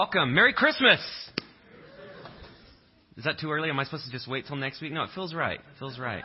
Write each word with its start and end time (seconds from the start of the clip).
Welcome. 0.00 0.32
Merry 0.32 0.52
Christmas. 0.52 1.00
Is 3.16 3.24
that 3.24 3.40
too 3.40 3.50
early? 3.50 3.68
Am 3.68 3.80
I 3.80 3.82
supposed 3.82 4.04
to 4.04 4.12
just 4.12 4.28
wait 4.28 4.46
till 4.46 4.54
next 4.54 4.80
week? 4.80 4.92
No, 4.92 5.02
it 5.02 5.10
feels 5.12 5.34
right. 5.34 5.58
It 5.58 5.78
feels 5.80 5.98
right. 5.98 6.22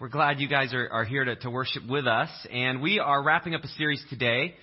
We're 0.00 0.08
glad 0.08 0.40
you 0.40 0.48
guys 0.48 0.72
are, 0.72 0.88
are 0.88 1.04
here 1.04 1.22
to, 1.22 1.36
to 1.36 1.50
worship 1.50 1.82
with 1.86 2.06
us. 2.06 2.30
And 2.50 2.80
we 2.80 2.98
are 2.98 3.22
wrapping 3.22 3.54
up 3.54 3.62
a 3.64 3.68
series 3.68 4.02
today 4.08 4.54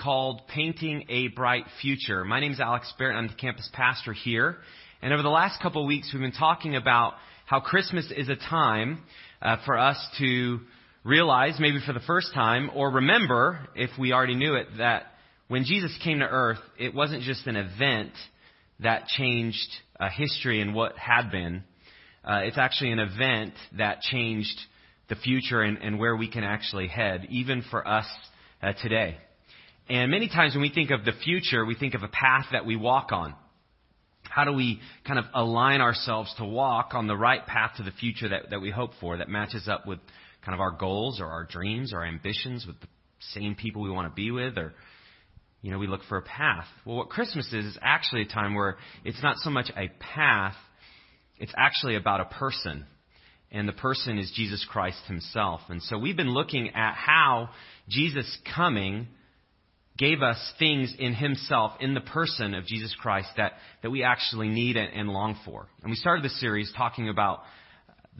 called 0.00 0.42
Painting 0.46 1.06
a 1.08 1.28
Bright 1.34 1.64
Future. 1.82 2.24
My 2.24 2.38
name 2.38 2.52
is 2.52 2.60
Alex 2.60 2.94
Barrett. 2.96 3.16
I'm 3.16 3.26
the 3.26 3.34
campus 3.34 3.68
pastor 3.72 4.12
here. 4.12 4.58
And 5.02 5.12
over 5.12 5.24
the 5.24 5.28
last 5.28 5.60
couple 5.60 5.82
of 5.82 5.88
weeks, 5.88 6.10
we've 6.12 6.22
been 6.22 6.30
talking 6.30 6.76
about 6.76 7.14
how 7.44 7.58
Christmas 7.58 8.12
is 8.16 8.28
a 8.28 8.36
time 8.36 9.02
uh, 9.42 9.56
for 9.66 9.76
us 9.76 9.98
to 10.20 10.60
realize, 11.02 11.56
maybe 11.58 11.80
for 11.84 11.92
the 11.92 11.98
first 11.98 12.32
time, 12.34 12.70
or 12.72 12.88
remember, 12.88 13.68
if 13.74 13.90
we 13.98 14.12
already 14.12 14.36
knew 14.36 14.54
it, 14.54 14.68
that 14.78 15.06
when 15.50 15.64
Jesus 15.64 15.92
came 16.04 16.20
to 16.20 16.26
earth, 16.26 16.60
it 16.78 16.94
wasn't 16.94 17.24
just 17.24 17.44
an 17.48 17.56
event 17.56 18.12
that 18.78 19.08
changed 19.08 19.58
uh, 19.98 20.08
history 20.08 20.60
and 20.60 20.76
what 20.76 20.96
had 20.96 21.32
been. 21.32 21.64
Uh, 22.24 22.42
it's 22.44 22.56
actually 22.56 22.92
an 22.92 23.00
event 23.00 23.54
that 23.76 24.00
changed 24.00 24.56
the 25.08 25.16
future 25.16 25.60
and, 25.62 25.78
and, 25.78 25.98
where 25.98 26.14
we 26.14 26.30
can 26.30 26.44
actually 26.44 26.86
head, 26.86 27.26
even 27.30 27.64
for 27.68 27.86
us 27.86 28.06
uh, 28.62 28.74
today. 28.80 29.16
And 29.88 30.12
many 30.12 30.28
times 30.28 30.54
when 30.54 30.62
we 30.62 30.70
think 30.70 30.92
of 30.92 31.04
the 31.04 31.14
future, 31.24 31.66
we 31.66 31.74
think 31.74 31.94
of 31.94 32.04
a 32.04 32.08
path 32.08 32.46
that 32.52 32.64
we 32.64 32.76
walk 32.76 33.10
on. 33.10 33.34
How 34.22 34.44
do 34.44 34.52
we 34.52 34.78
kind 35.04 35.18
of 35.18 35.24
align 35.34 35.80
ourselves 35.80 36.32
to 36.38 36.44
walk 36.44 36.90
on 36.94 37.08
the 37.08 37.16
right 37.16 37.44
path 37.44 37.72
to 37.78 37.82
the 37.82 37.90
future 37.90 38.28
that, 38.28 38.50
that 38.50 38.60
we 38.60 38.70
hope 38.70 38.92
for, 39.00 39.16
that 39.16 39.28
matches 39.28 39.66
up 39.66 39.84
with 39.84 39.98
kind 40.44 40.54
of 40.54 40.60
our 40.60 40.70
goals 40.70 41.20
or 41.20 41.26
our 41.26 41.42
dreams, 41.42 41.92
or 41.92 42.02
our 42.02 42.06
ambitions, 42.06 42.66
with 42.68 42.80
the 42.80 42.86
same 43.34 43.56
people 43.56 43.82
we 43.82 43.90
want 43.90 44.08
to 44.08 44.14
be 44.14 44.30
with, 44.30 44.56
or 44.56 44.74
you 45.62 45.70
know, 45.70 45.78
we 45.78 45.86
look 45.86 46.02
for 46.08 46.16
a 46.16 46.22
path. 46.22 46.66
Well, 46.84 46.96
what 46.96 47.10
Christmas 47.10 47.46
is, 47.48 47.64
is 47.64 47.78
actually 47.82 48.22
a 48.22 48.28
time 48.28 48.54
where 48.54 48.78
it's 49.04 49.22
not 49.22 49.36
so 49.38 49.50
much 49.50 49.70
a 49.76 49.88
path, 49.98 50.56
it's 51.38 51.52
actually 51.56 51.96
about 51.96 52.20
a 52.20 52.24
person. 52.24 52.86
And 53.52 53.68
the 53.68 53.72
person 53.72 54.18
is 54.18 54.32
Jesus 54.34 54.64
Christ 54.70 54.98
himself. 55.06 55.60
And 55.68 55.82
so 55.82 55.98
we've 55.98 56.16
been 56.16 56.32
looking 56.32 56.70
at 56.74 56.94
how 56.94 57.50
Jesus 57.88 58.38
coming 58.54 59.08
gave 59.98 60.22
us 60.22 60.38
things 60.58 60.94
in 60.98 61.12
himself, 61.12 61.72
in 61.80 61.92
the 61.92 62.00
person 62.00 62.54
of 62.54 62.64
Jesus 62.64 62.94
Christ, 62.98 63.28
that, 63.36 63.52
that 63.82 63.90
we 63.90 64.02
actually 64.02 64.48
need 64.48 64.76
and, 64.76 64.94
and 64.94 65.08
long 65.10 65.38
for. 65.44 65.66
And 65.82 65.90
we 65.90 65.96
started 65.96 66.24
this 66.24 66.40
series 66.40 66.72
talking 66.74 67.08
about 67.08 67.40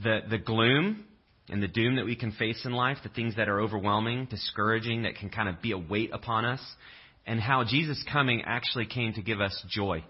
the, 0.03 0.21
the 0.29 0.37
gloom 0.37 1.05
and 1.49 1.63
the 1.63 1.69
doom 1.69 1.97
that 1.97 2.05
we 2.05 2.17
can 2.17 2.33
face 2.33 2.67
in 2.67 2.73
life, 2.73 2.99
the 3.03 3.09
things 3.09 3.37
that 3.37 3.49
are 3.49 3.61
overwhelming, 3.61 4.27
discouraging, 4.27 5.03
that 5.05 5.15
can 5.15 5.31
kind 5.31 5.49
of 5.49 5.63
be 5.63 5.73
a 5.73 5.79
weight 5.79 6.11
upon 6.13 6.45
us 6.45 6.61
and 7.31 7.41
how 7.41 7.63
Jesus' 7.63 8.05
coming 8.13 8.43
actually 8.45 8.87
came 8.87 9.13
to 9.13 9.23
give 9.23 9.41
us 9.41 9.65
joy. 9.69 10.03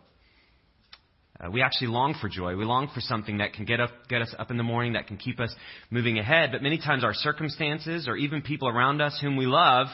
Uh, 1.39 1.51
we 1.51 1.61
actually 1.61 1.89
long 1.89 2.15
for 2.19 2.31
joy. 2.31 2.57
We 2.57 2.65
long 2.65 2.91
for 2.95 3.03
something 3.03 3.39
that 3.39 3.53
can 3.53 3.67
get, 3.67 3.79
up, 3.79 3.91
get 4.09 4.23
us 4.23 4.35
up 4.39 4.51
in 4.51 4.57
the 4.57 4.62
morning, 4.62 4.95
that 4.95 5.07
can 5.07 5.19
keep 5.19 5.39
us 5.39 5.55
moving 5.91 6.19
ahead. 6.19 6.49
But 6.51 6.62
many 6.62 6.79
times 6.79 7.05
our 7.05 7.12
circumstances 7.12 8.09
or 8.09 8.17
even 8.17 8.41
people 8.41 8.69
around 8.69 9.03
us 9.03 9.19
whom 9.21 9.37
we 9.37 9.45
love, 9.45 9.89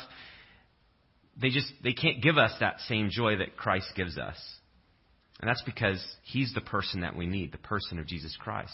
they 1.36 1.48
just, 1.50 1.66
they 1.82 1.94
can't 1.94 2.22
give 2.22 2.38
us 2.38 2.52
that 2.60 2.78
same 2.86 3.10
joy 3.10 3.38
that 3.38 3.56
Christ 3.56 3.88
gives 3.96 4.16
us. 4.16 4.36
And 5.40 5.48
that's 5.48 5.62
because 5.66 6.00
He's 6.22 6.52
the 6.54 6.60
person 6.60 7.00
that 7.00 7.16
we 7.16 7.26
need, 7.26 7.50
the 7.50 7.58
person 7.58 7.98
of 7.98 8.06
Jesus 8.06 8.36
Christ. 8.38 8.72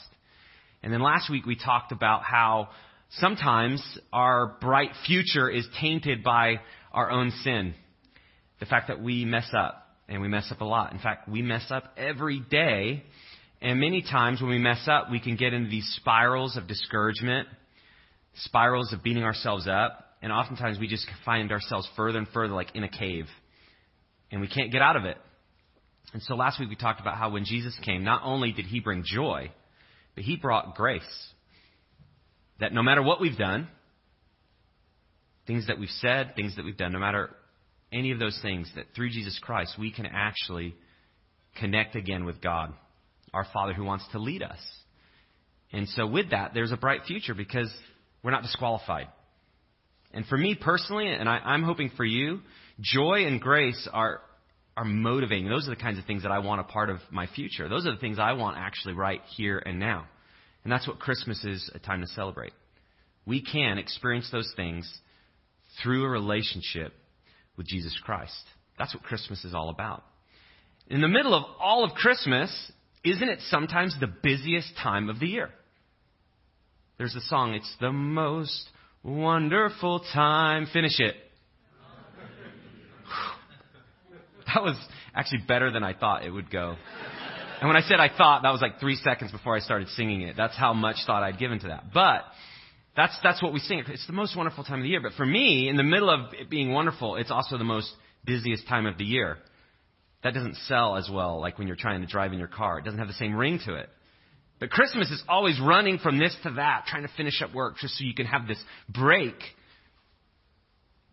And 0.83 0.92
then 0.92 1.00
last 1.00 1.31
week 1.31 1.47
we 1.47 1.56
talked 1.56 1.91
about 1.91 2.22
how 2.22 2.69
sometimes 3.12 3.83
our 4.12 4.59
bright 4.61 4.91
future 5.06 5.48
is 5.48 5.66
tainted 5.81 6.22
by 6.22 6.56
our 6.92 7.11
own 7.11 7.31
sin 7.42 7.72
the 8.62 8.66
fact 8.66 8.86
that 8.86 9.02
we 9.02 9.24
mess 9.24 9.50
up, 9.58 9.88
and 10.08 10.22
we 10.22 10.28
mess 10.28 10.46
up 10.52 10.60
a 10.60 10.64
lot. 10.64 10.92
In 10.92 11.00
fact, 11.00 11.28
we 11.28 11.42
mess 11.42 11.64
up 11.70 11.82
every 11.96 12.38
day. 12.38 13.02
And 13.60 13.80
many 13.80 14.02
times 14.02 14.41
when 14.41 14.50
we 14.50 14.58
mess 14.58 14.86
up, 14.86 15.10
we 15.10 15.19
can 15.19 15.34
get 15.34 15.52
into 15.52 15.69
these 15.69 15.92
spirals 15.96 16.56
of 16.56 16.69
discouragement, 16.69 17.48
spirals 18.36 18.92
of 18.92 19.03
beating 19.03 19.25
ourselves 19.25 19.66
up, 19.66 20.16
and 20.22 20.31
oftentimes 20.31 20.78
we 20.78 20.87
just 20.87 21.09
find 21.25 21.50
ourselves 21.50 21.88
further 21.97 22.19
and 22.19 22.28
further 22.28 22.54
like 22.54 22.69
in 22.76 22.84
a 22.84 22.88
cave. 22.88 23.26
And 24.31 24.41
we 24.41 24.47
can't 24.47 24.70
get 24.70 24.81
out 24.81 24.94
of 24.94 25.06
it. 25.06 25.16
And 26.12 26.22
so 26.22 26.37
last 26.37 26.60
week 26.60 26.69
we 26.69 26.76
talked 26.76 27.00
about 27.00 27.16
how 27.16 27.31
when 27.31 27.44
Jesus 27.44 27.76
came, 27.84 28.04
not 28.04 28.22
only 28.25 28.53
did 28.53 28.66
he 28.66 28.78
bring 28.78 29.03
joy, 29.04 29.50
but 30.14 30.22
he 30.22 30.37
brought 30.37 30.76
grace. 30.76 31.03
That 32.60 32.72
no 32.72 32.84
matter 32.84 33.03
what 33.03 33.20
we've 33.20 33.37
done, 33.37 33.66
things 35.48 35.66
that 35.66 35.81
we've 35.81 35.88
said, 35.88 36.37
things 36.37 36.54
that 36.54 36.64
we've 36.64 36.76
done, 36.76 36.92
no 36.92 37.00
matter 37.00 37.34
any 37.92 38.12
of 38.12 38.19
those 38.19 38.38
things, 38.42 38.70
that 38.76 38.86
through 38.94 39.10
Jesus 39.10 39.38
Christ 39.42 39.76
we 39.78 39.92
can 39.92 40.06
actually 40.06 40.75
connect 41.56 41.97
again 41.97 42.25
with 42.25 42.41
God, 42.41 42.72
our 43.32 43.47
Father 43.53 43.72
who 43.72 43.84
wants 43.84 44.04
to 44.12 44.19
lead 44.19 44.42
us. 44.42 44.58
And 45.72 45.88
so 45.88 46.06
with 46.06 46.31
that, 46.31 46.52
there's 46.54 46.72
a 46.72 46.76
bright 46.76 47.02
future 47.06 47.34
because 47.34 47.72
we're 48.22 48.31
not 48.31 48.42
disqualified. 48.42 49.08
And 50.12 50.26
for 50.26 50.36
me 50.36 50.54
personally, 50.54 51.08
and 51.08 51.28
I, 51.28 51.54
am 51.54 51.62
hoping 51.62 51.91
for 51.97 52.04
you, 52.04 52.41
joy 52.81 53.25
and 53.26 53.41
grace 53.41 53.88
are, 53.92 54.20
are 54.76 54.84
motivating. 54.84 55.48
Those 55.48 55.66
are 55.66 55.70
the 55.70 55.81
kinds 55.81 55.98
of 55.98 56.04
things 56.04 56.22
that 56.22 56.32
I 56.32 56.41
want 56.41 56.60
a 56.60 56.64
part 56.64 56.91
of 56.91 56.98
my 57.10 57.26
future. 57.26 57.69
Those 57.69 57.86
are 57.86 57.92
the 57.92 58.00
things 58.00 58.19
I 58.19 58.34
want 58.34 58.58
actually 58.58 58.94
right 58.94 59.22
here 59.36 59.58
and 59.64 59.78
now. 59.78 60.06
And 60.64 60.72
that's 60.72 60.86
what 60.86 60.98
Christmas 60.98 61.42
is 61.44 61.70
a 61.75 61.78
time 61.78 62.02
to 62.02 62.06
celebrate. 62.08 62.52
We 63.26 63.42
can 63.42 63.78
experience 63.78 64.28
those 64.31 64.52
things 64.54 64.91
through 65.82 66.04
a 66.04 66.08
relationship 66.08 66.92
with 67.56 67.66
Jesus 67.66 67.98
Christ. 68.04 68.42
That's 68.78 68.94
what 68.94 69.02
Christmas 69.02 69.44
is 69.44 69.54
all 69.54 69.68
about. 69.70 70.02
In 70.88 71.00
the 71.00 71.08
middle 71.08 71.34
of 71.34 71.44
all 71.60 71.84
of 71.84 71.92
Christmas, 71.92 72.72
isn't 73.04 73.28
it 73.28 73.40
sometimes 73.48 73.96
the 74.00 74.06
busiest 74.06 74.72
time 74.82 75.08
of 75.08 75.20
the 75.20 75.26
year? 75.26 75.50
There's 76.98 77.14
a 77.14 77.20
song, 77.22 77.54
it's 77.54 77.74
the 77.80 77.92
most 77.92 78.68
wonderful 79.02 80.04
time. 80.12 80.66
Finish 80.72 81.00
it. 81.00 81.16
That 84.54 84.62
was 84.62 84.76
actually 85.14 85.44
better 85.48 85.70
than 85.70 85.82
I 85.82 85.94
thought 85.94 86.26
it 86.26 86.30
would 86.30 86.50
go. 86.50 86.76
And 87.60 87.69
when 87.69 87.76
I 87.76 87.80
said 87.80 88.00
I 88.00 88.08
thought, 88.14 88.42
that 88.42 88.50
was 88.50 88.60
like 88.60 88.80
three 88.80 88.96
seconds 88.96 89.32
before 89.32 89.56
I 89.56 89.60
started 89.60 89.88
singing 89.90 90.22
it. 90.22 90.36
That's 90.36 90.56
how 90.56 90.74
much 90.74 90.96
thought 91.06 91.22
I'd 91.22 91.38
given 91.38 91.58
to 91.60 91.69
that. 91.69 91.84
But 91.94 92.24
that's, 92.97 93.16
that's 93.22 93.42
what 93.42 93.53
we 93.53 93.60
sing. 93.60 93.82
It's 93.88 94.06
the 94.06 94.12
most 94.12 94.36
wonderful 94.36 94.64
time 94.64 94.80
of 94.80 94.82
the 94.82 94.88
year. 94.88 95.00
But 95.00 95.12
for 95.12 95.25
me, 95.25 95.69
in 95.69 95.76
the 95.76 95.82
middle 95.82 96.10
of 96.10 96.34
it 96.34 96.50
being 96.50 96.72
wonderful, 96.72 97.16
it's 97.16 97.30
also 97.30 97.56
the 97.56 97.64
most 97.64 97.91
busiest 98.25 98.69
time 98.69 98.86
of 98.86 98.98
the 98.98 99.04
year. 99.04 99.38
That 100.22 100.34
doesn't 100.34 100.56
sell 100.69 100.97
as 100.97 101.08
well 101.12 101.41
like 101.41 101.58
when 101.58 101.66
you're 101.66 101.76
trying 101.76 102.02
to 102.02 102.06
drive 102.06 102.32
in 102.32 102.38
your 102.38 102.48
car. 102.48 102.78
It 102.78 102.84
doesn't 102.84 102.98
have 102.98 103.08
the 103.08 103.14
same 103.14 103.34
ring 103.34 103.60
to 103.66 103.75
it. 103.75 103.88
But 104.60 104.70
Christmas 104.70 105.10
is 105.10 105.22
always 105.28 105.58
running 105.60 105.98
from 105.98 106.19
this 106.19 106.36
to 106.44 106.52
that, 106.52 106.84
trying 106.86 107.02
to 107.02 107.10
finish 107.16 107.42
up 107.42 107.52
work 107.54 107.78
just 107.81 107.97
so 107.97 108.04
you 108.04 108.14
can 108.14 108.26
have 108.26 108.47
this 108.47 108.62
break. 108.88 109.34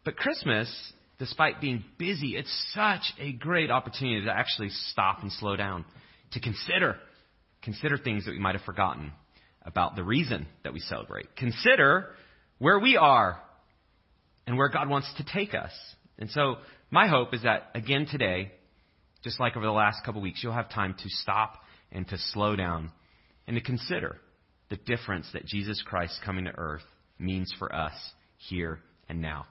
But 0.05 0.17
Christmas, 0.17 0.69
despite 1.17 1.59
being 1.59 1.83
busy, 1.97 2.35
it's 2.35 2.71
such 2.75 3.01
a 3.19 3.31
great 3.31 3.71
opportunity 3.71 4.25
to 4.25 4.31
actually 4.31 4.69
stop 4.69 5.23
and 5.23 5.31
slow 5.31 5.55
down, 5.55 5.85
to 6.33 6.39
consider, 6.39 6.97
consider 7.63 7.97
things 7.97 8.25
that 8.25 8.31
we 8.31 8.39
might 8.39 8.53
have 8.53 8.65
forgotten 8.65 9.13
about 9.69 9.95
the 9.95 10.03
reason 10.03 10.47
that 10.63 10.73
we 10.73 10.79
celebrate. 10.79 11.35
Consider 11.35 12.09
where 12.57 12.79
we 12.79 12.97
are 12.97 13.39
and 14.47 14.57
where 14.57 14.67
God 14.67 14.89
wants 14.89 15.13
to 15.17 15.23
take 15.23 15.53
us. 15.53 15.71
And 16.17 16.29
so, 16.31 16.55
my 16.91 17.07
hope 17.07 17.35
is 17.35 17.43
that, 17.43 17.69
again 17.75 18.07
today, 18.09 18.51
just 19.23 19.39
like 19.39 19.55
over 19.55 19.65
the 19.65 19.71
last 19.71 20.03
couple 20.03 20.21
weeks, 20.21 20.41
you'll 20.43 20.53
have 20.53 20.71
time 20.71 20.95
to 20.95 21.09
stop 21.09 21.53
and 21.91 22.07
to 22.07 22.17
slow 22.17 22.55
down 22.55 22.91
and 23.47 23.55
to 23.55 23.61
consider 23.61 24.17
the 24.69 24.77
difference 24.77 25.27
that 25.33 25.45
Jesus 25.45 25.83
Christ 25.85 26.19
coming 26.25 26.45
to 26.45 26.51
earth 26.57 26.83
means 27.19 27.53
for 27.59 27.73
us 27.73 27.93
here 28.37 28.79
and 29.07 29.21
now. 29.21 29.45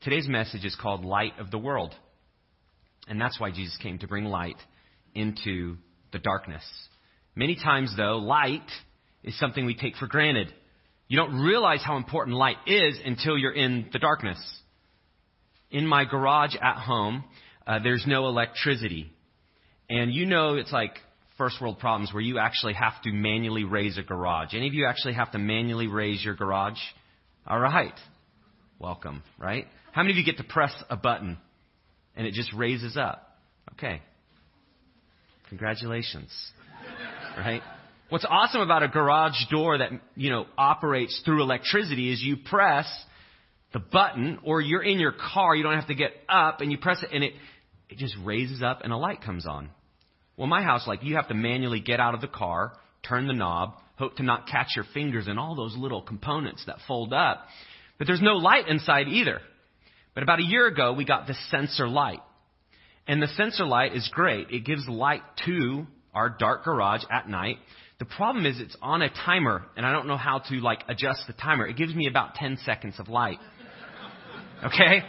Today's 0.00 0.28
message 0.28 0.64
is 0.64 0.76
called 0.80 1.04
Light 1.04 1.38
of 1.38 1.52
the 1.52 1.58
World. 1.58 1.94
And 3.06 3.20
that's 3.20 3.38
why 3.38 3.52
Jesus 3.52 3.78
came 3.80 4.00
to 4.00 4.08
bring 4.08 4.24
light 4.24 4.56
into 5.14 5.76
the 6.12 6.18
darkness. 6.18 6.64
Many 7.36 7.54
times, 7.54 7.94
though, 7.96 8.16
light 8.16 8.68
is 9.22 9.38
something 9.38 9.66
we 9.66 9.74
take 9.74 9.96
for 9.96 10.06
granted. 10.06 10.52
You 11.08 11.18
don't 11.18 11.40
realize 11.40 11.82
how 11.84 11.96
important 11.96 12.36
light 12.36 12.56
is 12.66 12.98
until 13.04 13.38
you're 13.38 13.54
in 13.54 13.88
the 13.92 13.98
darkness. 13.98 14.38
In 15.70 15.86
my 15.86 16.04
garage 16.04 16.54
at 16.56 16.76
home, 16.76 17.24
uh, 17.66 17.78
there's 17.82 18.04
no 18.06 18.26
electricity. 18.26 19.10
And 19.88 20.12
you 20.12 20.26
know 20.26 20.54
it's 20.54 20.72
like 20.72 20.98
first 21.38 21.60
world 21.60 21.78
problems 21.78 22.12
where 22.12 22.22
you 22.22 22.38
actually 22.38 22.74
have 22.74 23.00
to 23.02 23.12
manually 23.12 23.64
raise 23.64 23.98
a 23.98 24.02
garage. 24.02 24.54
Any 24.54 24.68
of 24.68 24.74
you 24.74 24.86
actually 24.86 25.14
have 25.14 25.30
to 25.32 25.38
manually 25.38 25.86
raise 25.86 26.24
your 26.24 26.34
garage? 26.34 26.78
All 27.46 27.58
right. 27.58 27.94
Welcome, 28.78 29.22
right? 29.38 29.66
How 29.92 30.02
many 30.02 30.12
of 30.12 30.18
you 30.18 30.24
get 30.24 30.38
to 30.38 30.44
press 30.44 30.72
a 30.90 30.96
button 30.96 31.38
and 32.16 32.26
it 32.26 32.34
just 32.34 32.52
raises 32.52 32.96
up? 32.96 33.38
Okay. 33.72 34.02
Congratulations. 35.48 36.32
Right? 37.38 37.60
What's 38.08 38.26
awesome 38.28 38.60
about 38.60 38.84
a 38.84 38.88
garage 38.88 39.36
door 39.50 39.78
that, 39.78 39.90
you 40.14 40.30
know, 40.30 40.46
operates 40.56 41.20
through 41.24 41.42
electricity 41.42 42.12
is 42.12 42.22
you 42.22 42.36
press 42.36 42.86
the 43.72 43.80
button 43.80 44.38
or 44.44 44.60
you're 44.60 44.82
in 44.82 45.00
your 45.00 45.12
car, 45.12 45.56
you 45.56 45.64
don't 45.64 45.74
have 45.74 45.88
to 45.88 45.94
get 45.94 46.12
up 46.28 46.60
and 46.60 46.70
you 46.70 46.78
press 46.78 47.02
it 47.02 47.10
and 47.12 47.24
it 47.24 47.32
it 47.88 47.98
just 47.98 48.16
raises 48.24 48.62
up 48.62 48.80
and 48.82 48.92
a 48.92 48.96
light 48.96 49.22
comes 49.22 49.46
on. 49.46 49.70
Well, 50.36 50.46
my 50.46 50.62
house, 50.62 50.86
like, 50.86 51.02
you 51.02 51.16
have 51.16 51.28
to 51.28 51.34
manually 51.34 51.80
get 51.80 52.00
out 52.00 52.14
of 52.14 52.20
the 52.20 52.28
car, 52.28 52.72
turn 53.06 53.26
the 53.26 53.32
knob, 53.32 53.74
hope 53.96 54.16
to 54.16 54.22
not 54.22 54.46
catch 54.46 54.68
your 54.76 54.84
fingers 54.92 55.28
in 55.28 55.38
all 55.38 55.54
those 55.54 55.76
little 55.76 56.02
components 56.02 56.64
that 56.66 56.76
fold 56.86 57.12
up. 57.12 57.46
But 57.98 58.06
there's 58.06 58.22
no 58.22 58.34
light 58.34 58.68
inside 58.68 59.08
either. 59.08 59.40
But 60.14 60.22
about 60.22 60.40
a 60.40 60.44
year 60.44 60.66
ago, 60.66 60.92
we 60.92 61.04
got 61.04 61.26
this 61.26 61.38
sensor 61.50 61.88
light. 61.88 62.20
And 63.06 63.22
the 63.22 63.28
sensor 63.28 63.64
light 63.64 63.94
is 63.94 64.10
great. 64.12 64.50
It 64.50 64.64
gives 64.64 64.86
light 64.88 65.22
to 65.46 65.86
our 66.14 66.28
dark 66.28 66.64
garage 66.64 67.04
at 67.10 67.28
night. 67.28 67.58
The 67.98 68.04
problem 68.04 68.44
is 68.44 68.60
it's 68.60 68.76
on 68.82 69.00
a 69.00 69.08
timer, 69.08 69.64
and 69.76 69.86
I 69.86 69.92
don't 69.92 70.06
know 70.06 70.18
how 70.18 70.40
to 70.50 70.54
like 70.56 70.84
adjust 70.88 71.26
the 71.26 71.32
timer. 71.32 71.66
It 71.66 71.76
gives 71.76 71.94
me 71.94 72.06
about 72.08 72.34
10 72.34 72.58
seconds 72.64 72.96
of 72.98 73.08
light. 73.08 73.38
Okay? 74.64 75.02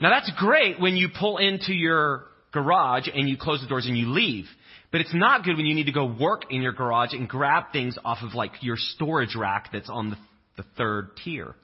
Now 0.00 0.10
that's 0.10 0.30
great 0.36 0.80
when 0.80 0.96
you 0.96 1.08
pull 1.16 1.38
into 1.38 1.72
your 1.72 2.24
garage 2.52 3.08
and 3.12 3.28
you 3.28 3.36
close 3.36 3.60
the 3.60 3.68
doors 3.68 3.86
and 3.86 3.96
you 3.96 4.08
leave. 4.08 4.46
But 4.90 5.00
it's 5.00 5.14
not 5.14 5.44
good 5.44 5.56
when 5.56 5.66
you 5.66 5.74
need 5.74 5.86
to 5.86 5.92
go 5.92 6.06
work 6.06 6.44
in 6.50 6.62
your 6.62 6.72
garage 6.72 7.12
and 7.12 7.28
grab 7.28 7.72
things 7.72 7.98
off 8.04 8.18
of 8.22 8.34
like 8.34 8.52
your 8.62 8.76
storage 8.76 9.36
rack 9.36 9.70
that's 9.72 9.90
on 9.90 10.10
the, 10.10 10.16
the 10.56 10.64
third 10.76 11.10
tier. 11.22 11.54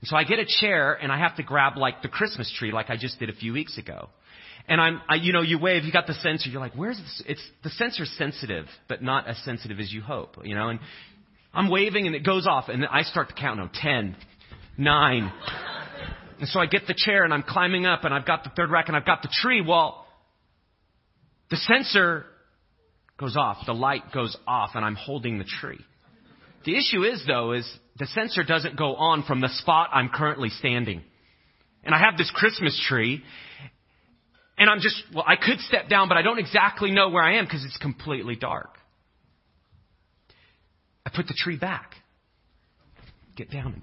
And 0.00 0.08
so 0.08 0.16
I 0.16 0.24
get 0.24 0.38
a 0.38 0.46
chair 0.60 0.94
and 0.94 1.12
I 1.12 1.18
have 1.18 1.36
to 1.36 1.42
grab 1.42 1.76
like 1.76 2.02
the 2.02 2.08
Christmas 2.08 2.52
tree 2.58 2.72
like 2.72 2.88
I 2.88 2.96
just 2.96 3.18
did 3.18 3.28
a 3.28 3.34
few 3.34 3.52
weeks 3.52 3.76
ago. 3.76 4.08
And 4.68 4.80
I'm, 4.80 5.00
I, 5.08 5.14
you 5.16 5.32
know, 5.32 5.42
you 5.42 5.58
wave, 5.58 5.84
you 5.84 5.92
got 5.92 6.06
the 6.06 6.14
sensor, 6.14 6.50
you're 6.50 6.60
like, 6.60 6.74
where's 6.74 6.96
this? 6.96 7.22
It's, 7.26 7.50
the 7.62 7.70
sensor's 7.70 8.12
sensitive, 8.18 8.66
but 8.88 9.02
not 9.02 9.28
as 9.28 9.38
sensitive 9.44 9.78
as 9.78 9.92
you 9.92 10.02
hope, 10.02 10.36
you 10.42 10.56
know, 10.56 10.68
and 10.70 10.80
I'm 11.54 11.70
waving 11.70 12.06
and 12.06 12.16
it 12.16 12.24
goes 12.24 12.46
off 12.46 12.68
and 12.68 12.84
I 12.84 13.02
start 13.02 13.28
to 13.28 13.34
count, 13.34 13.58
no, 13.58 13.68
10, 13.72 14.16
9. 14.76 15.32
And 16.40 16.48
so 16.48 16.60
I 16.60 16.66
get 16.66 16.86
the 16.86 16.94
chair 16.96 17.24
and 17.24 17.32
I'm 17.32 17.44
climbing 17.44 17.86
up 17.86 18.04
and 18.04 18.12
I've 18.12 18.26
got 18.26 18.44
the 18.44 18.50
third 18.50 18.70
rack 18.70 18.88
and 18.88 18.96
I've 18.96 19.06
got 19.06 19.22
the 19.22 19.30
tree. 19.40 19.64
Well, 19.66 20.04
the 21.48 21.56
sensor 21.56 22.26
goes 23.18 23.36
off, 23.36 23.58
the 23.66 23.72
light 23.72 24.12
goes 24.12 24.36
off, 24.46 24.70
and 24.74 24.84
I'm 24.84 24.96
holding 24.96 25.38
the 25.38 25.44
tree. 25.44 25.80
The 26.64 26.76
issue 26.76 27.04
is, 27.04 27.22
though, 27.26 27.52
is 27.52 27.70
the 27.98 28.06
sensor 28.06 28.42
doesn't 28.42 28.76
go 28.76 28.96
on 28.96 29.22
from 29.22 29.40
the 29.40 29.48
spot 29.48 29.90
I'm 29.92 30.10
currently 30.10 30.50
standing. 30.50 31.02
And 31.84 31.94
I 31.94 31.98
have 31.98 32.18
this 32.18 32.30
Christmas 32.34 32.78
tree, 32.88 33.22
and 34.58 34.70
I'm 34.70 34.80
just, 34.80 34.96
well, 35.14 35.24
I 35.26 35.36
could 35.36 35.60
step 35.60 35.88
down, 35.88 36.08
but 36.08 36.16
I 36.16 36.22
don't 36.22 36.38
exactly 36.38 36.90
know 36.90 37.10
where 37.10 37.22
I 37.22 37.36
am 37.38 37.44
because 37.44 37.64
it's 37.64 37.76
completely 37.76 38.36
dark. 38.36 38.70
I 41.04 41.10
put 41.14 41.26
the 41.26 41.34
tree 41.36 41.56
back. 41.56 41.94
Get 43.36 43.50
down. 43.50 43.82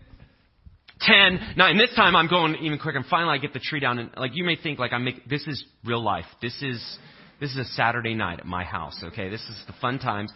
10, 1.01 1.55
9. 1.57 1.77
This 1.77 1.93
time 1.95 2.15
I'm 2.15 2.27
going 2.27 2.55
even 2.55 2.79
quicker. 2.79 2.97
And 2.97 3.05
finally 3.07 3.35
I 3.35 3.37
get 3.37 3.53
the 3.53 3.59
tree 3.59 3.79
down. 3.79 3.99
And 3.99 4.09
like 4.17 4.31
you 4.33 4.43
may 4.43 4.55
think 4.55 4.79
like 4.79 4.93
I'm 4.93 5.03
making, 5.03 5.23
this 5.29 5.45
is 5.47 5.63
real 5.85 6.03
life. 6.03 6.25
This 6.41 6.59
is, 6.61 6.97
this 7.39 7.51
is 7.51 7.57
a 7.57 7.65
Saturday 7.65 8.15
night 8.15 8.39
at 8.39 8.45
my 8.45 8.63
house, 8.63 8.99
okay? 9.03 9.29
This 9.29 9.41
is 9.41 9.63
the 9.67 9.73
fun 9.79 9.99
times. 9.99 10.31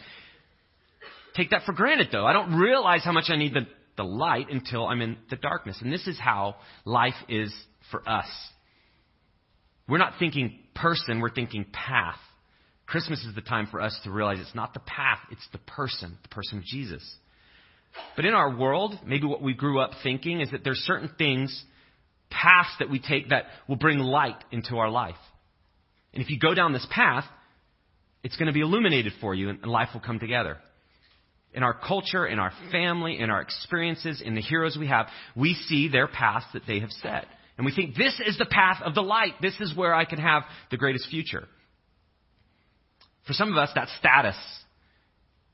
Take 1.36 1.50
that 1.52 1.64
for 1.66 1.74
granted, 1.74 2.10
though. 2.12 2.26
I 2.26 2.34
don't 2.34 2.56
realize 2.56 3.04
how 3.04 3.12
much 3.12 3.26
I 3.30 3.38
need 3.38 3.54
the, 3.54 3.68
the 3.96 4.04
light 4.04 4.48
until 4.52 4.88
I'm 4.88 5.02
in 5.02 5.18
the 5.30 5.36
darkness. 5.36 5.78
And 5.82 5.92
this 5.92 6.08
is 6.08 6.20
how 6.20 6.56
life 6.86 7.16
is 7.28 7.54
for 7.92 8.08
us. 8.08 8.28
We're 9.88 9.98
not 9.98 10.14
thinking 10.20 10.60
person, 10.76 11.20
we're 11.20 11.34
thinking 11.34 11.66
path. 11.72 12.20
Christmas 12.86 13.24
is 13.26 13.36
the 13.36 13.42
time 13.42 13.68
for 13.68 13.82
us 13.82 13.98
to 14.04 14.12
realize 14.12 14.40
it's 14.40 14.56
not 14.56 14.74
the 14.74 14.80
path, 14.82 15.20
it's 15.32 15.48
the 15.52 15.58
person, 15.60 16.18
the 16.24 16.30
person 16.30 16.58
of 16.58 16.64
Jesus. 16.64 17.04
But 18.16 18.26
in 18.26 18.34
our 18.34 18.56
world, 18.56 18.98
maybe 19.06 19.26
what 19.26 19.42
we 19.42 19.54
grew 19.54 19.80
up 19.80 19.92
thinking 20.04 20.42
is 20.42 20.52
that 20.52 20.64
there's 20.64 20.80
certain 20.80 21.10
things, 21.18 21.64
paths 22.30 22.70
that 22.80 22.90
we 22.90 23.00
take 23.00 23.30
that 23.30 23.46
will 23.68 23.76
bring 23.76 24.00
light 24.00 24.42
into 24.52 24.78
our 24.78 24.90
life. 24.90 25.16
And 26.14 26.24
if 26.24 26.30
you 26.30 26.40
go 26.40 26.54
down 26.54 26.74
this 26.74 26.88
path, 26.90 27.26
it's 28.24 28.36
going 28.38 28.48
to 28.48 28.54
be 28.54 28.62
illuminated 28.62 29.14
for 29.22 29.34
you 29.34 29.50
and 29.50 29.64
life 29.66 29.90
will 29.94 30.02
come 30.02 30.20
together. 30.20 30.58
In 31.54 31.64
our 31.64 31.74
culture, 31.74 32.26
in 32.26 32.40
our 32.40 32.52
family, 32.72 33.20
in 33.20 33.30
our 33.30 33.42
experiences, 33.42 34.22
in 34.24 34.36
the 34.36 34.42
heroes 34.42 34.78
we 34.80 34.88
have, 34.88 35.08
we 35.36 35.54
see 35.54 35.88
their 35.90 36.08
paths 36.08 36.46
that 36.54 36.64
they 36.68 36.80
have 36.80 36.92
set. 36.92 37.26
And 37.58 37.66
we 37.66 37.74
think 37.74 37.96
this 37.96 38.14
is 38.26 38.38
the 38.38 38.46
path 38.46 38.82
of 38.84 38.94
the 38.94 39.02
light. 39.02 39.34
This 39.42 39.56
is 39.60 39.76
where 39.76 39.94
I 39.94 40.06
can 40.06 40.20
have 40.20 40.44
the 40.70 40.78
greatest 40.78 41.10
future. 41.10 41.48
For 43.26 43.34
some 43.34 43.52
of 43.52 43.58
us, 43.58 43.70
that's 43.74 43.92
status. 43.98 44.38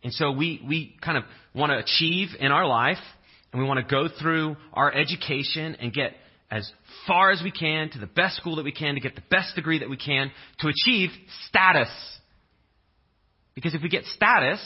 And 0.04 0.14
so 0.14 0.32
we, 0.32 0.62
we 0.68 0.96
kind 1.02 1.18
of 1.18 1.24
want 1.56 1.72
to 1.72 1.78
achieve 1.78 2.30
in 2.40 2.52
our 2.52 2.68
life, 2.68 2.98
and 3.52 3.62
we 3.62 3.68
want 3.68 3.80
to 3.80 3.90
go 3.90 4.10
through 4.22 4.58
our 4.74 4.94
education 4.94 5.78
and 5.80 5.94
get 5.94 6.12
as 6.52 6.70
far 7.08 7.32
as 7.32 7.42
we 7.42 7.52
can 7.52 7.90
to 7.90 8.00
the 8.00 8.06
best 8.06 8.36
school 8.36 8.58
that 8.58 8.66
we 8.66 8.72
can 8.72 8.96
to 8.96 9.02
get 9.02 9.16
the 9.16 9.24
best 9.32 9.56
degree 9.56 9.80
that 9.80 9.90
we 9.90 9.98
can 9.98 10.32
to 10.60 10.68
achieve 10.68 11.10
status. 11.48 11.90
Because 13.56 13.74
if 13.74 13.82
we 13.82 13.90
get 13.90 14.04
status, 14.06 14.60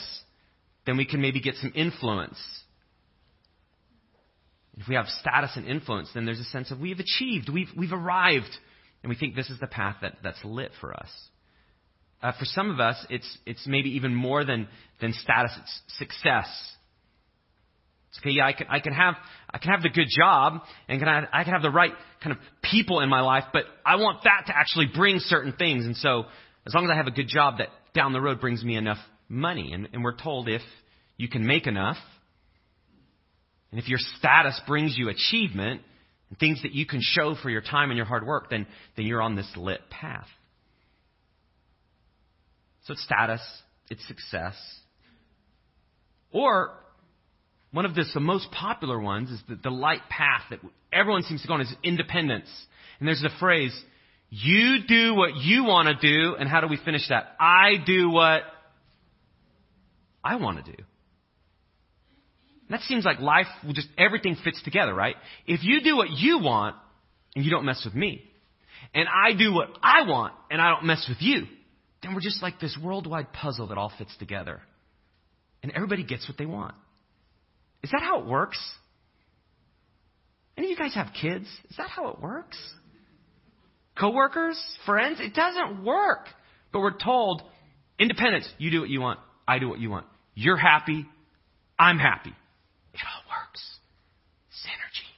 then 0.86 0.96
we 0.96 1.06
can 1.06 1.20
maybe 1.20 1.40
get 1.40 1.54
some 1.56 1.72
influence. 1.74 2.38
If 4.78 4.88
we 4.88 4.94
have 4.94 5.06
status 5.06 5.50
and 5.56 5.66
influence, 5.66 6.08
then 6.14 6.24
there's 6.24 6.40
a 6.40 6.44
sense 6.44 6.70
of 6.70 6.78
we've 6.78 7.00
achieved, 7.00 7.48
we've, 7.52 7.68
we've 7.76 7.92
arrived, 7.92 8.50
and 9.02 9.10
we 9.10 9.16
think 9.16 9.34
this 9.34 9.50
is 9.50 9.58
the 9.58 9.66
path 9.66 9.96
that, 10.02 10.18
that's 10.22 10.38
lit 10.44 10.70
for 10.80 10.94
us. 10.94 11.10
Uh, 12.22 12.32
for 12.38 12.44
some 12.44 12.70
of 12.70 12.80
us, 12.80 12.96
it's, 13.10 13.38
it's 13.46 13.66
maybe 13.66 13.90
even 13.90 14.14
more 14.14 14.44
than, 14.44 14.68
than 15.00 15.12
status, 15.12 15.52
it's 15.60 15.82
success. 15.98 16.46
It's 18.10 18.18
okay, 18.20 18.30
yeah, 18.30 18.46
I 18.46 18.52
can, 18.52 18.66
I 18.68 18.80
can 18.80 18.92
have, 18.92 19.14
I 19.50 19.58
can 19.58 19.70
have 19.70 19.82
the 19.82 19.90
good 19.90 20.08
job 20.08 20.62
and 20.88 20.98
can 20.98 21.08
I, 21.08 21.26
I 21.32 21.44
can 21.44 21.52
have 21.52 21.62
the 21.62 21.70
right 21.70 21.92
kind 22.22 22.36
of 22.36 22.42
people 22.62 23.00
in 23.00 23.08
my 23.08 23.20
life, 23.20 23.44
but 23.52 23.64
I 23.84 23.96
want 23.96 24.24
that 24.24 24.44
to 24.46 24.56
actually 24.56 24.86
bring 24.94 25.18
certain 25.18 25.52
things. 25.52 25.86
And 25.86 25.96
so, 25.96 26.24
as 26.66 26.74
long 26.74 26.84
as 26.84 26.90
I 26.90 26.96
have 26.96 27.06
a 27.06 27.12
good 27.12 27.28
job 27.28 27.58
that 27.58 27.68
down 27.94 28.12
the 28.12 28.20
road 28.20 28.40
brings 28.40 28.64
me 28.64 28.76
enough 28.76 28.98
money, 29.28 29.72
and, 29.72 29.88
and 29.92 30.02
we're 30.02 30.16
told 30.16 30.48
if 30.48 30.62
you 31.16 31.28
can 31.28 31.46
make 31.46 31.66
enough, 31.66 31.96
and 33.70 33.80
if 33.80 33.88
your 33.88 33.98
status 34.18 34.60
brings 34.66 34.96
you 34.96 35.08
achievement, 35.08 35.82
and 36.30 36.38
things 36.38 36.62
that 36.62 36.72
you 36.72 36.86
can 36.86 37.00
show 37.02 37.34
for 37.42 37.50
your 37.50 37.60
time 37.60 37.90
and 37.90 37.96
your 37.96 38.06
hard 38.06 38.26
work, 38.26 38.50
then, 38.50 38.66
then 38.96 39.06
you're 39.06 39.22
on 39.22 39.34
this 39.34 39.50
lit 39.56 39.80
path. 39.90 40.26
So 42.84 42.92
it's 42.92 43.02
status, 43.02 43.40
it's 43.90 44.06
success. 44.06 44.54
Or 46.30 46.72
one 47.72 47.84
of 47.84 47.94
the 47.94 48.04
most 48.20 48.50
popular 48.50 48.98
ones 48.98 49.30
is 49.30 49.40
the, 49.48 49.56
the 49.56 49.70
light 49.70 50.02
path 50.08 50.42
that 50.50 50.60
everyone 50.92 51.22
seems 51.22 51.42
to 51.42 51.48
go 51.48 51.54
on 51.54 51.60
is 51.60 51.72
independence. 51.82 52.48
And 52.98 53.06
there's 53.06 53.20
the 53.20 53.30
phrase, 53.40 53.78
you 54.30 54.78
do 54.86 55.14
what 55.14 55.36
you 55.36 55.64
want 55.64 55.88
to 55.88 55.94
do, 55.94 56.34
and 56.34 56.48
how 56.48 56.60
do 56.60 56.68
we 56.68 56.78
finish 56.82 57.08
that? 57.08 57.36
I 57.40 57.76
do 57.84 58.10
what 58.10 58.42
I 60.22 60.36
want 60.36 60.64
to 60.64 60.72
do. 60.72 60.82
That 62.70 62.80
seems 62.82 63.04
like 63.04 63.20
life 63.20 63.46
just, 63.72 63.88
everything 63.96 64.36
fits 64.44 64.62
together, 64.62 64.94
right? 64.94 65.16
If 65.46 65.60
you 65.62 65.80
do 65.82 65.96
what 65.96 66.10
you 66.10 66.38
want, 66.38 66.76
and 67.34 67.44
you 67.44 67.50
don't 67.50 67.64
mess 67.64 67.82
with 67.84 67.94
me, 67.94 68.22
and 68.94 69.08
I 69.08 69.32
do 69.32 69.52
what 69.52 69.68
I 69.82 70.02
want, 70.06 70.34
and 70.50 70.60
I 70.60 70.70
don't 70.70 70.84
mess 70.84 71.06
with 71.08 71.18
you, 71.20 71.46
then 72.02 72.14
we're 72.14 72.20
just 72.20 72.42
like 72.42 72.60
this 72.60 72.76
worldwide 72.82 73.32
puzzle 73.32 73.68
that 73.68 73.78
all 73.78 73.92
fits 73.96 74.14
together. 74.18 74.60
And 75.62 75.72
everybody 75.74 76.04
gets 76.04 76.28
what 76.28 76.38
they 76.38 76.46
want. 76.46 76.74
Is 77.82 77.90
that 77.90 78.02
how 78.02 78.20
it 78.20 78.26
works? 78.26 78.58
Any 80.56 80.66
of 80.66 80.70
you 80.70 80.76
guys 80.76 80.94
have 80.94 81.08
kids? 81.20 81.46
Is 81.70 81.76
that 81.76 81.88
how 81.88 82.08
it 82.08 82.20
works? 82.20 82.58
Coworkers? 83.98 84.60
Friends? 84.86 85.20
It 85.20 85.34
doesn't 85.34 85.84
work. 85.84 86.26
But 86.72 86.80
we're 86.80 86.98
told 86.98 87.42
independence. 87.98 88.48
You 88.58 88.70
do 88.70 88.80
what 88.80 88.90
you 88.90 89.00
want. 89.00 89.20
I 89.46 89.58
do 89.58 89.68
what 89.68 89.80
you 89.80 89.90
want. 89.90 90.06
You're 90.34 90.56
happy. 90.56 91.06
I'm 91.78 91.98
happy. 91.98 92.30
It 92.30 93.00
all 93.00 93.22
works. 93.30 93.62
Synergy. 94.64 95.08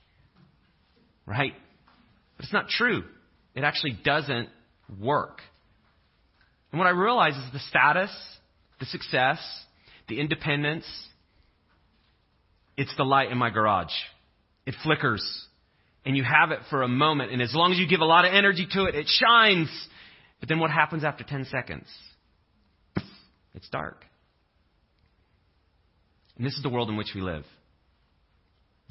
Right? 1.30 1.52
But 2.36 2.44
it's 2.44 2.52
not 2.52 2.68
true. 2.68 3.04
It 3.54 3.62
actually 3.62 3.96
doesn't 4.04 4.48
work. 5.00 5.38
And 6.72 6.78
what 6.80 6.88
I 6.88 6.90
realize 6.90 7.36
is 7.36 7.52
the 7.52 7.60
status, 7.60 8.10
the 8.80 8.86
success, 8.86 9.38
the 10.08 10.18
independence, 10.18 10.84
it's 12.76 12.92
the 12.96 13.04
light 13.04 13.30
in 13.30 13.38
my 13.38 13.50
garage. 13.50 13.92
It 14.66 14.74
flickers. 14.82 15.22
And 16.04 16.16
you 16.16 16.24
have 16.24 16.50
it 16.50 16.60
for 16.68 16.82
a 16.82 16.88
moment. 16.88 17.30
And 17.30 17.40
as 17.40 17.54
long 17.54 17.70
as 17.70 17.78
you 17.78 17.86
give 17.86 18.00
a 18.00 18.06
lot 18.06 18.24
of 18.24 18.34
energy 18.34 18.66
to 18.72 18.86
it, 18.86 18.96
it 18.96 19.06
shines. 19.06 19.68
But 20.40 20.48
then 20.48 20.58
what 20.58 20.72
happens 20.72 21.04
after 21.04 21.22
10 21.22 21.44
seconds? 21.44 21.86
It's 23.54 23.68
dark. 23.68 24.04
And 26.36 26.44
this 26.44 26.54
is 26.54 26.62
the 26.62 26.70
world 26.70 26.88
in 26.88 26.96
which 26.96 27.12
we 27.14 27.20
live. 27.20 27.44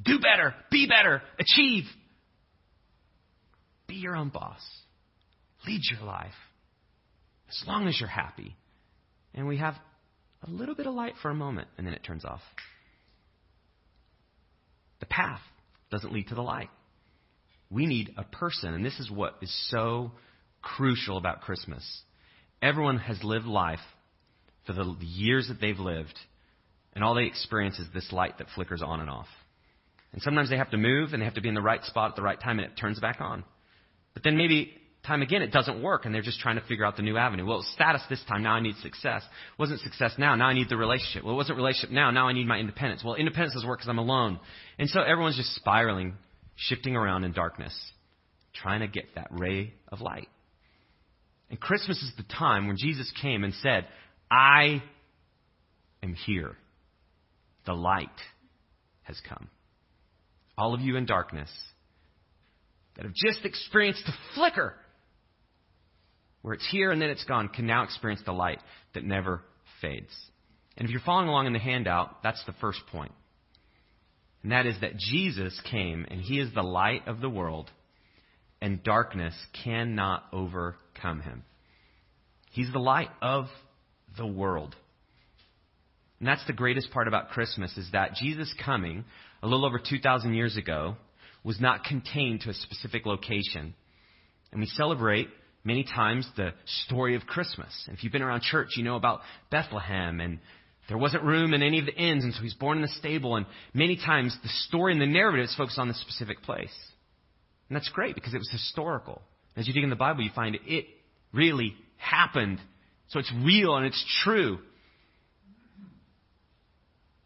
Do 0.06 0.20
better, 0.20 0.54
be 0.72 0.88
better, 0.88 1.22
achieve. 1.38 1.84
Your 4.00 4.16
own 4.16 4.30
boss. 4.30 4.62
Lead 5.68 5.82
your 5.92 6.06
life. 6.08 6.32
As 7.50 7.64
long 7.68 7.88
as 7.88 8.00
you're 8.00 8.10
happy. 8.10 8.56
And 9.34 9.48
we 9.48 9.58
have 9.58 9.76
a 10.48 10.50
little 10.50 10.76
bit 10.76 10.88
of 10.88 10.94
light 10.94 11.16
for 11.22 11.30
a 11.30 11.36
moment, 11.36 11.68
and 11.78 11.86
then 11.86 11.94
it 11.94 12.04
turns 12.04 12.24
off. 12.24 12.42
The 15.00 15.06
path 15.06 15.42
doesn't 15.92 16.14
lead 16.14 16.28
to 16.30 16.36
the 16.36 16.42
light. 16.42 16.70
We 17.70 17.86
need 17.86 18.14
a 18.18 18.24
person, 18.24 18.74
and 18.74 18.86
this 18.86 19.00
is 19.00 19.12
what 19.12 19.36
is 19.42 19.70
so 19.70 20.12
crucial 20.62 21.18
about 21.18 21.42
Christmas. 21.42 21.84
Everyone 22.62 22.98
has 22.98 23.24
lived 23.24 23.46
life 23.46 23.80
for 24.66 24.74
the 24.74 24.96
years 25.02 25.48
that 25.50 25.60
they've 25.60 25.80
lived, 25.80 26.18
and 26.94 27.04
all 27.04 27.16
they 27.16 27.26
experience 27.26 27.80
is 27.80 27.88
this 27.94 28.12
light 28.12 28.38
that 28.38 28.48
flickers 28.56 28.82
on 28.82 29.02
and 29.02 29.10
off. 29.10 29.28
And 30.12 30.22
sometimes 30.22 30.50
they 30.50 30.58
have 30.58 30.72
to 30.72 30.78
move 30.78 31.14
and 31.14 31.22
they 31.22 31.26
have 31.26 31.36
to 31.36 31.42
be 31.42 31.50
in 31.50 31.56
the 31.56 31.62
right 31.62 31.84
spot 31.84 32.12
at 32.12 32.16
the 32.16 32.24
right 32.24 32.40
time 32.40 32.60
and 32.60 32.68
it 32.68 32.78
turns 32.78 33.00
back 33.00 33.22
on. 33.22 33.44
But 34.14 34.24
then 34.24 34.38
maybe 34.38 34.74
time 35.06 35.22
again 35.22 35.42
it 35.42 35.52
doesn't 35.52 35.82
work 35.82 36.06
and 36.06 36.14
they're 36.14 36.22
just 36.22 36.40
trying 36.40 36.56
to 36.60 36.66
figure 36.68 36.86
out 36.86 36.98
the 36.98 37.02
new 37.02 37.18
avenue. 37.18 37.46
Well, 37.46 37.66
status 37.74 38.02
this 38.10 38.24
time, 38.28 38.44
now 38.44 38.54
I 38.54 38.60
need 38.60 38.76
success. 38.78 39.24
Wasn't 39.58 39.80
success 39.82 40.14
now, 40.18 40.36
now 40.36 40.48
I 40.48 40.54
need 40.54 40.70
the 40.70 40.78
relationship. 40.78 41.24
Well, 41.24 41.34
it 41.34 41.38
wasn't 41.38 41.58
relationship 41.58 41.92
now, 41.92 42.12
now 42.12 42.28
I 42.28 42.34
need 42.34 42.48
my 42.48 42.58
independence. 42.58 43.04
Well, 43.04 43.16
independence 43.16 43.54
doesn't 43.54 43.68
work 43.68 43.80
because 43.80 43.90
I'm 43.90 43.98
alone. 43.98 44.40
And 44.78 44.90
so 44.90 45.02
everyone's 45.02 45.38
just 45.38 45.56
spiraling, 45.56 46.16
shifting 46.56 46.96
around 46.96 47.24
in 47.24 47.32
darkness, 47.32 47.74
trying 48.54 48.82
to 48.82 48.88
get 48.88 49.16
that 49.16 49.28
ray 49.32 49.74
of 49.88 50.02
light. 50.02 50.28
And 51.50 51.60
Christmas 51.60 51.98
is 51.98 52.12
the 52.18 52.24
time 52.36 52.68
when 52.68 52.78
Jesus 52.78 53.12
came 53.22 53.44
and 53.44 53.54
said, 53.64 53.88
I 54.30 54.84
am 56.04 56.14
here. 56.14 56.56
The 57.66 57.74
light 57.74 58.10
has 59.04 59.20
come. 59.28 59.50
All 60.58 60.74
of 60.74 60.82
you 60.82 60.96
in 60.96 61.06
darkness 61.06 61.50
that 63.00 63.06
have 63.06 63.16
just 63.16 63.46
experienced 63.46 64.04
the 64.06 64.12
flicker 64.36 64.76
where 66.42 66.54
it's 66.54 66.70
here 66.70 66.92
and 66.92 67.02
then 67.02 67.10
it's 67.10 67.24
gone 67.24 67.48
can 67.48 67.66
now 67.66 67.84
experience 67.84 68.22
the 68.26 68.34
light 68.34 68.60
that 68.94 69.06
never 69.06 69.42
fades. 69.82 70.14
And 70.76 70.86
if 70.86 70.92
you're 70.92 71.00
following 71.06 71.30
along 71.30 71.48
in 71.48 71.54
the 71.54 71.60
handout, 71.60 72.22
that's 72.24 72.44
the 72.46 72.54
first 72.60 72.82
point. 72.92 73.14
And 74.44 74.52
that 74.52 74.66
is 74.66 74.76
that 74.82 74.98
Jesus 74.98 75.58
came 75.72 76.06
and 76.12 76.20
he 76.20 76.42
is 76.42 76.54
the 76.54 76.62
light 76.62 77.08
of 77.08 77.22
the 77.22 77.30
world 77.30 77.72
and 78.62 78.84
darkness 78.84 79.34
cannot 79.64 80.26
overcome 80.34 81.22
him. 81.22 81.44
He's 82.52 82.72
the 82.74 82.80
light 82.80 83.12
of 83.22 83.46
the 84.18 84.28
world. 84.28 84.76
And 86.20 86.28
that's 86.28 86.46
the 86.48 86.54
greatest 86.54 86.92
part 86.92 87.08
about 87.08 87.30
Christmas 87.30 87.78
is 87.78 87.88
that 87.94 88.16
Jesus 88.16 88.54
coming 88.66 89.06
a 89.42 89.48
little 89.48 89.66
over 89.66 89.80
2,000 89.80 90.34
years 90.34 90.58
ago 90.58 90.98
was 91.44 91.60
not 91.60 91.84
contained 91.84 92.42
to 92.42 92.50
a 92.50 92.54
specific 92.54 93.06
location. 93.06 93.74
And 94.52 94.62
we 94.62 94.68
celebrate 94.68 95.30
many 95.64 95.84
times 95.84 96.28
the 96.36 96.54
story 96.86 97.16
of 97.16 97.26
Christmas. 97.26 97.86
And 97.88 97.98
if 97.98 98.04
you've 98.04 98.14
been 98.14 98.22
around 98.22 98.42
church, 98.42 98.70
you 98.76 98.84
know 98.84 98.96
about 98.96 99.22
Bethlehem 99.52 100.20
and 100.20 100.40
there 100.88 100.98
wasn't 100.98 101.24
room 101.24 101.54
in 101.54 101.62
any 101.62 101.80
of 101.80 101.86
the 101.86 101.94
inns, 101.94 102.24
and 102.24 102.34
so 102.34 102.42
he's 102.42 102.56
born 102.56 102.80
in 102.80 102.82
the 102.82 102.88
stable. 102.88 103.36
And 103.36 103.46
many 103.76 103.96
times 103.96 104.36
the 104.42 104.50
story 104.68 104.92
and 104.92 105.00
the 105.00 105.06
narrative 105.06 105.44
is 105.46 105.56
focused 105.56 105.78
on 105.78 105.88
the 105.88 105.94
specific 105.94 106.42
place. 106.42 106.74
And 107.70 107.76
that's 107.76 107.90
great 107.90 108.16
because 108.16 108.34
it 108.34 108.40
was 108.40 108.50
historical. 108.50 109.22
As 109.56 109.68
you 109.68 109.74
dig 109.74 109.84
in 109.84 109.92
the 109.92 109.96
Bible, 109.96 110.24
you 110.24 110.32
find 110.34 110.58
it 110.66 110.86
really 111.32 111.76
happened. 111.98 112.60
So 113.10 113.20
it's 113.20 113.32
real 113.44 113.76
and 113.76 113.86
it's 113.86 114.04
true. 114.24 114.58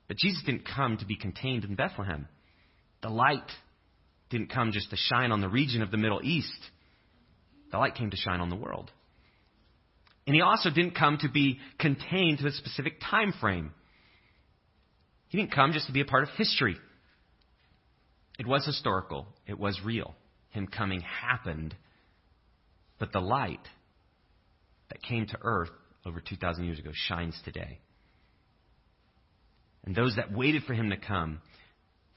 But 0.10 0.18
Jesus 0.18 0.44
didn't 0.46 0.68
come 0.68 0.98
to 0.98 1.06
be 1.06 1.16
contained 1.16 1.64
in 1.64 1.76
Bethlehem. 1.76 2.28
The 3.02 3.10
light 3.10 3.50
didn't 4.34 4.52
come 4.52 4.72
just 4.72 4.90
to 4.90 4.98
shine 4.98 5.32
on 5.32 5.40
the 5.40 5.48
region 5.48 5.82
of 5.82 5.92
the 5.92 5.98
Middle 5.98 6.20
East. 6.24 6.60
The 7.72 7.78
light 7.78 7.96
came 7.96 8.10
to 8.10 8.18
shine 8.18 8.42
on 8.42 8.50
the 8.50 8.56
world. 8.56 8.92
And 10.26 10.36
he 10.36 10.42
also 10.42 10.70
didn't 10.70 10.96
come 10.96 11.18
to 11.22 11.30
be 11.30 11.60
contained 11.80 12.40
to 12.40 12.48
a 12.48 12.52
specific 12.52 13.00
time 13.00 13.34
frame. 13.40 13.72
He 15.28 15.38
didn't 15.38 15.54
come 15.54 15.72
just 15.72 15.88
to 15.88 15.94
be 15.94 16.02
a 16.02 16.06
part 16.06 16.24
of 16.24 16.30
history. 16.36 16.76
It 18.40 18.48
was 18.48 18.66
historical. 18.66 19.28
It 19.48 19.60
was 19.60 19.80
real. 19.84 20.16
Him 20.50 20.68
coming 20.68 21.02
happened. 21.02 21.76
But 23.00 23.12
the 23.12 23.20
light 23.20 23.66
that 24.90 25.02
came 25.04 25.28
to 25.28 25.38
earth 25.42 25.72
over 26.06 26.22
2,000 26.22 26.66
years 26.66 26.80
ago 26.80 26.92
shines 26.94 27.40
today. 27.46 27.80
And 29.86 29.96
those 29.96 30.16
that 30.16 30.32
waited 30.32 30.64
for 30.64 30.74
him 30.74 30.90
to 30.90 30.98
come, 30.98 31.42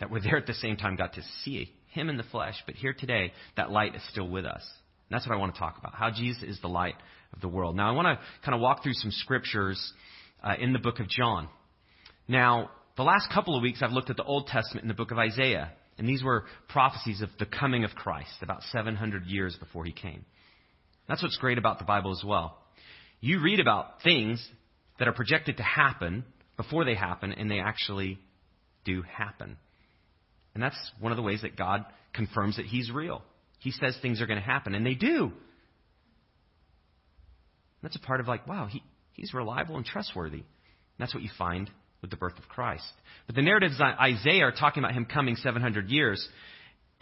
that 0.01 0.11
were 0.11 0.21
there 0.21 0.37
at 0.37 0.47
the 0.47 0.55
same 0.55 0.77
time, 0.77 0.97
got 0.97 1.15
to 1.15 1.23
see 1.45 1.73
him 1.97 2.09
in 2.09 2.17
the 2.17 2.23
flesh. 2.25 2.55
But 2.67 2.76
here 2.76 2.95
today, 2.97 3.33
that 3.57 3.71
light 3.71 3.97
is 3.97 4.03
still 4.11 4.29
with 4.29 4.45
us. 4.45 4.62
And 5.09 5.17
that's 5.17 5.26
what 5.26 5.35
I 5.35 5.38
want 5.38 5.55
to 5.55 5.59
talk 5.59 5.79
about 5.79 5.95
how 5.95 6.11
Jesus 6.11 6.43
is 6.43 6.61
the 6.61 6.69
light 6.69 6.95
of 7.33 7.41
the 7.41 7.49
world. 7.49 7.76
Now, 7.76 7.88
I 7.88 7.93
want 7.93 8.07
to 8.07 8.25
kind 8.45 8.55
of 8.55 8.61
walk 8.61 8.83
through 8.83 8.95
some 8.95 9.11
scriptures 9.11 9.93
uh, 10.45 10.55
in 10.61 10.73
the 10.73 10.79
book 10.79 11.00
of 11.00 11.09
John. 11.09 11.49
Now, 12.29 12.71
the 12.97 13.03
last 13.03 13.29
couple 13.33 13.57
of 13.57 13.62
weeks, 13.62 13.81
I've 13.83 13.93
looked 13.93 14.11
at 14.11 14.17
the 14.17 14.25
Old 14.25 14.47
Testament 14.47 14.85
in 14.85 14.88
the 14.88 14.95
book 14.95 15.11
of 15.11 15.19
Isaiah. 15.19 15.73
And 15.99 16.09
these 16.09 16.23
were 16.23 16.45
prophecies 16.69 17.23
of 17.23 17.31
the 17.38 17.47
coming 17.47 17.85
of 17.85 17.91
Christ, 17.93 18.43
about 18.43 18.62
700 18.65 19.26
years 19.26 19.57
before 19.57 19.85
he 19.85 19.93
came. 19.93 20.25
That's 21.09 21.23
what's 21.23 21.38
great 21.38 21.59
about 21.59 21.79
the 21.79 21.85
Bible 21.85 22.12
as 22.12 22.23
well. 22.25 22.59
You 23.21 23.41
read 23.41 23.61
about 23.61 24.03
things 24.03 24.47
that 24.99 25.09
are 25.09 25.12
projected 25.12 25.57
to 25.57 25.62
happen 25.62 26.25
before 26.57 26.85
they 26.85 26.95
happen, 26.95 27.33
and 27.33 27.50
they 27.50 27.61
actually 27.61 28.19
do 28.85 29.03
happen. 29.03 29.57
And 30.57 30.63
that's 30.63 30.91
one 31.01 31.13
of 31.13 31.17
the 31.17 31.23
ways 31.23 31.43
that 31.43 31.55
God 31.55 31.85
confirms 32.15 32.57
that 32.57 32.65
He's 32.65 32.91
real. 32.91 33.21
He 33.59 33.73
says 33.73 33.95
things 34.01 34.23
are 34.23 34.27
going 34.27 34.39
to 34.39 34.45
happen, 34.45 34.75
and 34.75 34.87
they 34.87 34.95
do. 34.95 35.33
That's 37.83 37.95
a 37.95 38.01
part 38.01 38.21
of 38.21 38.27
like, 38.27 38.47
wow, 38.47 38.67
he, 38.67 38.83
He's 39.13 39.35
reliable 39.35 39.77
and 39.77 39.85
trustworthy. 39.85 40.39
And 40.39 40.45
that's 40.99 41.13
what 41.13 41.23
you 41.23 41.29
find 41.37 41.71
with 42.01 42.09
the 42.09 42.17
birth 42.17 42.39
of 42.39 42.49
Christ. 42.49 42.87
But 43.27 43.37
the 43.37 43.43
narratives 43.43 43.79
Isaiah 43.79 44.45
are 44.45 44.51
talking 44.51 44.83
about 44.83 44.95
Him 44.95 45.05
coming 45.05 45.37
700 45.37 45.91
years, 45.91 46.27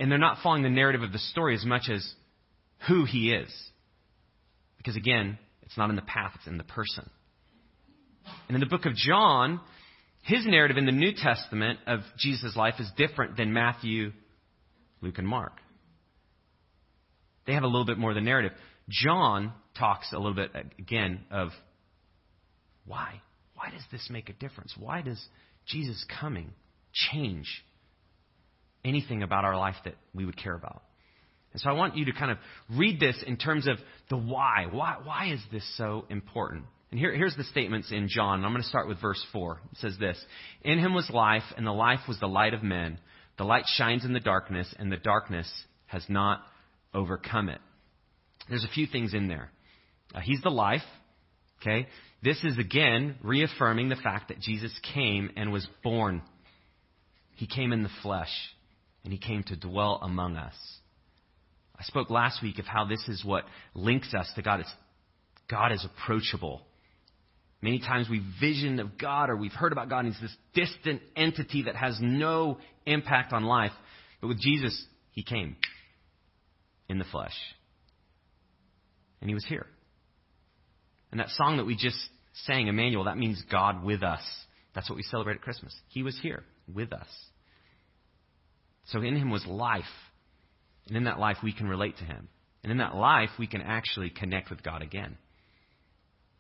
and 0.01 0.11
they're 0.11 0.19
not 0.19 0.39
following 0.43 0.65
the 0.65 0.69
narrative 0.69 1.03
of 1.03 1.13
the 1.13 1.21
story 1.21 1.55
as 1.55 1.65
much 1.65 1.89
as 1.89 2.05
who 2.89 3.05
He 3.05 3.31
is. 3.31 3.55
Because 4.79 4.97
again, 4.97 5.39
it's 5.63 5.79
not 5.79 5.91
in 5.91 5.97
the 5.97 6.03
path, 6.03 6.33
it's 6.35 6.49
in 6.49 6.59
the 6.59 6.65
person. 6.65 7.09
And 8.49 8.57
in 8.57 8.61
the 8.61 8.67
book 8.67 8.85
of 8.85 8.97
John, 8.97 9.61
his 10.25 10.47
narrative 10.47 10.79
in 10.79 10.87
the 10.87 10.93
New 10.93 11.13
Testament 11.15 11.79
of 11.87 12.01
Jesus' 12.19 12.57
life 12.57 12.75
is 12.79 12.91
different 12.97 13.37
than 13.37 13.53
Matthew, 13.53 14.13
Luke, 15.03 15.19
and 15.19 15.29
Mark. 15.29 15.53
They 17.47 17.53
have 17.53 17.63
a 17.63 17.67
little 17.67 17.85
bit 17.85 17.99
more 17.99 18.11
of 18.11 18.15
the 18.15 18.23
narrative. 18.23 18.53
John 18.89 19.53
talks 19.79 20.13
a 20.13 20.17
little 20.17 20.35
bit, 20.35 20.51
again, 20.79 21.21
of 21.31 21.51
why? 22.87 23.21
Why 23.55 23.71
does 23.71 23.83
this 23.93 24.09
make 24.11 24.31
a 24.31 24.33
difference? 24.33 24.75
Why 24.79 25.03
does 25.03 25.23
Jesus 25.67 26.03
coming 26.21 26.53
change 26.93 27.47
anything 28.83 29.23
about 29.23 29.45
our 29.45 29.59
life 29.59 29.77
that 29.85 29.95
we 30.15 30.25
would 30.25 30.39
care 30.39 30.55
about? 30.55 30.83
And 31.53 31.61
so 31.61 31.69
I 31.69 31.75
want 31.75 31.99
you 31.99 32.07
to 32.07 32.13
kind 32.13 32.31
of 32.31 32.39
read 32.71 32.99
this 32.99 33.23
in 33.27 33.37
terms 33.37 33.67
of 33.67 33.77
the 34.09 34.17
why. 34.17 34.69
Why, 34.71 34.97
why 35.05 35.33
is 35.33 35.41
this 35.53 35.65
so 35.77 36.07
important? 36.09 36.65
And 36.95 37.01
here, 37.01 37.13
here's 37.13 37.35
the 37.35 37.43
statements 37.43 37.91
in 37.91 38.07
John. 38.09 38.45
I'm 38.45 38.53
going 38.53 38.63
to 38.63 38.69
start 38.69 38.87
with 38.87 39.01
verse 39.01 39.21
4. 39.33 39.61
It 39.73 39.79
says 39.79 39.97
this 39.99 40.17
In 40.63 40.79
him 40.79 40.95
was 40.95 41.11
life, 41.11 41.43
and 41.57 41.67
the 41.67 41.73
life 41.73 41.99
was 42.07 42.21
the 42.21 42.29
light 42.29 42.55
of 42.55 42.63
men. 42.63 43.01
The 43.37 43.43
light 43.43 43.65
shines 43.67 44.05
in 44.05 44.13
the 44.13 44.21
darkness, 44.21 44.73
and 44.79 44.93
the 44.93 44.97
darkness 44.97 45.51
has 45.87 46.05
not 46.09 46.43
overcome 46.95 47.49
it. 47.49 47.61
There's 48.49 48.63
a 48.63 48.73
few 48.73 48.87
things 48.87 49.13
in 49.13 49.27
there. 49.27 49.51
Uh, 50.15 50.21
he's 50.21 50.41
the 50.43 50.53
life. 50.53 50.85
Okay? 51.61 51.89
This 52.23 52.45
is 52.45 52.59
again 52.59 53.17
reaffirming 53.25 53.89
the 53.89 53.97
fact 53.97 54.29
that 54.29 54.39
Jesus 54.39 54.71
came 54.95 55.31
and 55.37 55.51
was 55.51 55.67
born. 55.83 56.23
He 57.35 57.49
came 57.49 57.73
in 57.73 57.83
the 57.83 57.91
flesh, 58.05 58.31
and 59.03 59.13
he 59.13 59.19
came 59.19 59.43
to 59.43 59.57
dwell 59.57 59.99
among 60.01 60.37
us. 60.37 60.55
I 61.77 61.83
spoke 61.83 62.09
last 62.09 62.41
week 62.41 62.61
of 62.61 62.67
how 62.67 62.85
this 62.85 63.03
is 63.09 63.25
what 63.25 63.47
links 63.75 64.15
us 64.15 64.31
to 64.37 64.43
God. 64.43 64.61
It's, 64.61 64.73
God 65.51 65.73
is 65.73 65.85
approachable. 65.85 66.63
Many 67.65 67.79
times 67.79 68.11
we've 68.11 68.27
visioned 68.43 68.79
of 68.79 68.99
God 68.99 69.31
or 69.31 69.37
we've 69.39 69.51
heard 69.51 69.73
about 69.73 69.89
God 69.89 70.05
and 70.05 70.13
He's 70.13 70.21
this 70.21 70.37
distant 70.67 71.01
entity 71.17 71.63
that 71.63 71.75
has 71.75 71.97
no 71.99 72.59
impact 72.85 73.33
on 73.33 73.45
life. 73.45 73.73
But 74.21 74.29
with 74.29 74.39
Jesus, 74.39 74.85
He 75.13 75.23
came 75.23 75.57
in 76.91 76.99
the 76.99 77.07
flesh. 77.11 77.33
And 79.23 79.31
He 79.31 79.35
was 79.35 79.47
here. 79.47 79.65
And 81.11 81.21
that 81.21 81.31
song 81.31 81.57
that 81.57 81.65
we 81.65 81.75
just 81.75 81.97
sang, 82.45 82.69
Emmanuel, 82.69 83.05
that 83.05 83.17
means 83.17 83.43
God 83.51 83.83
with 83.83 84.03
us. 84.03 84.21
That's 84.75 84.91
what 84.91 84.97
we 84.97 85.03
celebrate 85.05 85.37
at 85.37 85.41
Christmas. 85.41 85.75
He 85.89 86.03
was 86.03 86.19
here 86.21 86.43
with 86.71 86.93
us. 86.93 87.09
So 88.89 89.01
in 89.01 89.17
Him 89.17 89.31
was 89.31 89.47
life. 89.47 89.85
And 90.89 90.99
in 90.99 91.05
that 91.05 91.19
life, 91.19 91.39
we 91.43 91.55
can 91.55 91.67
relate 91.67 91.97
to 91.97 92.05
Him. 92.05 92.29
And 92.63 92.71
in 92.71 92.77
that 92.77 92.95
life, 92.95 93.31
we 93.39 93.47
can 93.47 93.63
actually 93.63 94.11
connect 94.11 94.51
with 94.51 94.63
God 94.63 94.83
again. 94.83 95.17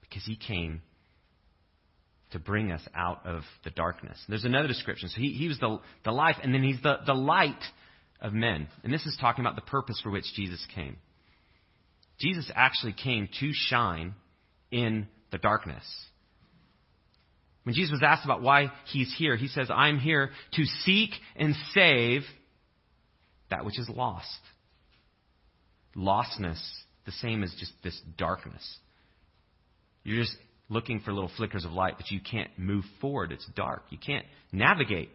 Because 0.02 0.23
He 0.26 0.37
came 0.37 0.83
to 2.34 2.38
bring 2.38 2.70
us 2.70 2.82
out 2.94 3.24
of 3.24 3.42
the 3.64 3.70
darkness. 3.70 4.22
There's 4.28 4.44
another 4.44 4.68
description. 4.68 5.08
So 5.08 5.20
He, 5.20 5.32
he 5.32 5.48
was 5.48 5.58
the, 5.58 5.80
the 6.04 6.12
life, 6.12 6.36
and 6.42 6.54
then 6.54 6.62
He's 6.62 6.82
the, 6.82 6.98
the 7.06 7.14
light 7.14 7.62
of 8.20 8.32
men. 8.32 8.68
And 8.82 8.92
this 8.92 9.06
is 9.06 9.16
talking 9.20 9.44
about 9.44 9.56
the 9.56 9.62
purpose 9.62 10.00
for 10.02 10.10
which 10.10 10.24
Jesus 10.34 10.64
came. 10.74 10.96
Jesus 12.20 12.50
actually 12.54 12.92
came 12.92 13.28
to 13.40 13.50
shine 13.52 14.14
in 14.70 15.08
the 15.30 15.38
darkness. 15.38 15.84
When 17.64 17.74
Jesus 17.74 17.92
was 17.92 18.02
asked 18.04 18.24
about 18.24 18.42
why 18.42 18.70
he's 18.86 19.12
here, 19.16 19.36
he 19.36 19.48
says, 19.48 19.68
I'm 19.70 19.98
here 19.98 20.30
to 20.52 20.64
seek 20.84 21.10
and 21.34 21.54
save 21.72 22.22
that 23.50 23.64
which 23.64 23.78
is 23.78 23.88
lost. 23.88 24.28
Lostness 25.96 26.60
the 27.06 27.12
same 27.12 27.42
as 27.42 27.54
just 27.58 27.72
this 27.82 27.98
darkness. 28.16 28.78
You're 30.02 30.22
just 30.22 30.36
looking 30.68 31.00
for 31.00 31.12
little 31.12 31.30
flickers 31.37 31.64
of 31.64 31.73
light, 31.73 31.94
but 31.97 32.11
you 32.11 32.21
can't 32.21 32.50
move 32.56 32.85
forward. 33.00 33.33
It's 33.33 33.47
dark. 33.54 33.85
You 33.90 33.99
can't 33.99 34.25
navigate. 34.52 35.11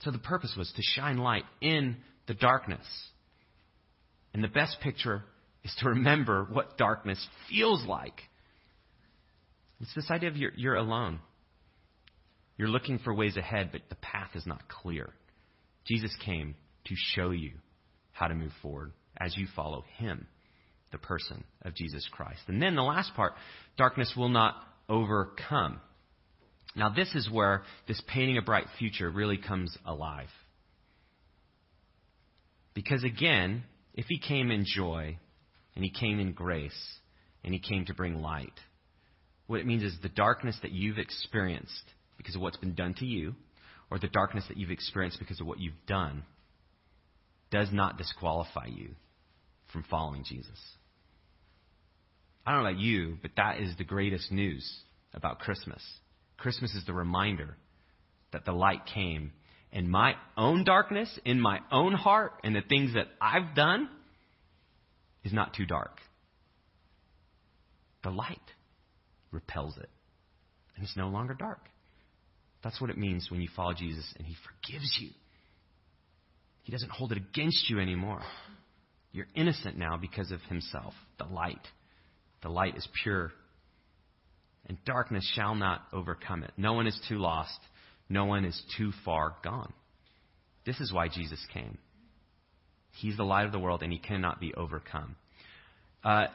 So 0.00 0.10
the 0.10 0.18
purpose 0.18 0.54
was 0.56 0.72
to 0.76 0.82
shine 0.82 1.18
light 1.18 1.44
in 1.60 1.96
the 2.26 2.34
darkness. 2.34 2.86
And 4.34 4.42
the 4.42 4.48
best 4.48 4.78
picture 4.80 5.22
is 5.64 5.74
to 5.80 5.88
remember 5.90 6.46
what 6.50 6.76
darkness 6.76 7.24
feels 7.48 7.84
like. 7.86 8.20
It's 9.80 9.94
this 9.94 10.10
idea 10.10 10.28
of 10.28 10.36
you're, 10.36 10.52
you're 10.56 10.76
alone. 10.76 11.20
You're 12.56 12.68
looking 12.68 12.98
for 12.98 13.12
ways 13.12 13.36
ahead, 13.36 13.70
but 13.72 13.82
the 13.88 13.96
path 13.96 14.30
is 14.34 14.46
not 14.46 14.68
clear. 14.68 15.10
Jesus 15.84 16.14
came 16.24 16.54
to 16.84 16.94
show 16.96 17.30
you 17.30 17.52
how 18.12 18.28
to 18.28 18.34
move 18.34 18.52
forward 18.60 18.92
as 19.18 19.36
you 19.36 19.46
follow 19.56 19.84
Him, 19.98 20.26
the 20.92 20.98
person 20.98 21.42
of 21.62 21.74
Jesus 21.74 22.06
Christ. 22.12 22.40
And 22.46 22.60
then 22.62 22.76
the 22.76 22.82
last 22.82 23.14
part 23.14 23.32
darkness 23.76 24.12
will 24.16 24.28
not 24.28 24.54
overcome. 24.88 25.80
Now, 26.76 26.90
this 26.90 27.14
is 27.14 27.30
where 27.30 27.62
this 27.88 28.00
painting 28.06 28.38
a 28.38 28.42
bright 28.42 28.66
future 28.78 29.10
really 29.10 29.38
comes 29.38 29.76
alive. 29.84 30.28
Because 32.74 33.04
again, 33.04 33.64
if 33.94 34.06
He 34.06 34.18
came 34.18 34.50
in 34.50 34.64
joy, 34.64 35.18
and 35.74 35.84
He 35.84 35.90
came 35.90 36.18
in 36.18 36.32
grace, 36.32 36.98
and 37.44 37.52
He 37.52 37.60
came 37.60 37.84
to 37.86 37.94
bring 37.94 38.22
light, 38.22 38.58
what 39.46 39.60
it 39.60 39.66
means 39.66 39.82
is 39.82 39.96
the 40.02 40.08
darkness 40.08 40.56
that 40.62 40.72
you've 40.72 40.98
experienced 40.98 41.84
because 42.16 42.36
of 42.36 42.40
what's 42.40 42.56
been 42.56 42.74
done 42.74 42.94
to 42.94 43.06
you, 43.06 43.34
or 43.90 43.98
the 43.98 44.08
darkness 44.08 44.44
that 44.48 44.56
you've 44.56 44.70
experienced 44.70 45.18
because 45.18 45.40
of 45.40 45.46
what 45.46 45.60
you've 45.60 45.74
done, 45.86 46.22
does 47.50 47.68
not 47.70 47.98
disqualify 47.98 48.66
you 48.66 48.90
from 49.72 49.84
following 49.90 50.24
Jesus. 50.24 50.58
I 52.44 52.52
don't 52.52 52.62
know 52.62 52.70
about 52.70 52.80
you, 52.80 53.18
but 53.22 53.32
that 53.36 53.60
is 53.60 53.76
the 53.76 53.84
greatest 53.84 54.32
news 54.32 54.68
about 55.14 55.38
Christmas. 55.38 55.82
Christmas 56.38 56.74
is 56.74 56.84
the 56.86 56.92
reminder 56.92 57.56
that 58.32 58.44
the 58.44 58.52
light 58.52 58.86
came 58.92 59.32
in 59.70 59.88
my 59.88 60.14
own 60.36 60.64
darkness, 60.64 61.18
in 61.24 61.40
my 61.40 61.60
own 61.70 61.92
heart, 61.92 62.32
and 62.42 62.54
the 62.54 62.62
things 62.62 62.94
that 62.94 63.06
I've 63.20 63.54
done 63.54 63.88
is 65.24 65.32
not 65.32 65.54
too 65.54 65.66
dark. 65.66 65.98
The 68.02 68.10
light 68.10 68.40
repels 69.30 69.76
it, 69.78 69.88
and 70.74 70.84
it's 70.84 70.96
no 70.96 71.08
longer 71.08 71.34
dark. 71.34 71.60
That's 72.64 72.80
what 72.80 72.90
it 72.90 72.98
means 72.98 73.30
when 73.30 73.40
you 73.40 73.48
follow 73.54 73.72
Jesus 73.72 74.12
and 74.18 74.26
He 74.26 74.34
forgives 74.34 74.98
you. 75.00 75.10
He 76.64 76.72
doesn't 76.72 76.90
hold 76.90 77.12
it 77.12 77.18
against 77.18 77.70
you 77.70 77.80
anymore. 77.80 78.22
You're 79.12 79.26
innocent 79.34 79.76
now 79.76 79.96
because 79.96 80.30
of 80.30 80.40
Himself, 80.48 80.94
the 81.18 81.24
light. 81.24 81.66
The 82.42 82.48
light 82.48 82.76
is 82.76 82.86
pure, 83.02 83.32
and 84.66 84.76
darkness 84.84 85.30
shall 85.34 85.54
not 85.54 85.82
overcome 85.92 86.42
it. 86.42 86.52
No 86.56 86.72
one 86.72 86.86
is 86.86 86.98
too 87.08 87.18
lost, 87.18 87.58
no 88.08 88.24
one 88.24 88.44
is 88.44 88.60
too 88.76 88.92
far 89.04 89.36
gone. 89.44 89.72
This 90.66 90.80
is 90.80 90.92
why 90.92 91.08
Jesus 91.08 91.44
came. 91.52 91.78
He's 92.96 93.16
the 93.16 93.24
light 93.24 93.46
of 93.46 93.52
the 93.52 93.58
world, 93.58 93.82
and 93.82 93.92
He 93.92 93.98
cannot 93.98 94.40
be 94.40 94.52
overcome. 94.54 95.16
Uh, 96.04 96.26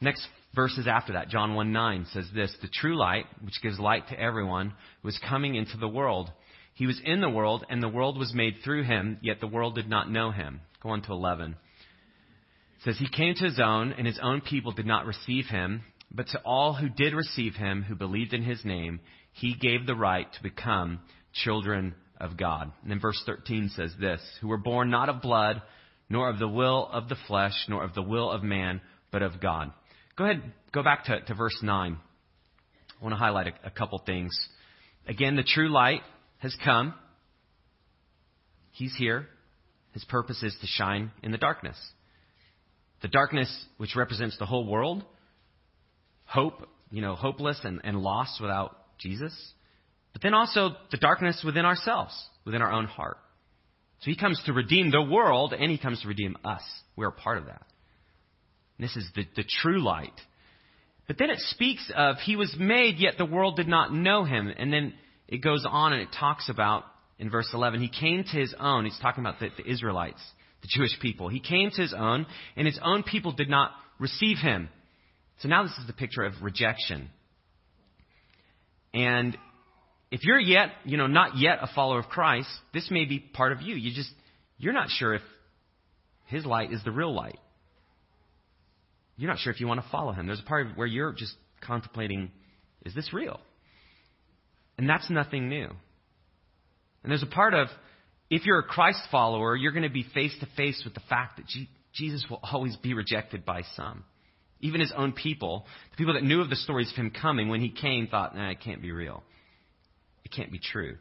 next 0.00 0.26
verses 0.54 0.86
after 0.86 1.12
that, 1.12 1.28
John 1.28 1.54
1 1.54 1.72
9 1.72 2.06
says 2.12 2.26
this 2.34 2.54
The 2.60 2.68
true 2.68 2.98
light, 2.98 3.26
which 3.42 3.62
gives 3.62 3.78
light 3.78 4.08
to 4.08 4.18
everyone, 4.18 4.72
was 5.02 5.18
coming 5.28 5.54
into 5.54 5.76
the 5.76 5.88
world. 5.88 6.30
He 6.74 6.86
was 6.86 7.00
in 7.04 7.20
the 7.20 7.30
world, 7.30 7.64
and 7.68 7.82
the 7.82 7.88
world 7.88 8.18
was 8.18 8.34
made 8.34 8.56
through 8.64 8.84
him, 8.84 9.18
yet 9.22 9.40
the 9.40 9.46
world 9.46 9.76
did 9.76 9.88
not 9.88 10.10
know 10.10 10.32
him. 10.32 10.60
Go 10.82 10.90
on 10.90 11.02
to 11.02 11.12
11. 11.12 11.54
Says, 12.84 12.98
He 12.98 13.08
came 13.08 13.34
to 13.34 13.44
his 13.44 13.60
own, 13.62 13.92
and 13.92 14.06
his 14.06 14.20
own 14.22 14.40
people 14.40 14.72
did 14.72 14.86
not 14.86 15.06
receive 15.06 15.46
him. 15.46 15.82
But 16.10 16.28
to 16.28 16.40
all 16.44 16.74
who 16.74 16.88
did 16.88 17.14
receive 17.14 17.54
him, 17.54 17.82
who 17.82 17.96
believed 17.96 18.34
in 18.34 18.42
his 18.42 18.64
name, 18.64 19.00
he 19.32 19.54
gave 19.54 19.84
the 19.84 19.96
right 19.96 20.32
to 20.32 20.42
become 20.42 21.00
children 21.32 21.94
of 22.20 22.36
God. 22.36 22.70
And 22.82 22.90
then 22.90 23.00
verse 23.00 23.20
13 23.26 23.70
says 23.74 23.92
this 23.98 24.20
Who 24.40 24.48
were 24.48 24.58
born 24.58 24.90
not 24.90 25.08
of 25.08 25.22
blood, 25.22 25.62
nor 26.08 26.28
of 26.28 26.38
the 26.38 26.48
will 26.48 26.88
of 26.92 27.08
the 27.08 27.16
flesh, 27.26 27.54
nor 27.68 27.82
of 27.82 27.94
the 27.94 28.02
will 28.02 28.30
of 28.30 28.42
man, 28.42 28.80
but 29.10 29.22
of 29.22 29.40
God. 29.40 29.72
Go 30.16 30.24
ahead, 30.24 30.52
go 30.72 30.82
back 30.82 31.06
to, 31.06 31.20
to 31.20 31.34
verse 31.34 31.58
9. 31.62 31.96
I 31.96 33.04
want 33.04 33.12
to 33.12 33.18
highlight 33.18 33.48
a, 33.48 33.66
a 33.66 33.70
couple 33.70 34.00
things. 34.04 34.30
Again, 35.08 35.34
the 35.34 35.42
true 35.42 35.72
light 35.72 36.02
has 36.38 36.56
come. 36.64 36.94
He's 38.70 38.94
here. 38.96 39.26
His 39.92 40.04
purpose 40.04 40.42
is 40.42 40.56
to 40.60 40.66
shine 40.66 41.10
in 41.22 41.32
the 41.32 41.38
darkness. 41.38 41.76
The 43.02 43.08
darkness, 43.08 43.66
which 43.76 43.96
represents 43.96 44.38
the 44.38 44.46
whole 44.46 44.66
world, 44.66 45.04
hope, 46.24 46.68
you 46.90 47.02
know, 47.02 47.14
hopeless 47.14 47.60
and, 47.64 47.80
and 47.84 47.98
lost 48.00 48.40
without 48.40 48.76
Jesus. 48.98 49.34
But 50.12 50.22
then 50.22 50.34
also 50.34 50.70
the 50.90 50.96
darkness 50.96 51.42
within 51.44 51.64
ourselves, 51.64 52.14
within 52.44 52.62
our 52.62 52.72
own 52.72 52.86
heart. 52.86 53.18
So 54.00 54.10
he 54.10 54.16
comes 54.16 54.40
to 54.46 54.52
redeem 54.52 54.90
the 54.90 55.02
world 55.02 55.52
and 55.52 55.70
he 55.70 55.78
comes 55.78 56.00
to 56.02 56.08
redeem 56.08 56.36
us. 56.44 56.62
We're 56.96 57.08
a 57.08 57.12
part 57.12 57.38
of 57.38 57.46
that. 57.46 57.66
This 58.78 58.96
is 58.96 59.08
the, 59.14 59.24
the 59.36 59.44
true 59.62 59.82
light. 59.82 60.12
But 61.06 61.18
then 61.18 61.30
it 61.30 61.38
speaks 61.38 61.90
of 61.94 62.16
he 62.16 62.36
was 62.36 62.54
made, 62.58 62.96
yet 62.98 63.14
the 63.18 63.24
world 63.24 63.56
did 63.56 63.68
not 63.68 63.92
know 63.92 64.24
him. 64.24 64.52
And 64.56 64.72
then 64.72 64.94
it 65.28 65.38
goes 65.38 65.66
on 65.68 65.92
and 65.92 66.02
it 66.02 66.08
talks 66.18 66.48
about, 66.48 66.84
in 67.18 67.30
verse 67.30 67.48
11, 67.52 67.80
he 67.80 67.88
came 67.88 68.24
to 68.24 68.36
his 68.36 68.54
own. 68.58 68.84
He's 68.84 68.98
talking 69.00 69.22
about 69.22 69.38
the, 69.38 69.48
the 69.56 69.70
Israelites, 69.70 70.20
the 70.64 70.68
Jewish 70.70 70.98
people. 71.00 71.28
He 71.28 71.40
came 71.40 71.70
to 71.70 71.82
his 71.82 71.94
own, 71.96 72.26
and 72.56 72.66
his 72.66 72.80
own 72.82 73.02
people 73.02 73.32
did 73.32 73.50
not 73.50 73.72
receive 73.98 74.38
him. 74.38 74.70
So 75.40 75.48
now 75.48 75.62
this 75.62 75.76
is 75.78 75.86
the 75.86 75.92
picture 75.92 76.22
of 76.24 76.32
rejection. 76.40 77.10
And 78.94 79.36
if 80.10 80.24
you're 80.24 80.38
yet, 80.38 80.70
you 80.84 80.96
know, 80.96 81.06
not 81.06 81.36
yet 81.36 81.58
a 81.60 81.68
follower 81.74 81.98
of 81.98 82.06
Christ, 82.06 82.48
this 82.72 82.90
may 82.90 83.04
be 83.04 83.18
part 83.18 83.52
of 83.52 83.60
you. 83.60 83.74
You 83.74 83.92
just, 83.94 84.10
you're 84.56 84.72
not 84.72 84.88
sure 84.88 85.14
if 85.14 85.22
his 86.26 86.46
light 86.46 86.72
is 86.72 86.82
the 86.82 86.92
real 86.92 87.14
light. 87.14 87.38
You're 89.16 89.30
not 89.30 89.38
sure 89.38 89.52
if 89.52 89.60
you 89.60 89.66
want 89.66 89.82
to 89.82 89.90
follow 89.90 90.12
him. 90.12 90.26
There's 90.26 90.40
a 90.40 90.48
part 90.48 90.68
where 90.76 90.86
you're 90.86 91.12
just 91.12 91.34
contemplating, 91.60 92.30
is 92.86 92.94
this 92.94 93.12
real? 93.12 93.38
And 94.78 94.88
that's 94.88 95.10
nothing 95.10 95.48
new. 95.48 95.68
And 97.02 97.10
there's 97.10 97.22
a 97.22 97.26
part 97.26 97.52
of, 97.52 97.68
if 98.30 98.46
you're 98.46 98.58
a 98.58 98.64
Christ 98.64 99.00
follower, 99.10 99.56
you're 99.56 99.72
going 99.72 99.84
to 99.84 99.90
be 99.90 100.06
face 100.14 100.34
to 100.40 100.46
face 100.56 100.82
with 100.84 100.94
the 100.94 101.02
fact 101.08 101.36
that 101.36 101.46
Jesus 101.92 102.24
will 102.28 102.40
always 102.42 102.76
be 102.76 102.94
rejected 102.94 103.44
by 103.44 103.62
some. 103.76 104.04
Even 104.60 104.80
his 104.80 104.92
own 104.96 105.12
people, 105.12 105.66
the 105.90 105.96
people 105.96 106.14
that 106.14 106.24
knew 106.24 106.40
of 106.40 106.48
the 106.48 106.56
stories 106.56 106.90
of 106.90 106.96
him 106.96 107.10
coming, 107.10 107.48
when 107.48 107.60
he 107.60 107.70
came, 107.70 108.06
thought, 108.06 108.34
nah, 108.34 108.50
it 108.50 108.60
can't 108.60 108.80
be 108.80 108.92
real. 108.92 109.22
It 110.24 110.32
can't 110.32 110.50
be 110.50 110.58
true. 110.58 110.96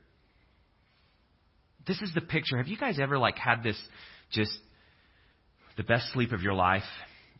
This 1.87 2.01
is 2.01 2.13
the 2.13 2.21
picture. 2.21 2.57
Have 2.57 2.67
you 2.67 2.77
guys 2.77 2.99
ever 2.99 3.17
like 3.17 3.37
had 3.37 3.63
this 3.63 3.81
just 4.31 4.51
the 5.77 5.83
best 5.83 6.11
sleep 6.13 6.31
of 6.31 6.41
your 6.41 6.53
life 6.53 6.83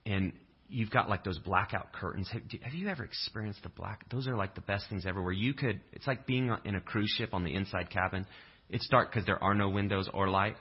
and 0.06 0.34
you've 0.70 0.90
got 0.90 1.10
like 1.10 1.24
those 1.24 1.38
blackout 1.40 1.94
curtains. 1.94 2.28
Have, 2.32 2.42
have 2.62 2.74
you 2.74 2.90
ever 2.90 3.04
experienced 3.04 3.64
the 3.64 3.70
black? 3.70 4.10
Those 4.10 4.28
are 4.28 4.36
like 4.36 4.56
the 4.56 4.62
best 4.62 4.86
things 4.90 5.06
ever. 5.06 5.22
Where 5.22 5.32
you 5.32 5.54
could, 5.54 5.82
it's 5.92 6.08
like 6.08 6.26
being 6.26 6.56
in 6.66 6.76
a 6.76 6.82
cruise 6.82 7.14
ship 7.18 7.34
on 7.34 7.44
the 7.44 7.54
inside 7.54 7.90
cabin. 7.90 8.26
It's 8.70 8.88
dark 8.90 9.12
because 9.12 9.26
there 9.26 9.44
are 9.44 9.54
no 9.54 9.70
windows 9.70 10.10
or 10.14 10.30
light. 10.30 10.56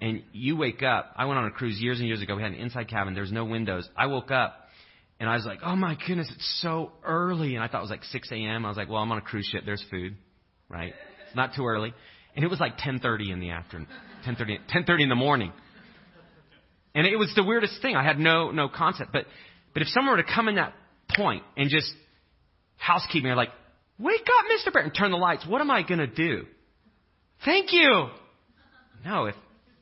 And 0.00 0.22
you 0.32 0.56
wake 0.56 0.82
up. 0.82 1.12
I 1.16 1.24
went 1.24 1.38
on 1.38 1.46
a 1.46 1.50
cruise 1.50 1.80
years 1.80 1.98
and 1.98 2.06
years 2.06 2.22
ago. 2.22 2.36
We 2.36 2.42
had 2.42 2.52
an 2.52 2.58
inside 2.58 2.88
cabin. 2.88 3.14
There's 3.14 3.32
no 3.32 3.44
windows. 3.44 3.88
I 3.96 4.06
woke 4.06 4.30
up 4.30 4.68
and 5.20 5.28
I 5.28 5.34
was 5.34 5.44
like, 5.44 5.58
oh 5.64 5.74
my 5.74 5.96
goodness, 6.06 6.30
it's 6.34 6.60
so 6.62 6.92
early. 7.04 7.56
And 7.56 7.64
I 7.64 7.68
thought 7.68 7.78
it 7.78 7.82
was 7.82 7.90
like 7.90 8.04
6 8.04 8.30
a.m. 8.30 8.64
I 8.64 8.68
was 8.68 8.76
like, 8.76 8.88
well, 8.88 9.02
I'm 9.02 9.10
on 9.10 9.18
a 9.18 9.22
cruise 9.22 9.46
ship. 9.46 9.64
There's 9.66 9.84
food, 9.90 10.16
right? 10.68 10.94
It's 11.26 11.36
not 11.36 11.54
too 11.56 11.66
early. 11.66 11.92
And 12.36 12.44
it 12.44 12.48
was 12.48 12.60
like 12.60 12.78
10:30 12.78 13.32
in 13.32 13.40
the 13.40 13.50
afternoon, 13.50 13.88
10:30, 14.24 14.58
10:30 14.72 15.02
in 15.02 15.08
the 15.08 15.16
morning. 15.16 15.52
And 16.94 17.06
it 17.06 17.16
was 17.16 17.32
the 17.34 17.42
weirdest 17.42 17.82
thing. 17.82 17.96
I 17.96 18.04
had 18.04 18.18
no, 18.18 18.50
no 18.50 18.68
concept. 18.68 19.12
But, 19.12 19.26
but 19.72 19.82
if 19.82 19.88
someone 19.88 20.16
were 20.16 20.22
to 20.22 20.28
come 20.34 20.48
in 20.48 20.56
that 20.56 20.72
point 21.14 21.42
and 21.56 21.68
just 21.68 21.92
housekeeping, 22.76 23.30
like, 23.32 23.50
wake 23.98 24.20
up, 24.20 24.44
Mr. 24.50 24.72
Barrett, 24.72 24.86
and 24.86 24.96
turn 24.96 25.10
the 25.10 25.16
lights, 25.16 25.46
what 25.46 25.60
am 25.60 25.70
I 25.70 25.82
to 25.82 26.06
do? 26.06 26.46
Thank 27.44 27.72
you. 27.72 28.08
No, 29.04 29.26
if, 29.26 29.34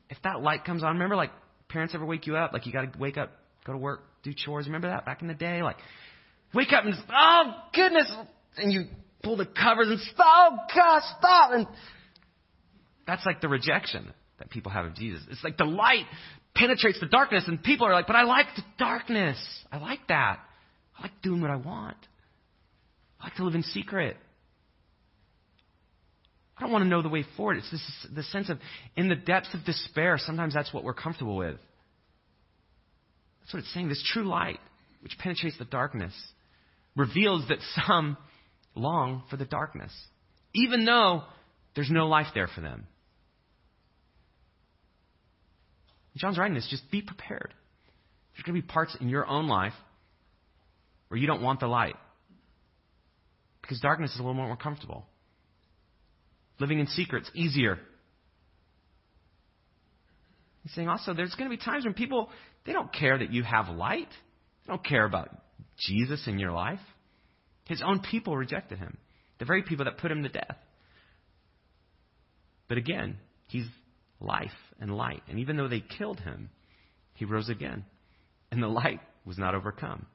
if 0.09 0.17
that 0.23 0.41
light 0.41 0.63
comes 0.65 0.83
on, 0.83 0.93
remember 0.93 1.15
like 1.15 1.31
parents 1.69 1.95
ever 1.95 2.05
wake 2.05 2.27
you 2.27 2.37
up? 2.37 2.53
Like 2.53 2.65
you 2.65 2.73
got 2.73 2.91
to 2.93 2.99
wake 2.99 3.17
up, 3.17 3.31
go 3.65 3.73
to 3.73 3.77
work, 3.77 4.01
do 4.23 4.33
chores. 4.35 4.67
Remember 4.67 4.89
that 4.89 5.05
back 5.05 5.21
in 5.21 5.27
the 5.27 5.33
day? 5.33 5.63
Like, 5.63 5.77
wake 6.53 6.71
up 6.71 6.85
and, 6.85 6.93
oh 7.11 7.53
goodness, 7.73 8.11
and 8.57 8.71
you 8.71 8.85
pull 9.23 9.37
the 9.37 9.45
covers 9.45 9.89
and, 9.89 9.99
oh 10.19 10.57
God, 10.73 11.01
stop. 11.17 11.51
And 11.53 11.67
that's 13.05 13.25
like 13.25 13.41
the 13.41 13.49
rejection 13.49 14.11
that 14.39 14.49
people 14.49 14.71
have 14.71 14.85
of 14.85 14.95
Jesus. 14.95 15.21
It's 15.29 15.43
like 15.43 15.57
the 15.57 15.65
light 15.65 16.05
penetrates 16.53 16.99
the 16.99 17.07
darkness, 17.07 17.43
and 17.47 17.61
people 17.61 17.87
are 17.87 17.93
like, 17.93 18.07
but 18.07 18.15
I 18.15 18.23
like 18.23 18.47
the 18.55 18.63
darkness. 18.79 19.37
I 19.71 19.77
like 19.77 20.07
that. 20.07 20.39
I 20.97 21.03
like 21.03 21.21
doing 21.21 21.41
what 21.41 21.51
I 21.51 21.55
want. 21.55 21.97
I 23.19 23.25
like 23.25 23.35
to 23.35 23.43
live 23.43 23.55
in 23.55 23.63
secret. 23.63 24.17
I 26.57 26.61
don't 26.61 26.71
want 26.71 26.83
to 26.83 26.89
know 26.89 27.01
the 27.03 27.09
way 27.09 27.23
forward. 27.35 27.57
It's 27.57 27.69
this, 27.69 28.07
the 28.15 28.23
sense 28.23 28.49
of, 28.49 28.59
in 28.95 29.09
the 29.09 29.15
depths 29.15 29.53
of 29.53 29.63
despair, 29.63 30.17
sometimes 30.17 30.55
that's 30.55 30.73
what 30.73 30.83
we're 30.83 30.93
comfortable 30.93 31.37
with. 31.37 31.57
That's 33.41 33.53
what 33.53 33.59
it's 33.59 33.73
saying. 33.73 33.89
This 33.89 34.03
true 34.11 34.27
light, 34.27 34.59
which 35.01 35.17
penetrates 35.19 35.57
the 35.59 35.65
darkness, 35.65 36.13
reveals 36.95 37.47
that 37.49 37.59
some 37.85 38.17
long 38.73 39.23
for 39.29 39.37
the 39.37 39.45
darkness, 39.45 39.91
even 40.53 40.83
though 40.83 41.23
there's 41.75 41.91
no 41.91 42.07
life 42.07 42.27
there 42.33 42.47
for 42.47 42.61
them. 42.61 42.87
John's 46.15 46.39
writing 46.39 46.55
this, 46.55 46.67
just 46.69 46.89
be 46.89 47.03
prepared. 47.03 47.53
There's 48.33 48.43
going 48.43 48.55
to 48.55 48.61
be 48.61 48.67
parts 48.67 48.97
in 48.99 49.09
your 49.09 49.27
own 49.27 49.47
life 49.47 49.73
where 51.07 51.19
you 51.19 51.27
don't 51.27 51.43
want 51.43 51.59
the 51.59 51.67
light. 51.67 51.95
Because 53.61 53.79
darkness 53.79 54.11
is 54.13 54.19
a 54.19 54.23
little 54.23 54.33
more 54.33 54.57
comfortable. 54.57 55.05
Living 56.59 56.79
in 56.79 56.87
secret's 56.87 57.29
easier. 57.33 57.79
He's 60.63 60.73
saying 60.73 60.89
also 60.89 61.13
there's 61.13 61.35
going 61.35 61.49
to 61.49 61.55
be 61.55 61.63
times 61.63 61.85
when 61.85 61.93
people 61.93 62.29
they 62.65 62.73
don't 62.73 62.91
care 62.91 63.17
that 63.17 63.31
you 63.31 63.43
have 63.43 63.69
light. 63.69 64.09
They 64.65 64.73
don't 64.73 64.83
care 64.83 65.05
about 65.05 65.29
Jesus 65.77 66.27
in 66.27 66.39
your 66.39 66.51
life. 66.51 66.79
His 67.65 67.81
own 67.85 67.99
people 67.99 68.35
rejected 68.35 68.79
him. 68.79 68.97
The 69.39 69.45
very 69.45 69.63
people 69.63 69.85
that 69.85 69.97
put 69.97 70.11
him 70.11 70.23
to 70.23 70.29
death. 70.29 70.57
But 72.67 72.77
again, 72.77 73.17
he's 73.47 73.67
life 74.19 74.51
and 74.79 74.95
light. 74.95 75.23
And 75.29 75.39
even 75.39 75.57
though 75.57 75.67
they 75.67 75.79
killed 75.79 76.19
him, 76.19 76.49
he 77.13 77.25
rose 77.25 77.49
again. 77.49 77.85
And 78.51 78.61
the 78.61 78.67
light 78.67 78.99
was 79.25 79.37
not 79.37 79.55
overcome. 79.55 80.05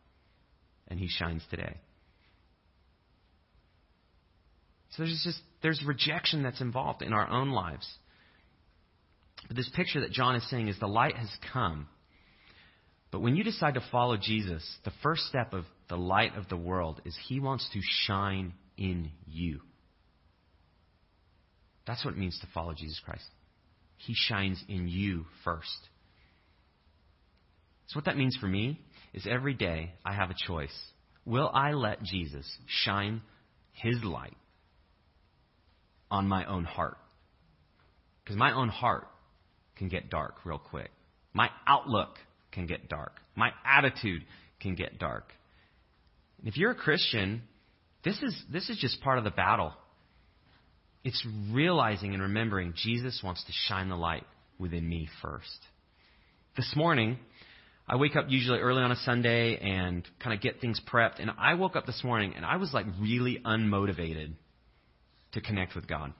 And 0.88 0.98
he 0.98 1.09
shines 1.09 1.42
today. 1.50 1.76
So 4.92 5.02
there's 5.02 5.22
just 5.24 5.40
there's 5.62 5.83
rejection 5.87 6.42
that's 6.42 6.61
involved 6.61 7.02
in 7.02 7.12
our 7.12 7.28
own 7.28 7.50
lives. 7.50 7.88
But 9.48 9.57
this 9.57 9.70
picture 9.74 10.00
that 10.00 10.12
John 10.12 10.37
is 10.37 10.48
saying 10.50 10.68
is 10.68 10.78
the 10.78 10.87
light 10.87 11.16
has 11.16 11.31
come. 11.52 11.88
But 13.11 13.20
when 13.20 13.37
you 13.37 13.44
decide 13.44 13.74
to 13.74 13.85
follow 13.90 14.16
Jesus, 14.16 14.64
the 14.85 14.92
first 15.02 15.22
step 15.24 15.52
of 15.52 15.64
the 15.88 15.96
light 15.96 16.37
of 16.37 16.48
the 16.48 16.57
world 16.57 17.00
is 17.05 17.16
he 17.26 17.40
wants 17.40 17.68
to 17.72 17.81
shine 18.07 18.55
in 18.78 19.11
you. 19.26 19.61
That's 21.87 22.05
what 22.05 22.14
it 22.14 22.18
means 22.18 22.38
to 22.40 22.46
follow 22.55 22.72
Jesus 22.74 23.00
Christ. 23.05 23.24
He 23.96 24.14
shines 24.16 24.62
in 24.68 24.88
you 24.88 25.26
first. 25.44 25.68
So, 27.88 27.98
what 27.98 28.07
that 28.07 28.16
means 28.16 28.37
for 28.40 28.46
me 28.46 28.81
is 29.12 29.26
every 29.28 29.55
day 29.55 29.92
I 30.05 30.14
have 30.14 30.31
a 30.31 30.46
choice. 30.46 30.74
Will 31.24 31.50
I 31.52 31.72
let 31.72 32.02
Jesus 32.02 32.46
shine 32.66 33.20
his 33.72 34.02
light 34.02 34.37
on 36.12 36.29
my 36.29 36.44
own 36.44 36.64
heart? 36.64 36.98
Because 38.22 38.37
my 38.37 38.53
own 38.53 38.68
heart 38.68 39.09
can 39.77 39.88
get 39.88 40.11
dark 40.11 40.37
real 40.44 40.59
quick. 40.59 40.90
My 41.33 41.48
outlook 41.66 42.18
can 42.53 42.66
get 42.66 42.88
dark. 42.88 43.14
My 43.35 43.51
attitude 43.64 44.22
can 44.61 44.77
get 44.77 44.98
dark. 44.98 45.33
And 46.38 46.46
if 46.46 46.57
you're 46.57 46.70
a 46.70 46.77
Christian, 46.77 47.42
this 48.05 48.16
is, 48.22 48.40
this 48.53 48.68
is 48.68 48.77
just 48.79 49.01
part 49.01 49.18
of 49.18 49.25
the 49.25 49.31
battle. 49.31 49.72
It's 51.03 51.27
realizing 51.51 52.12
and 52.12 52.22
remembering 52.22 52.75
Jesus 52.77 53.20
wants 53.25 53.42
to 53.44 53.53
shine 53.66 53.88
the 53.88 53.96
light 53.96 54.27
within 54.59 54.88
me 54.88 55.09
first. 55.22 55.48
This 56.57 56.70
morning, 56.77 57.18
I 57.88 57.96
wake 57.96 58.14
up 58.14 58.27
usually 58.29 58.59
early 58.59 58.83
on 58.83 58.92
a 58.92 58.96
Sunday 58.96 59.57
and 59.57 60.07
kind 60.22 60.37
of 60.37 60.42
get 60.42 60.61
things 60.61 60.81
prepped. 60.92 61.20
And 61.20 61.31
I 61.38 61.55
woke 61.55 61.75
up 61.75 61.87
this 61.87 62.05
morning 62.05 62.35
and 62.37 62.44
I 62.44 62.57
was 62.57 62.72
like 62.72 62.87
really 63.01 63.40
unmotivated 63.44 64.35
to 65.33 65.40
connect 65.40 65.75
with 65.75 65.87
God. 65.87 66.12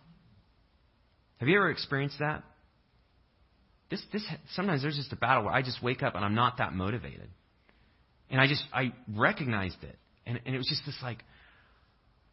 Have 1.38 1.48
you 1.48 1.57
ever 1.57 1.70
experienced 1.70 2.18
that? 2.20 2.42
This, 3.90 4.03
this, 4.12 4.25
sometimes 4.55 4.83
there's 4.83 4.96
just 4.96 5.12
a 5.12 5.16
battle 5.16 5.44
where 5.44 5.53
I 5.53 5.62
just 5.62 5.83
wake 5.83 6.03
up 6.03 6.14
and 6.14 6.25
I'm 6.25 6.35
not 6.35 6.59
that 6.59 6.72
motivated. 6.72 7.29
And 8.31 8.40
I 8.40 8.46
just, 8.46 8.64
I 8.72 8.92
recognized 9.14 9.83
it. 9.83 9.96
And, 10.25 10.40
and 10.46 10.55
it 10.55 10.59
was 10.59 10.68
just 10.68 10.83
this 10.87 10.96
like, 11.03 11.18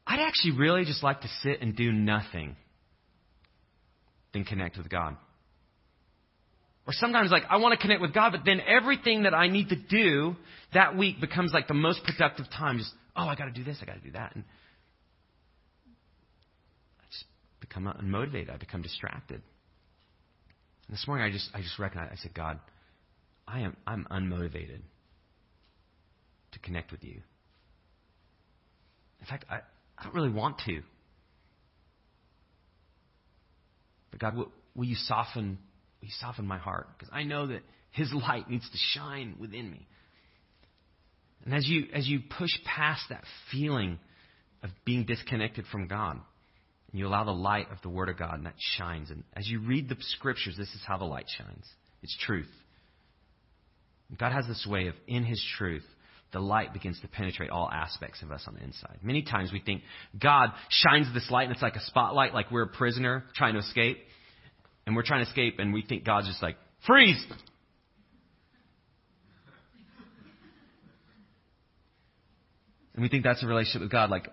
I'd 0.08 0.20
actually 0.20 0.58
really 0.58 0.86
just 0.86 1.04
like 1.04 1.22
to 1.22 1.28
sit 1.44 1.62
and 1.62 1.76
do 1.76 1.92
nothing 1.92 2.56
than 4.34 4.44
connect 4.44 4.78
with 4.78 4.90
God. 4.90 5.18
Or 6.88 6.94
sometimes, 6.94 7.30
like, 7.30 7.44
I 7.50 7.58
want 7.58 7.78
to 7.78 7.82
connect 7.82 8.02
with 8.02 8.14
God, 8.14 8.32
but 8.32 8.42
then 8.46 8.62
everything 8.62 9.24
that 9.24 9.36
I 9.36 9.48
need 9.48 9.70
to 9.70 9.76
do 9.76 10.36
that 10.74 10.98
week 10.98 11.22
becomes 11.22 11.52
like 11.54 11.68
the 11.68 11.76
most 11.76 12.04
productive 12.04 12.48
time. 12.50 12.80
Just, 12.80 12.92
oh, 13.16 13.26
I 13.26 13.36
got 13.36 13.46
to 13.46 13.52
do 13.52 13.64
this, 13.64 13.78
I 13.82 13.86
got 13.86 13.94
to 13.94 14.00
do 14.02 14.12
that. 14.14 14.34
And 14.34 14.44
I 17.00 17.06
just 17.12 17.26
become 17.70 17.86
unmotivated. 17.86 18.54
I 18.54 18.58
become 18.58 18.82
distracted. 18.82 19.42
And 20.88 20.98
this 20.98 21.06
morning, 21.08 21.26
I 21.26 21.32
just, 21.32 21.50
I 21.54 21.62
just 21.62 21.78
recognized, 21.80 22.12
I 22.12 22.16
said, 22.16 22.34
God, 22.34 22.60
I 23.48 23.62
am, 23.62 23.78
I'm 23.88 24.06
unmotivated 24.12 24.82
to 26.52 26.60
connect 26.60 26.92
with 26.92 27.04
you. 27.04 27.22
In 29.22 29.28
fact, 29.28 29.46
I, 29.50 29.60
I 29.98 30.04
don't 30.04 30.16
really 30.16 30.32
want 30.32 30.60
to. 30.66 30.82
But 34.12 34.20
God, 34.20 34.36
will, 34.36 34.52
will 34.76 34.86
you 34.86 34.96
soften 34.96 35.60
will 36.02 36.08
you 36.08 36.14
soften 36.20 36.48
my 36.48 36.58
heart? 36.58 36.88
Because 36.98 37.14
I 37.14 37.24
know 37.24 37.48
that 37.48 37.62
His 37.92 38.12
light 38.14 38.50
needs 38.50 38.68
to 38.70 38.78
shine 39.00 39.36
within 39.40 39.70
me. 39.70 39.86
And 41.46 41.54
as 41.54 41.68
you 41.68 41.86
as 41.94 42.08
you 42.08 42.22
push 42.38 42.50
past 42.66 43.04
that 43.10 43.24
feeling 43.52 44.00
of 44.64 44.70
being 44.86 45.06
disconnected 45.06 45.66
from 45.72 45.88
God, 45.88 46.20
and 46.92 47.00
you 47.00 47.08
allow 47.08 47.24
the 47.24 47.32
light 47.32 47.72
of 47.72 47.78
the 47.82 47.90
Word 47.90 48.10
of 48.10 48.18
God, 48.18 48.36
and 48.36 48.46
that 48.46 48.56
shines. 48.58 49.12
And 49.12 49.24
as 49.36 49.48
you 49.48 49.60
read 49.60 49.90
the 49.90 49.98
Scriptures, 50.00 50.56
this 50.58 50.70
is 50.70 50.82
how 50.86 50.98
the 50.98 51.06
light 51.06 51.28
shines. 51.38 51.66
It's 52.02 52.18
truth. 52.26 52.50
God 54.18 54.32
has 54.32 54.48
this 54.48 54.66
way 54.68 54.88
of, 54.88 54.96
in 55.08 55.24
His 55.24 55.44
truth, 55.58 55.86
the 56.32 56.40
light 56.40 56.74
begins 56.74 57.00
to 57.02 57.08
penetrate 57.08 57.50
all 57.50 57.70
aspects 57.72 58.22
of 58.22 58.32
us 58.32 58.44
on 58.48 58.56
the 58.56 58.64
inside. 58.64 59.00
Many 59.02 59.24
times 59.24 59.52
we 59.52 59.60
think 59.60 59.82
God 60.20 60.50
shines 60.70 61.12
this 61.14 61.30
light 61.32 61.44
and 61.44 61.54
it's 61.54 61.62
like 61.62 61.76
a 61.76 61.86
spotlight, 61.86 62.34
like 62.34 62.52
we're 62.52 62.64
a 62.64 62.68
prisoner 62.68 63.24
trying 63.36 63.54
to 63.54 63.60
escape. 63.60 63.98
And 64.86 64.96
we're 64.96 65.04
trying 65.04 65.24
to 65.24 65.30
escape 65.30 65.56
and 65.60 65.74
we 65.74 65.84
think 65.84 66.04
God's 66.04 66.28
just 66.28 66.42
like, 66.42 66.56
freeze! 66.86 67.24
And 72.94 73.04
we 73.04 73.10
think 73.10 73.24
that's 73.24 73.42
a 73.44 73.48
relationship 73.48 73.82
with 73.82 73.92
God. 73.92 74.10
Like, 74.10 74.28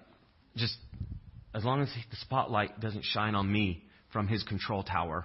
just 0.56 0.76
as 1.56 1.64
long 1.64 1.80
as 1.80 1.88
the 2.10 2.16
spotlight 2.16 2.80
doesn't 2.80 3.02
shine 3.02 3.34
on 3.34 3.50
me 3.50 3.82
from 4.12 4.28
his 4.28 4.42
control 4.42 4.82
tower. 4.82 5.24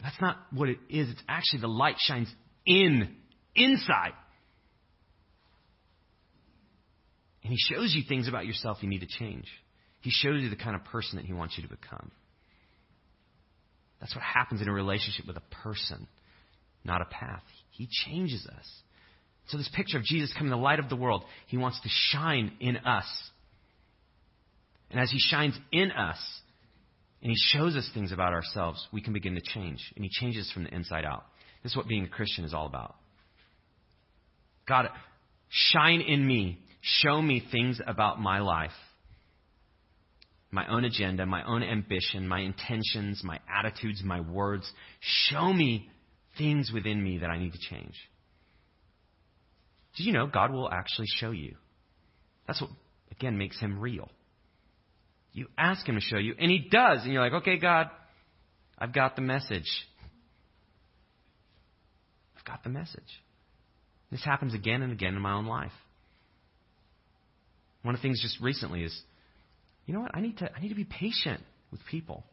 That's 0.00 0.20
not 0.20 0.38
what 0.52 0.68
it 0.68 0.78
is. 0.88 1.10
It's 1.10 1.22
actually 1.28 1.60
the 1.60 1.68
light 1.68 1.96
shines 1.98 2.32
in 2.64 3.16
inside. 3.56 4.12
And 7.42 7.52
He 7.52 7.58
shows 7.58 7.92
you 7.92 8.02
things 8.08 8.28
about 8.28 8.46
yourself 8.46 8.78
you 8.82 8.88
need 8.88 9.00
to 9.00 9.18
change. 9.18 9.46
He 10.00 10.10
shows 10.10 10.42
you 10.42 10.48
the 10.48 10.56
kind 10.56 10.76
of 10.76 10.84
person 10.84 11.16
that 11.16 11.24
He 11.24 11.32
wants 11.32 11.56
you 11.56 11.64
to 11.64 11.68
become. 11.68 12.12
That's 14.00 14.14
what 14.14 14.22
happens 14.22 14.60
in 14.60 14.68
a 14.68 14.72
relationship 14.72 15.26
with 15.26 15.36
a 15.36 15.54
person, 15.62 16.06
not 16.84 17.02
a 17.02 17.04
path. 17.04 17.42
He 17.70 17.88
changes 18.06 18.46
us. 18.46 18.82
So, 19.48 19.58
this 19.58 19.70
picture 19.74 19.98
of 19.98 20.04
Jesus 20.04 20.32
coming 20.36 20.50
the 20.50 20.56
light 20.56 20.78
of 20.78 20.88
the 20.88 20.96
world, 20.96 21.24
He 21.48 21.56
wants 21.56 21.80
to 21.80 21.88
shine 21.88 22.52
in 22.60 22.76
us. 22.78 23.06
And 24.92 25.00
as 25.00 25.10
He 25.10 25.18
shines 25.18 25.58
in 25.72 25.90
us, 25.90 26.18
and 27.22 27.30
He 27.30 27.36
shows 27.36 27.74
us 27.76 27.90
things 27.94 28.12
about 28.12 28.32
ourselves, 28.32 28.86
we 28.92 29.00
can 29.00 29.12
begin 29.12 29.34
to 29.34 29.40
change. 29.40 29.80
And 29.96 30.04
He 30.04 30.10
changes 30.10 30.50
from 30.52 30.64
the 30.64 30.74
inside 30.74 31.04
out. 31.04 31.24
This 31.62 31.72
is 31.72 31.76
what 31.76 31.88
being 31.88 32.04
a 32.04 32.08
Christian 32.08 32.44
is 32.44 32.54
all 32.54 32.66
about. 32.66 32.94
God, 34.68 34.88
shine 35.48 36.00
in 36.00 36.26
me. 36.26 36.58
Show 36.80 37.22
me 37.22 37.42
things 37.52 37.80
about 37.86 38.20
my 38.20 38.40
life, 38.40 38.72
my 40.50 40.66
own 40.66 40.84
agenda, 40.84 41.24
my 41.26 41.44
own 41.44 41.62
ambition, 41.62 42.26
my 42.26 42.40
intentions, 42.40 43.22
my 43.22 43.38
attitudes, 43.48 44.02
my 44.04 44.20
words. 44.20 44.68
Show 45.00 45.52
me 45.52 45.88
things 46.36 46.72
within 46.74 47.02
me 47.02 47.18
that 47.18 47.30
I 47.30 47.38
need 47.38 47.52
to 47.52 47.58
change. 47.70 47.94
Did 49.96 50.06
you 50.06 50.12
know 50.12 50.26
God 50.26 50.50
will 50.52 50.68
actually 50.68 51.06
show 51.18 51.30
you? 51.30 51.54
That's 52.48 52.60
what, 52.60 52.70
again, 53.12 53.38
makes 53.38 53.60
him 53.60 53.78
real. 53.78 54.10
You 55.32 55.46
ask 55.56 55.86
him 55.86 55.94
to 55.94 56.00
show 56.00 56.18
you, 56.18 56.34
and 56.38 56.50
he 56.50 56.68
does. 56.70 57.00
And 57.04 57.12
you're 57.12 57.22
like, 57.22 57.42
okay, 57.42 57.58
God, 57.58 57.88
I've 58.78 58.92
got 58.92 59.16
the 59.16 59.22
message. 59.22 59.68
I've 62.36 62.44
got 62.44 62.62
the 62.64 62.70
message. 62.70 63.02
This 64.10 64.22
happens 64.22 64.52
again 64.52 64.82
and 64.82 64.92
again 64.92 65.14
in 65.14 65.22
my 65.22 65.32
own 65.32 65.46
life. 65.46 65.72
One 67.82 67.94
of 67.94 68.00
the 68.00 68.02
things 68.02 68.20
just 68.20 68.40
recently 68.40 68.82
is, 68.82 69.02
you 69.86 69.94
know 69.94 70.00
what? 70.00 70.10
I 70.14 70.20
need 70.20 70.38
to 70.38 70.50
I 70.54 70.60
need 70.60 70.68
to 70.68 70.74
be 70.74 70.84
patient 70.84 71.42
with 71.70 71.80
people. 71.90 72.24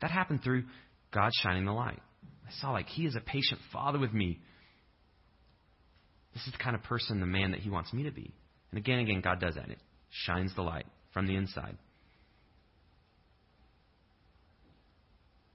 That 0.00 0.10
happened 0.10 0.42
through 0.42 0.64
God 1.12 1.30
shining 1.42 1.64
the 1.64 1.72
light. 1.72 2.00
I 2.46 2.50
saw 2.60 2.70
like 2.70 2.86
He 2.86 3.06
is 3.06 3.16
a 3.16 3.20
patient 3.20 3.60
Father 3.72 3.98
with 3.98 4.12
me. 4.12 4.38
This 6.32 6.46
is 6.46 6.52
the 6.52 6.58
kind 6.58 6.76
of 6.76 6.82
person, 6.84 7.20
the 7.20 7.26
man 7.26 7.50
that 7.50 7.60
He 7.60 7.70
wants 7.70 7.92
me 7.92 8.04
to 8.04 8.10
be. 8.10 8.32
And 8.70 8.78
again 8.78 8.98
and 8.98 9.08
again, 9.08 9.20
God 9.20 9.40
does 9.40 9.56
that. 9.56 9.68
It 9.68 9.78
shines 10.10 10.54
the 10.54 10.62
light 10.62 10.86
from 11.12 11.26
the 11.26 11.34
inside. 11.34 11.76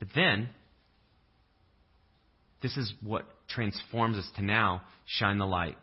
But 0.01 0.09
then, 0.15 0.49
this 2.63 2.75
is 2.75 2.91
what 3.03 3.27
transforms 3.47 4.17
us 4.17 4.27
to 4.37 4.41
now 4.43 4.81
shine 5.05 5.37
the 5.37 5.45
light 5.45 5.77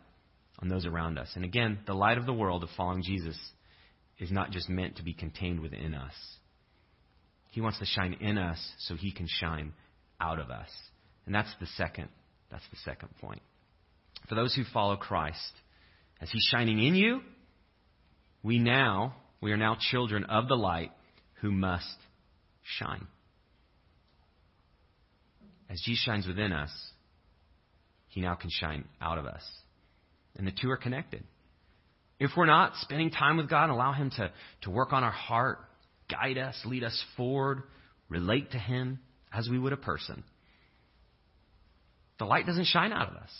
on 0.61 0.67
those 0.67 0.85
around 0.85 1.17
us. 1.17 1.29
And 1.35 1.45
again, 1.45 1.79
the 1.87 1.93
light 1.93 2.17
of 2.17 2.25
the 2.25 2.33
world 2.33 2.63
of 2.63 2.69
following 2.75 3.01
Jesus 3.01 3.37
is 4.19 4.29
not 4.29 4.51
just 4.51 4.67
meant 4.67 4.97
to 4.97 5.03
be 5.03 5.13
contained 5.13 5.61
within 5.61 5.95
us. 5.95 6.13
He 7.51 7.61
wants 7.61 7.79
to 7.79 7.85
shine 7.85 8.17
in 8.19 8.37
us 8.37 8.59
so 8.79 8.95
he 8.95 9.13
can 9.13 9.25
shine 9.39 9.71
out 10.19 10.37
of 10.37 10.49
us. 10.49 10.67
And 11.25 11.33
that's 11.33 11.53
the 11.61 11.67
second 11.77 12.09
that's 12.51 12.67
the 12.71 12.77
second 12.83 13.09
point. 13.21 13.41
For 14.27 14.35
those 14.35 14.53
who 14.53 14.63
follow 14.73 14.97
Christ, 14.97 15.53
as 16.19 16.29
he's 16.29 16.45
shining 16.51 16.83
in 16.83 16.93
you, 16.95 17.21
we 18.43 18.59
now 18.59 19.15
we 19.39 19.53
are 19.53 19.57
now 19.57 19.77
children 19.79 20.25
of 20.25 20.49
the 20.49 20.55
light 20.55 20.91
who 21.41 21.51
must 21.51 21.95
shine. 22.63 23.07
As 25.69 25.79
Jesus 25.81 26.03
shines 26.03 26.27
within 26.27 26.51
us, 26.51 26.71
he 28.07 28.21
now 28.21 28.35
can 28.35 28.49
shine 28.49 28.85
out 28.99 29.17
of 29.17 29.25
us. 29.25 29.43
And 30.35 30.45
the 30.45 30.51
two 30.51 30.69
are 30.71 30.77
connected. 30.77 31.23
If 32.19 32.31
we're 32.35 32.45
not 32.45 32.73
spending 32.81 33.11
time 33.11 33.37
with 33.37 33.49
God 33.49 33.65
and 33.65 33.73
allow 33.73 33.93
Him 33.93 34.09
to, 34.17 34.31
to 34.63 34.69
work 34.69 34.91
on 34.91 35.03
our 35.03 35.11
heart, 35.11 35.59
guide 36.09 36.37
us, 36.37 36.59
lead 36.65 36.83
us 36.83 37.03
forward, 37.15 37.63
relate 38.09 38.51
to 38.51 38.59
Him 38.59 38.99
as 39.31 39.47
we 39.49 39.57
would 39.59 39.73
a 39.73 39.77
person, 39.77 40.23
the 42.17 42.25
light 42.25 42.45
doesn't 42.45 42.65
shine 42.65 42.91
out 42.91 43.09
of 43.09 43.15
us. 43.15 43.31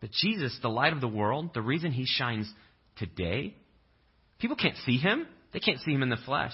But 0.00 0.10
Jesus, 0.12 0.56
the 0.62 0.68
light 0.68 0.92
of 0.92 1.00
the 1.00 1.08
world, 1.08 1.50
the 1.54 1.62
reason 1.62 1.90
He 1.90 2.04
shines 2.06 2.50
today, 2.96 3.54
people 4.38 4.56
can't 4.56 4.76
see 4.84 4.98
Him. 4.98 5.26
They 5.52 5.60
can't 5.60 5.80
see 5.80 5.92
Him 5.92 6.02
in 6.02 6.10
the 6.10 6.18
flesh. 6.24 6.52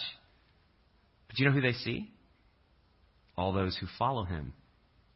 But 1.26 1.38
you 1.38 1.46
know 1.46 1.52
who 1.52 1.60
they 1.60 1.72
see? 1.72 2.10
All 3.40 3.52
those 3.54 3.76
who 3.78 3.86
follow 3.98 4.24
Him. 4.24 4.52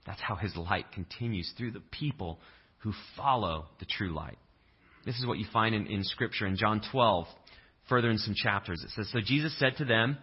That's 0.07 0.21
how 0.21 0.35
His 0.37 0.57
light 0.57 0.91
continues 0.93 1.53
through 1.57 1.73
the 1.73 1.83
people 1.91 2.41
who 2.79 2.93
follow 3.17 3.67
the 3.81 3.87
true 3.87 4.15
light. 4.15 4.39
This 5.05 5.19
is 5.19 5.27
what 5.27 5.39
you 5.39 5.45
find 5.53 5.75
in, 5.75 5.87
in 5.87 6.03
Scripture 6.05 6.47
in 6.47 6.57
John 6.57 6.81
12, 6.91 7.27
further 7.89 8.11
in 8.11 8.17
some 8.17 8.35
chapters. 8.35 8.83
It 8.83 8.91
says, 8.91 9.11
So 9.13 9.21
Jesus 9.23 9.59
said 9.59 9.77
to 9.77 9.85
them, 9.85 10.17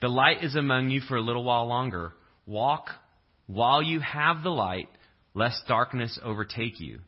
The 0.00 0.08
light 0.08 0.44
is 0.44 0.54
among 0.54 0.90
you 0.90 1.00
for 1.00 1.16
a 1.16 1.20
little 1.20 1.42
while 1.42 1.66
longer. 1.66 2.12
Walk 2.46 2.90
while 3.48 3.82
you 3.82 3.98
have 3.98 4.44
the 4.44 4.50
light, 4.50 4.88
lest 5.34 5.62
darkness 5.66 6.18
overtake 6.22 6.78
you. 6.78 7.00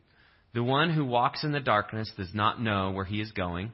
The 0.53 0.63
one 0.63 0.91
who 0.91 1.05
walks 1.05 1.45
in 1.45 1.53
the 1.53 1.59
darkness 1.61 2.11
does 2.17 2.33
not 2.33 2.61
know 2.61 2.91
where 2.91 3.05
he 3.05 3.21
is 3.21 3.31
going. 3.31 3.71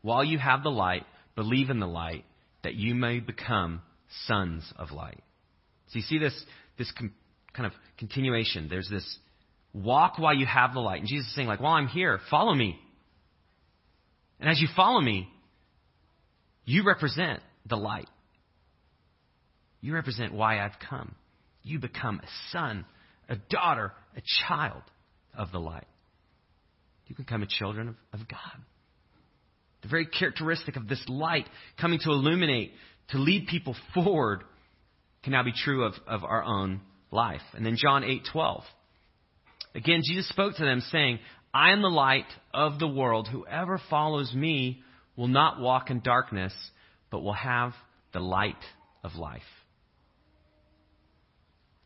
While 0.00 0.22
you 0.22 0.38
have 0.38 0.62
the 0.62 0.70
light, 0.70 1.04
believe 1.34 1.70
in 1.70 1.80
the 1.80 1.88
light, 1.88 2.24
that 2.62 2.74
you 2.74 2.94
may 2.94 3.18
become 3.18 3.82
sons 4.26 4.64
of 4.76 4.92
light. 4.92 5.22
So 5.88 5.98
you 5.98 6.02
see 6.02 6.18
this, 6.18 6.34
this 6.78 6.90
com- 6.92 7.14
kind 7.52 7.66
of 7.66 7.72
continuation. 7.98 8.68
There's 8.68 8.88
this 8.90 9.18
walk 9.72 10.18
while 10.18 10.34
you 10.34 10.46
have 10.46 10.74
the 10.74 10.80
light. 10.80 11.00
And 11.00 11.08
Jesus 11.08 11.28
is 11.28 11.34
saying, 11.34 11.48
like, 11.48 11.60
while 11.60 11.74
I'm 11.74 11.88
here, 11.88 12.20
follow 12.30 12.54
me. 12.54 12.78
And 14.40 14.48
as 14.48 14.60
you 14.60 14.68
follow 14.74 15.00
me, 15.00 15.28
you 16.64 16.84
represent 16.84 17.40
the 17.66 17.76
light. 17.76 18.08
You 19.80 19.94
represent 19.94 20.32
why 20.32 20.64
I've 20.64 20.78
come. 20.88 21.14
You 21.62 21.78
become 21.78 22.20
a 22.22 22.28
son, 22.52 22.84
a 23.28 23.36
daughter, 23.36 23.92
a 24.16 24.22
child 24.46 24.82
of 25.36 25.52
the 25.52 25.60
light. 25.60 25.86
You 27.06 27.16
become 27.16 27.42
a 27.42 27.46
children 27.46 27.88
of, 27.88 28.20
of 28.20 28.28
God. 28.28 28.62
The 29.82 29.88
very 29.88 30.06
characteristic 30.06 30.76
of 30.76 30.88
this 30.88 31.04
light 31.08 31.46
coming 31.78 31.98
to 32.00 32.10
illuminate, 32.10 32.72
to 33.08 33.18
lead 33.18 33.46
people 33.46 33.76
forward, 33.92 34.44
can 35.22 35.32
now 35.32 35.42
be 35.42 35.52
true 35.52 35.84
of, 35.84 35.94
of 36.06 36.24
our 36.24 36.42
own 36.42 36.80
life. 37.10 37.42
And 37.54 37.64
then 37.64 37.76
John 37.76 38.04
8 38.04 38.22
12. 38.32 38.62
Again, 39.74 40.02
Jesus 40.04 40.28
spoke 40.28 40.56
to 40.56 40.64
them, 40.64 40.80
saying, 40.92 41.18
I 41.52 41.72
am 41.72 41.82
the 41.82 41.88
light 41.88 42.26
of 42.52 42.78
the 42.78 42.88
world. 42.88 43.28
Whoever 43.30 43.80
follows 43.90 44.32
me 44.34 44.82
will 45.16 45.28
not 45.28 45.60
walk 45.60 45.90
in 45.90 46.00
darkness, 46.00 46.52
but 47.10 47.22
will 47.22 47.32
have 47.32 47.72
the 48.12 48.20
light 48.20 48.62
of 49.02 49.14
life. 49.14 49.42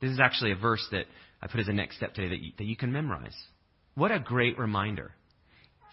This 0.01 0.11
is 0.11 0.21
actually 0.21 0.53
a 0.53 0.57
verse 0.57 0.87
that 0.93 1.07
I 1.43 1.47
put 1.49 1.61
as 1.61 1.69
a 1.69 1.73
next 1.73 1.97
step 1.97 2.15
today 2.15 2.29
that 2.29 2.41
you, 2.41 2.53
that 2.59 2.65
you 2.65 2.77
can 2.77 2.93
memorize. 2.93 3.37
What 3.95 4.13
a 4.13 4.21
great 4.21 4.59
reminder. 4.59 5.13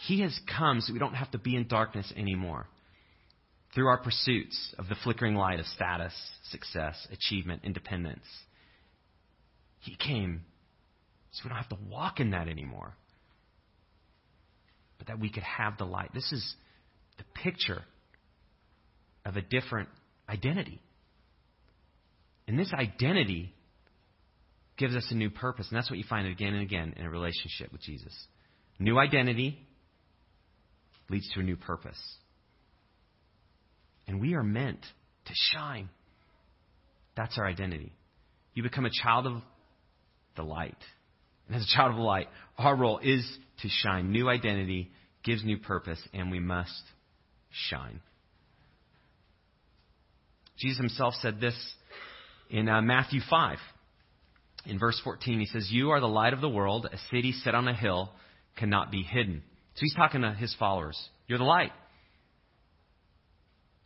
He 0.07 0.21
has 0.21 0.37
come 0.57 0.81
so 0.81 0.93
we 0.93 0.99
don't 0.99 1.15
have 1.15 1.31
to 1.31 1.37
be 1.37 1.55
in 1.55 1.67
darkness 1.67 2.11
anymore. 2.15 2.67
Through 3.75 3.87
our 3.87 3.97
pursuits 3.97 4.73
of 4.79 4.87
the 4.87 4.95
flickering 5.03 5.35
light 5.35 5.59
of 5.59 5.65
status, 5.67 6.13
success, 6.49 6.95
achievement, 7.11 7.61
independence. 7.63 8.25
He 9.81 9.95
came 9.95 10.41
so 11.35 11.41
we 11.43 11.49
don't 11.49 11.57
have 11.57 11.69
to 11.69 11.77
walk 11.89 12.21
in 12.21 12.31
that 12.31 12.47
anymore. 12.47 12.93
But 14.97 15.07
that 15.07 15.19
we 15.19 15.29
could 15.29 15.43
have 15.43 15.77
the 15.77 15.83
light. 15.83 16.11
This 16.13 16.31
is 16.31 16.55
the 17.17 17.25
picture 17.43 17.81
of 19.25 19.35
a 19.35 19.41
different 19.41 19.89
identity. 20.29 20.79
And 22.47 22.57
this 22.57 22.71
identity 22.73 23.53
gives 24.77 24.95
us 24.95 25.05
a 25.11 25.15
new 25.15 25.29
purpose. 25.29 25.67
And 25.69 25.77
that's 25.77 25.89
what 25.89 25.99
you 25.99 26.05
find 26.09 26.25
again 26.25 26.53
and 26.53 26.63
again 26.63 26.93
in 26.95 27.05
a 27.05 27.09
relationship 27.09 27.69
with 27.73 27.81
Jesus. 27.81 28.13
New 28.79 28.97
identity 28.97 29.59
leads 31.09 31.29
to 31.33 31.41
a 31.41 31.43
new 31.43 31.57
purpose. 31.57 31.99
And 34.07 34.21
we 34.21 34.35
are 34.35 34.43
meant 34.43 34.81
to 35.25 35.33
shine. 35.53 35.89
That's 37.15 37.37
our 37.37 37.45
identity. 37.45 37.93
You 38.53 38.63
become 38.63 38.85
a 38.85 39.03
child 39.03 39.25
of 39.25 39.41
the 40.35 40.43
light. 40.43 40.77
And 41.47 41.55
as 41.55 41.63
a 41.63 41.75
child 41.75 41.91
of 41.91 41.97
the 41.97 42.03
light, 42.03 42.27
our 42.57 42.75
role 42.75 42.99
is 42.99 43.25
to 43.61 43.69
shine. 43.69 44.11
New 44.11 44.29
identity 44.29 44.91
gives 45.23 45.43
new 45.43 45.57
purpose, 45.57 45.99
and 46.13 46.31
we 46.31 46.39
must 46.39 46.81
shine. 47.69 47.99
Jesus 50.57 50.77
himself 50.77 51.13
said 51.21 51.39
this 51.41 51.55
in 52.49 52.69
uh, 52.69 52.81
Matthew 52.81 53.21
5. 53.29 53.57
In 54.67 54.79
verse 54.79 54.99
14, 55.03 55.39
he 55.39 55.45
says, 55.45 55.67
You 55.69 55.91
are 55.91 55.99
the 55.99 56.07
light 56.07 56.33
of 56.33 56.41
the 56.41 56.49
world. 56.49 56.87
A 56.91 56.97
city 57.11 57.31
set 57.31 57.53
on 57.53 57.67
a 57.67 57.75
hill 57.75 58.11
cannot 58.57 58.91
be 58.91 59.03
hidden. 59.03 59.43
So 59.75 59.81
he's 59.81 59.93
talking 59.93 60.21
to 60.21 60.31
his 60.31 60.55
followers. 60.57 60.97
You're 61.27 61.37
the 61.37 61.43
light. 61.43 61.71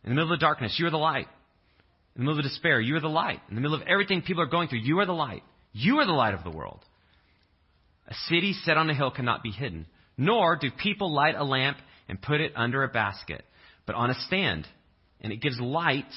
In 0.04 0.10
the 0.10 0.14
middle 0.14 0.32
of 0.32 0.40
darkness, 0.40 0.76
you 0.78 0.86
are 0.86 0.90
the 0.90 0.96
light. 0.96 1.28
In 2.16 2.22
the 2.22 2.24
middle 2.24 2.38
of 2.38 2.44
despair, 2.44 2.80
you 2.80 2.96
are 2.96 3.00
the 3.00 3.08
light. 3.08 3.40
In 3.48 3.54
the 3.54 3.60
middle 3.60 3.76
of 3.76 3.86
everything 3.86 4.22
people 4.22 4.42
are 4.42 4.46
going 4.46 4.68
through, 4.68 4.80
you 4.80 4.98
are 4.98 5.06
the 5.06 5.12
light. 5.12 5.42
You 5.72 5.98
are 5.98 6.06
the 6.06 6.12
light 6.12 6.34
of 6.34 6.44
the 6.44 6.50
world. 6.50 6.80
A 8.08 8.14
city 8.28 8.52
set 8.64 8.76
on 8.76 8.90
a 8.90 8.94
hill 8.94 9.10
cannot 9.10 9.42
be 9.42 9.50
hidden, 9.50 9.86
nor 10.16 10.56
do 10.56 10.70
people 10.70 11.14
light 11.14 11.36
a 11.36 11.44
lamp 11.44 11.78
and 12.08 12.20
put 12.20 12.40
it 12.40 12.52
under 12.56 12.82
a 12.82 12.88
basket, 12.88 13.44
but 13.86 13.94
on 13.94 14.10
a 14.10 14.14
stand, 14.26 14.66
and 15.20 15.32
it 15.32 15.40
gives 15.40 15.60
light 15.60 16.12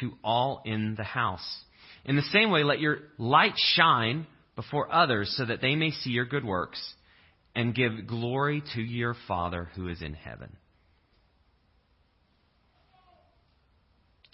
to 0.00 0.12
all 0.24 0.62
in 0.64 0.96
the 0.96 1.04
house. 1.04 1.60
In 2.04 2.16
the 2.16 2.22
same 2.22 2.50
way, 2.50 2.64
let 2.64 2.80
your 2.80 2.98
light 3.16 3.54
shine 3.56 4.26
before 4.56 4.92
others 4.92 5.32
so 5.36 5.44
that 5.44 5.60
they 5.60 5.76
may 5.76 5.90
see 5.90 6.10
your 6.10 6.24
good 6.24 6.44
works 6.44 6.80
and 7.54 7.74
give 7.74 8.06
glory 8.06 8.62
to 8.74 8.82
your 8.82 9.14
Father 9.28 9.70
who 9.76 9.88
is 9.88 10.02
in 10.02 10.14
heaven. 10.14 10.56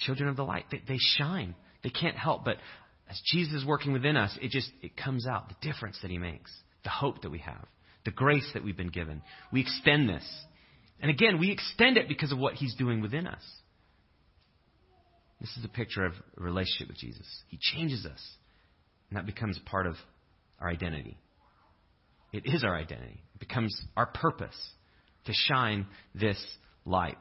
Children 0.00 0.28
of 0.28 0.36
the 0.36 0.44
light, 0.44 0.66
they, 0.70 0.82
they 0.86 0.98
shine. 0.98 1.54
They 1.82 1.90
can't 1.90 2.16
help 2.16 2.44
but 2.44 2.56
as 3.10 3.20
Jesus 3.26 3.54
is 3.54 3.66
working 3.66 3.92
within 3.92 4.16
us, 4.16 4.36
it 4.40 4.50
just 4.50 4.70
it 4.82 4.96
comes 4.96 5.26
out 5.26 5.48
the 5.48 5.68
difference 5.68 5.98
that 6.02 6.10
he 6.10 6.18
makes 6.18 6.52
the 6.84 6.90
hope 6.90 7.22
that 7.22 7.30
we 7.30 7.38
have, 7.38 7.66
the 8.04 8.10
grace 8.10 8.48
that 8.54 8.64
we've 8.64 8.76
been 8.76 8.88
given. 8.88 9.22
We 9.52 9.60
extend 9.60 10.08
this. 10.08 10.24
And 11.00 11.10
again, 11.10 11.38
we 11.38 11.50
extend 11.50 11.96
it 11.96 12.08
because 12.08 12.32
of 12.32 12.38
what 12.38 12.54
He's 12.54 12.74
doing 12.74 13.00
within 13.00 13.26
us. 13.26 13.42
This 15.40 15.54
is 15.56 15.64
a 15.64 15.68
picture 15.68 16.04
of 16.04 16.12
a 16.36 16.42
relationship 16.42 16.88
with 16.88 16.98
Jesus. 16.98 17.26
He 17.48 17.58
changes 17.60 18.06
us, 18.06 18.20
and 19.08 19.18
that 19.18 19.26
becomes 19.26 19.58
part 19.66 19.86
of 19.86 19.94
our 20.58 20.68
identity. 20.68 21.18
It 22.32 22.44
is 22.46 22.62
our 22.62 22.76
identity, 22.76 23.22
it 23.34 23.40
becomes 23.40 23.78
our 23.96 24.06
purpose 24.06 24.56
to 25.26 25.32
shine 25.32 25.86
this 26.14 26.38
light. 26.84 27.18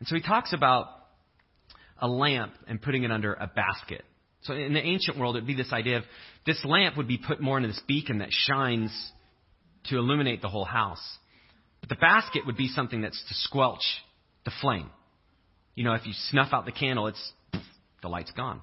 And 0.00 0.08
so 0.08 0.16
He 0.16 0.22
talks 0.22 0.52
about 0.52 0.86
a 2.00 2.08
lamp 2.08 2.52
and 2.66 2.80
putting 2.80 3.04
it 3.04 3.10
under 3.10 3.34
a 3.34 3.46
basket. 3.46 4.02
So 4.42 4.54
in 4.54 4.74
the 4.74 4.82
ancient 4.82 5.18
world, 5.18 5.36
it 5.36 5.40
would 5.40 5.46
be 5.46 5.54
this 5.54 5.72
idea 5.72 5.98
of 5.98 6.04
this 6.46 6.62
lamp 6.64 6.96
would 6.96 7.08
be 7.08 7.18
put 7.18 7.40
more 7.40 7.56
into 7.56 7.68
this 7.68 7.80
beacon 7.86 8.18
that 8.18 8.28
shines 8.30 8.90
to 9.84 9.96
illuminate 9.96 10.42
the 10.42 10.48
whole 10.48 10.64
house. 10.64 11.02
But 11.80 11.88
the 11.88 11.96
basket 11.96 12.46
would 12.46 12.56
be 12.56 12.68
something 12.68 13.00
that's 13.00 13.22
to 13.28 13.34
squelch 13.34 13.82
the 14.44 14.52
flame. 14.60 14.90
You 15.74 15.84
know, 15.84 15.94
if 15.94 16.06
you 16.06 16.12
snuff 16.30 16.52
out 16.52 16.66
the 16.66 16.72
candle, 16.72 17.06
it's 17.06 17.32
the 18.02 18.08
light's 18.08 18.32
gone. 18.32 18.62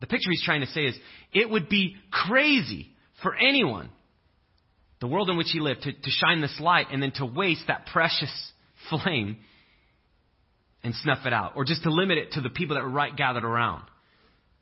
The 0.00 0.06
picture 0.06 0.30
he's 0.30 0.44
trying 0.44 0.60
to 0.60 0.66
say 0.66 0.82
is 0.82 0.98
it 1.32 1.48
would 1.48 1.68
be 1.68 1.96
crazy 2.10 2.88
for 3.22 3.34
anyone, 3.34 3.88
the 5.00 5.06
world 5.06 5.30
in 5.30 5.36
which 5.36 5.50
he 5.52 5.60
lived, 5.60 5.82
to, 5.82 5.92
to 5.92 6.10
shine 6.10 6.40
this 6.40 6.58
light 6.60 6.88
and 6.92 7.02
then 7.02 7.12
to 7.12 7.24
waste 7.24 7.64
that 7.68 7.86
precious 7.86 8.52
flame 8.90 9.38
and 10.86 10.94
snuff 10.94 11.26
it 11.26 11.32
out, 11.32 11.54
or 11.56 11.64
just 11.64 11.82
to 11.82 11.90
limit 11.90 12.16
it 12.16 12.32
to 12.32 12.40
the 12.40 12.48
people 12.48 12.76
that 12.76 12.84
were 12.84 12.90
right 12.90 13.14
gathered 13.14 13.44
around. 13.44 13.82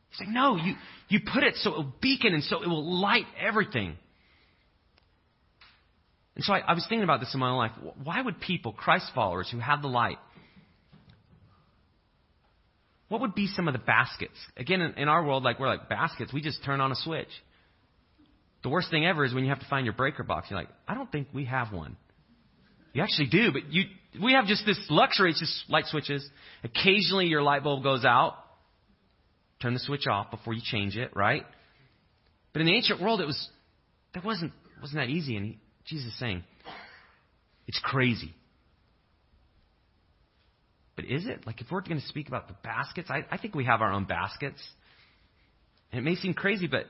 He's 0.08 0.20
like, 0.20 0.34
no, 0.34 0.56
you, 0.56 0.74
you 1.10 1.20
put 1.20 1.44
it 1.44 1.56
so 1.56 1.72
it 1.72 1.76
will 1.76 1.92
beacon 2.00 2.32
and 2.32 2.42
so 2.42 2.62
it 2.62 2.66
will 2.66 3.00
light 3.00 3.26
everything. 3.38 3.98
And 6.34 6.42
so 6.42 6.54
I, 6.54 6.60
I 6.60 6.72
was 6.72 6.86
thinking 6.88 7.04
about 7.04 7.20
this 7.20 7.32
in 7.34 7.40
my 7.40 7.50
own 7.50 7.58
life. 7.58 7.72
Why 8.02 8.22
would 8.22 8.40
people, 8.40 8.72
Christ 8.72 9.10
followers 9.14 9.50
who 9.52 9.58
have 9.58 9.82
the 9.82 9.88
light, 9.88 10.16
what 13.08 13.20
would 13.20 13.34
be 13.34 13.46
some 13.46 13.68
of 13.68 13.74
the 13.74 13.80
baskets? 13.80 14.38
Again, 14.56 14.80
in, 14.80 14.94
in 14.94 15.08
our 15.08 15.22
world, 15.22 15.42
like 15.42 15.60
we're 15.60 15.68
like 15.68 15.90
baskets, 15.90 16.32
we 16.32 16.40
just 16.40 16.64
turn 16.64 16.80
on 16.80 16.90
a 16.90 16.96
switch. 16.96 17.28
The 18.62 18.70
worst 18.70 18.90
thing 18.90 19.04
ever 19.04 19.26
is 19.26 19.34
when 19.34 19.44
you 19.44 19.50
have 19.50 19.60
to 19.60 19.68
find 19.68 19.84
your 19.84 19.94
breaker 19.94 20.22
box. 20.22 20.46
You're 20.48 20.58
like, 20.58 20.70
I 20.88 20.94
don't 20.94 21.12
think 21.12 21.28
we 21.34 21.44
have 21.44 21.70
one. 21.70 21.98
You 22.94 23.02
actually 23.02 23.26
do, 23.26 23.52
but 23.52 23.70
you, 23.70 23.82
we 24.22 24.32
have 24.34 24.46
just 24.46 24.64
this 24.66 24.78
luxury. 24.90 25.30
It's 25.30 25.40
just 25.40 25.64
light 25.68 25.86
switches. 25.86 26.28
Occasionally 26.62 27.26
your 27.26 27.42
light 27.42 27.64
bulb 27.64 27.82
goes 27.82 28.04
out. 28.04 28.36
Turn 29.60 29.74
the 29.74 29.80
switch 29.80 30.06
off 30.06 30.30
before 30.30 30.52
you 30.52 30.60
change 30.62 30.96
it, 30.96 31.14
right? 31.16 31.44
But 32.52 32.60
in 32.60 32.66
the 32.66 32.74
ancient 32.74 33.00
world, 33.00 33.20
it 33.20 33.26
was, 33.26 33.48
that 34.14 34.24
wasn't, 34.24 34.52
wasn't 34.80 35.00
that 35.00 35.08
easy. 35.08 35.36
And 35.36 35.46
he, 35.46 35.58
Jesus 35.86 36.12
is 36.12 36.18
saying, 36.18 36.44
it's 37.66 37.80
crazy. 37.82 38.34
But 40.96 41.06
is 41.06 41.26
it? 41.26 41.46
Like, 41.46 41.60
if 41.60 41.70
we're 41.70 41.80
going 41.80 42.00
to 42.00 42.06
speak 42.06 42.28
about 42.28 42.46
the 42.46 42.54
baskets, 42.62 43.10
I, 43.10 43.24
I 43.30 43.38
think 43.38 43.54
we 43.54 43.64
have 43.64 43.80
our 43.80 43.92
own 43.92 44.04
baskets. 44.04 44.60
And 45.90 45.98
it 45.98 46.08
may 46.08 46.14
seem 46.14 46.34
crazy, 46.34 46.68
but 46.68 46.84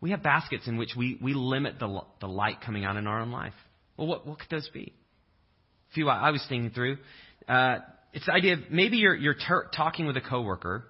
we 0.00 0.10
have 0.10 0.22
baskets 0.22 0.66
in 0.66 0.76
which 0.76 0.90
we, 0.96 1.18
we 1.22 1.32
limit 1.32 1.78
the, 1.78 2.02
the 2.20 2.26
light 2.26 2.60
coming 2.60 2.84
out 2.84 2.96
in 2.96 3.06
our 3.06 3.20
own 3.20 3.30
life. 3.30 3.54
Well, 3.96 4.06
what, 4.06 4.26
what 4.26 4.38
could 4.38 4.50
those 4.50 4.68
be? 4.68 4.92
Few 5.94 6.08
I 6.08 6.30
was 6.30 6.44
thinking 6.48 6.70
through. 6.70 6.98
Uh, 7.48 7.78
it's 8.12 8.26
the 8.26 8.32
idea 8.32 8.54
of 8.54 8.60
maybe 8.70 8.96
you're, 8.96 9.14
you're 9.14 9.34
ter- 9.34 9.68
talking 9.74 10.06
with 10.06 10.16
a 10.16 10.20
coworker 10.20 10.84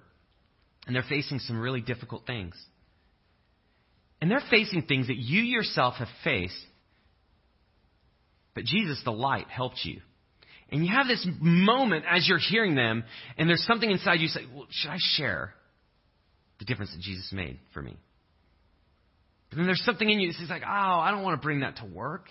and 0.85 0.95
they're 0.95 1.05
facing 1.07 1.39
some 1.39 1.59
really 1.59 1.81
difficult 1.81 2.25
things. 2.25 2.55
And 4.21 4.31
they're 4.31 4.41
facing 4.49 4.83
things 4.83 5.07
that 5.07 5.17
you 5.17 5.41
yourself 5.41 5.95
have 5.95 6.07
faced, 6.23 6.55
but 8.55 8.63
Jesus, 8.63 8.99
the 9.03 9.11
light, 9.11 9.47
helped 9.49 9.79
you. 9.83 10.01
And 10.69 10.83
you 10.83 10.91
have 10.93 11.07
this 11.07 11.25
moment 11.39 12.05
as 12.09 12.27
you're 12.27 12.39
hearing 12.39 12.75
them, 12.75 13.03
and 13.37 13.47
there's 13.47 13.63
something 13.65 13.89
inside 13.89 14.19
you 14.19 14.27
say, 14.27 14.41
well, 14.53 14.65
should 14.69 14.89
I 14.89 14.97
share 14.97 15.53
the 16.59 16.65
difference 16.65 16.91
that 16.93 17.01
Jesus 17.01 17.31
made 17.31 17.59
for 17.73 17.81
me? 17.81 17.95
But 19.49 19.57
then 19.57 19.65
there's 19.65 19.83
something 19.85 20.09
in 20.09 20.19
you 20.19 20.31
that 20.31 20.37
says, 20.37 20.49
like, 20.49 20.63
oh, 20.65 20.67
I 20.67 21.11
don't 21.11 21.23
want 21.23 21.39
to 21.39 21.45
bring 21.45 21.61
that 21.61 21.77
to 21.77 21.85
work. 21.85 22.25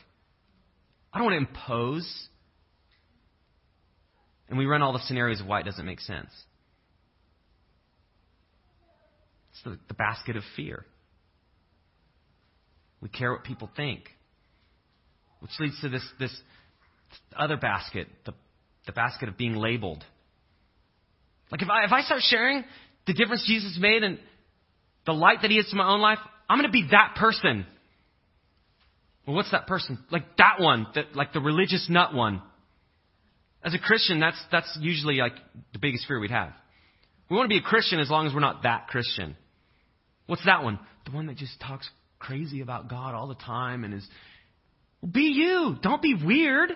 I 1.13 1.19
don't 1.19 1.27
want 1.27 1.47
to 1.47 1.49
impose. 1.49 2.29
And 4.49 4.59
we 4.59 4.67
run 4.67 4.83
all 4.83 4.93
the 4.93 5.01
scenarios 5.01 5.41
of 5.41 5.47
why 5.47 5.61
it 5.61 5.65
doesn't 5.65 5.85
make 5.85 6.01
sense. 6.01 6.31
It's 9.51 9.65
the, 9.65 9.79
the 9.89 9.95
basket 9.95 10.37
of 10.37 10.43
fear. 10.55 10.85
We 13.01 13.09
care 13.09 13.33
what 13.33 13.45
people 13.45 13.71
think. 13.77 14.03
Which 15.41 15.51
leads 15.61 15.81
to 15.81 15.89
this, 15.89 16.03
this 16.19 16.35
other 17.37 17.57
basket, 17.57 18.09
the, 18.25 18.33
the 18.87 18.93
basket 18.93 19.29
of 19.29 19.37
being 19.37 19.55
labeled. 19.55 20.05
Like 21.51 21.63
if 21.63 21.69
I, 21.69 21.85
if 21.85 21.93
I 21.93 22.03
start 22.03 22.23
sharing 22.23 22.65
the 23.07 23.13
difference 23.13 23.45
Jesus 23.47 23.77
made 23.81 24.03
and 24.03 24.19
the 25.05 25.13
light 25.13 25.39
that 25.43 25.51
he 25.51 25.59
is 25.59 25.69
to 25.71 25.77
my 25.77 25.89
own 25.89 26.01
life, 26.01 26.19
I'm 26.49 26.59
going 26.59 26.69
to 26.69 26.73
be 26.73 26.89
that 26.91 27.15
person. 27.17 27.67
Well, 29.27 29.37
what's 29.37 29.51
that 29.51 29.67
person? 29.67 29.99
Like 30.11 30.37
that 30.39 30.61
one, 30.61 30.87
that, 30.95 31.15
like 31.15 31.33
the 31.33 31.41
religious 31.41 31.87
nut 31.89 32.15
one. 32.15 32.43
As 33.67 33.75
a 33.75 33.79
Christian, 33.81 34.21
that's, 34.21 34.41
that's 34.53 34.79
usually 34.81 35.17
like 35.17 35.35
the 35.73 35.81
biggest 35.81 36.07
fear 36.07 36.21
we'd 36.21 36.31
have. 36.31 36.53
We 37.29 37.37
want 37.37 37.47
to 37.47 37.53
be 37.53 37.59
a 37.59 37.69
Christian 37.69 37.99
as 37.99 38.09
long 38.09 38.29
as 38.29 38.33
we're 38.33 38.39
not 38.39 38.63
that 38.63 38.87
Christian. 38.87 39.37
What's 40.27 40.45
that 40.45 40.63
one? 40.63 40.79
The 41.05 41.11
one 41.11 41.27
that 41.27 41.37
just 41.37 41.59
talks 41.61 41.91
crazy 42.21 42.61
about 42.61 42.89
God 42.89 43.15
all 43.15 43.27
the 43.27 43.35
time 43.35 43.83
and 43.83 43.93
is, 43.93 44.09
be 45.05 45.33
you. 45.35 45.77
Don't 45.83 46.01
be 46.01 46.15
weird. 46.15 46.75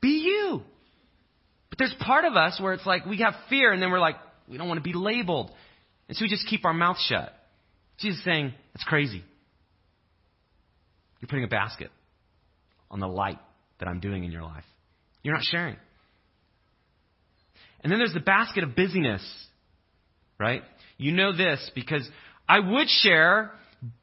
Be 0.00 0.22
you. 0.24 0.62
But 1.68 1.80
there's 1.80 1.94
part 1.98 2.24
of 2.24 2.36
us 2.36 2.60
where 2.60 2.74
it's 2.74 2.86
like 2.86 3.06
we 3.06 3.18
have 3.18 3.34
fear 3.48 3.72
and 3.72 3.82
then 3.82 3.90
we're 3.90 3.98
like, 3.98 4.16
we 4.48 4.56
don't 4.56 4.68
want 4.68 4.78
to 4.78 4.88
be 4.88 4.96
labeled. 4.96 5.50
And 6.08 6.16
so 6.16 6.24
we 6.24 6.28
just 6.28 6.46
keep 6.46 6.64
our 6.64 6.72
mouth 6.72 6.98
shut. 7.08 7.34
Jesus 7.98 8.22
saying, 8.24 8.54
that's 8.72 8.84
crazy. 8.84 9.24
You're 11.20 11.28
putting 11.28 11.44
a 11.44 11.48
basket 11.48 11.90
on 12.88 13.00
the 13.00 13.08
light 13.08 13.38
that 13.80 13.88
I'm 13.88 13.98
doing 13.98 14.22
in 14.22 14.30
your 14.30 14.42
life. 14.42 14.64
You're 15.24 15.34
not 15.34 15.42
sharing. 15.42 15.76
And 17.82 17.90
then 17.90 17.98
there's 17.98 18.14
the 18.14 18.20
basket 18.20 18.64
of 18.64 18.76
busyness, 18.76 19.22
right? 20.38 20.62
You 20.98 21.12
know 21.12 21.34
this 21.34 21.70
because 21.74 22.08
I 22.48 22.60
would 22.60 22.88
share, 22.88 23.52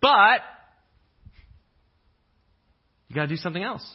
but 0.01 0.41
you 3.07 3.15
got 3.15 3.23
to 3.23 3.27
do 3.27 3.35
something 3.35 3.63
else. 3.63 3.87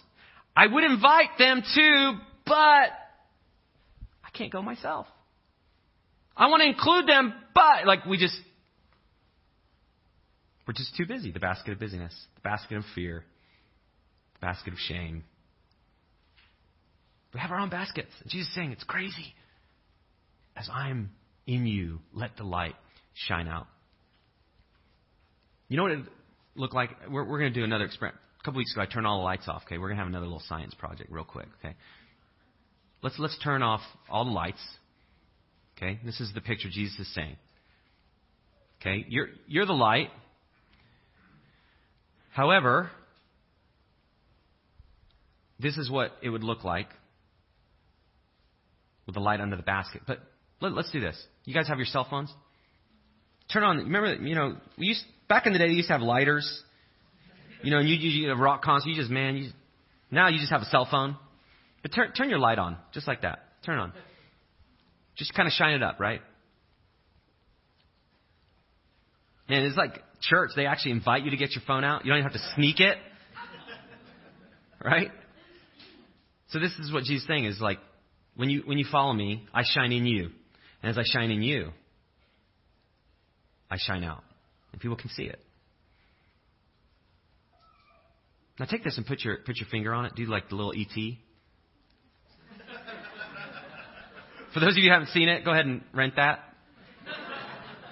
I 0.57 0.67
would 0.67 0.85
invite 0.85 1.39
them 1.39 1.63
to, 1.75 2.13
but 2.47 2.55
I 2.55 4.31
can't 4.33 4.53
go 4.53 4.63
myself. 4.63 5.07
I 6.37 6.49
want 6.49 6.63
to 6.63 6.69
include 6.69 7.07
them, 7.07 7.35
but 7.55 7.87
like 7.87 8.07
we 8.07 8.19
just 8.19 8.39
we're 10.67 10.75
just 10.75 10.97
too 10.97 11.07
busy. 11.07 11.33
The 11.33 11.41
basket 11.41 11.73
of 11.73 11.81
busyness, 11.81 12.15
the 12.37 12.41
basket 12.41 12.79
of 12.79 12.85
fear, 12.95 13.25
the 14.35 14.47
basket 14.47 14.73
of 14.73 14.79
shame. 14.79 15.25
We 17.35 17.41
have 17.41 17.51
our 17.51 17.59
own 17.59 17.71
baskets. 17.71 18.11
Jesus 18.29 18.49
is 18.49 18.55
saying 18.55 18.73
it's 18.73 18.85
crazy. 18.85 19.35
As 20.57 20.69
I'm 20.73 21.11
in 21.47 21.67
you, 21.67 22.01
let 22.13 22.37
the 22.37 22.45
light 22.45 22.75
shine 23.15 23.49
out. 23.49 23.67
You 25.69 25.77
know 25.77 25.85
what 25.85 25.93
it 25.93 26.05
looked 26.55 26.75
like? 26.75 26.91
We're, 27.11 27.25
we're 27.25 27.39
going 27.39 27.53
to 27.53 27.59
do 27.59 27.65
another 27.65 27.85
experiment 27.85 28.21
a 28.43 28.45
couple 28.45 28.59
weeks 28.59 28.73
ago, 28.73 28.83
I 28.83 28.87
turned 28.87 29.07
all 29.07 29.19
the 29.19 29.25
lights 29.25 29.47
off. 29.47 29.63
Okay, 29.67 29.79
we're 29.79 29.89
gonna 29.89 30.01
have 30.01 30.09
another 30.09 30.27
little 30.27 30.43
science 30.49 30.75
project 30.75 31.11
real 31.13 31.25
quick. 31.25 31.47
Okay, 31.61 31.77
let's 33.01 33.17
let's 33.19 33.39
turn 33.43 33.63
off 33.63 33.81
all 34.11 34.25
the 34.25 34.33
lights. 34.33 34.61
Okay, 35.77 36.01
this 36.05 36.21
is 36.21 36.33
the 36.35 36.41
picture 36.41 36.69
Jesus 36.69 36.99
is 36.99 37.15
saying. 37.15 37.37
Okay, 38.81 39.07
you're 39.09 39.29
you're 39.47 39.67
the 39.67 39.73
light. 39.73 40.11
However, 42.33 42.91
this 45.61 45.77
is 45.77 45.89
what 45.89 46.11
it 46.21 46.31
would 46.31 46.43
look 46.43 46.65
like 46.65 46.89
with 49.07 49.15
the 49.15 49.21
light 49.21 49.41
under 49.41 49.57
the 49.57 49.63
basket. 49.63 50.03
But 50.05 50.19
let, 50.63 50.73
us 50.79 50.91
do 50.93 51.01
this. 51.01 51.23
You 51.45 51.55
guys 51.55 51.69
have 51.69 51.79
your 51.79 51.87
cell 51.87 52.07
phones? 52.09 52.33
Turn 53.53 53.63
on. 53.63 53.79
Remember, 53.79 54.15
you 54.15 54.35
know, 54.35 54.57
we 54.79 54.87
used 54.87 55.05
back 55.29 55.47
in 55.47 55.53
the 55.53 55.59
day. 55.59 55.67
We 55.67 55.75
used 55.75 55.89
to 55.89 55.95
have 55.95 56.03
lighters 56.03 56.63
you 57.63 57.71
know, 57.71 57.79
you, 57.79 57.95
you, 57.95 58.11
you 58.27 58.33
a 58.33 58.37
rock 58.37 58.63
concert, 58.63 58.89
you 58.89 58.97
just, 58.97 59.11
man, 59.11 59.37
you, 59.37 59.51
now 60.11 60.29
you 60.29 60.39
just 60.39 60.51
have 60.51 60.63
a 60.63 60.67
cell 60.67 60.87
phone. 60.91 61.17
But 61.83 61.93
turn, 61.95 62.13
turn 62.13 62.29
your 62.29 62.39
light 62.39 62.59
on, 62.59 62.77
just 62.93 63.07
like 63.07 63.23
that. 63.23 63.41
Turn 63.65 63.79
on. 63.79 63.93
Just 65.17 65.35
kind 65.35 65.47
of 65.47 65.53
shine 65.53 65.75
it 65.75 65.83
up, 65.83 66.01
right? 66.01 66.21
And 69.49 69.65
it's 69.65 69.77
like 69.77 70.03
church, 70.21 70.51
they 70.57 70.67
actually 70.67 70.93
invite 70.93 71.25
you 71.25 71.31
to 71.31 71.37
get 71.37 71.53
your 71.53 71.63
phone 71.67 71.85
out. 71.85 72.05
You 72.05 72.11
don't 72.11 72.19
even 72.19 72.31
have 72.31 72.41
to 72.41 72.53
sneak 72.55 72.81
it. 72.81 72.99
Right? 74.85 75.13
So 76.49 76.59
this 76.59 76.73
is 76.81 76.93
what 76.93 77.05
Jesus 77.05 77.23
is 77.23 77.29
saying 77.29 77.45
is 77.45 77.61
like, 77.61 77.79
when 78.35 78.51
you, 78.51 78.63
when 78.65 78.79
you 78.79 78.87
follow 78.91 79.13
me, 79.13 79.47
I 79.55 79.63
shine 79.65 79.93
in 79.93 80.07
you. 80.07 80.31
And 80.83 80.91
as 80.91 80.99
I 80.99 81.03
shine 81.05 81.31
in 81.31 81.43
you, 81.43 81.71
I 83.71 83.77
shine 83.79 84.05
out. 84.05 84.25
And 84.73 84.81
people 84.81 84.97
can 84.97 85.11
see 85.11 85.25
it. 85.25 85.41
Now 88.59 88.67
take 88.67 88.85
this 88.85 88.97
and 88.97 89.07
put 89.07 89.21
your 89.25 89.39
put 89.39 89.57
your 89.57 89.69
finger 89.71 89.95
on 89.95 90.05
it. 90.05 90.15
Do 90.15 90.25
like 90.27 90.49
the 90.49 90.57
little 90.57 90.73
ET. 90.77 91.17
For 94.53 94.61
those 94.61 94.73
of 94.73 94.79
you 94.79 94.91
who 94.91 94.93
haven't 94.93 95.09
seen 95.09 95.29
it, 95.29 95.45
go 95.45 95.53
ahead 95.53 95.65
and 95.65 95.83
rent 95.95 96.17
that. 96.17 96.41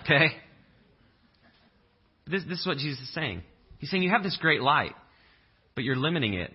Okay? 0.03 0.29
This, 2.27 2.43
this 2.47 2.61
is 2.61 2.67
what 2.67 2.77
Jesus 2.77 3.01
is 3.01 3.15
saying. 3.15 3.43
He's 3.79 3.91
saying 3.91 4.03
you 4.03 4.11
have 4.11 4.23
this 4.23 4.37
great 4.39 4.61
light, 4.61 4.95
but 5.75 5.85
you're 5.85 5.97
limiting 5.97 6.35
it 6.35 6.53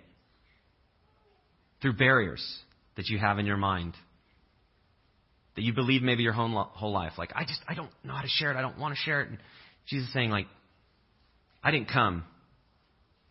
through 1.81 1.93
barriers 1.93 2.43
that 2.97 3.07
you 3.07 3.17
have 3.17 3.39
in 3.39 3.47
your 3.47 3.57
mind. 3.57 3.95
That 5.55 5.61
you 5.61 5.73
believe 5.73 6.01
maybe 6.01 6.23
your 6.23 6.33
whole, 6.33 6.49
whole 6.73 6.91
life. 6.91 7.13
Like, 7.17 7.31
I 7.35 7.43
just, 7.43 7.61
I 7.67 7.75
don't 7.75 7.89
know 8.03 8.13
how 8.13 8.21
to 8.21 8.27
share 8.27 8.51
it. 8.51 8.57
I 8.57 8.61
don't 8.61 8.77
want 8.77 8.93
to 8.93 9.01
share 9.01 9.21
it. 9.21 9.29
And 9.29 9.37
Jesus 9.87 10.07
is 10.07 10.13
saying, 10.13 10.29
like, 10.29 10.47
I 11.63 11.71
didn't 11.71 11.89
come 11.89 12.23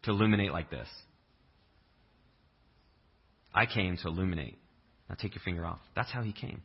to 0.04 0.10
illuminate 0.10 0.52
like 0.52 0.70
this. 0.70 0.88
I 3.54 3.66
came 3.66 3.96
to 3.98 4.08
illuminate. 4.08 4.58
Now 5.08 5.14
take 5.14 5.34
your 5.34 5.42
finger 5.44 5.64
off. 5.64 5.78
That's 5.94 6.10
how 6.10 6.22
he 6.22 6.32
came. 6.32 6.62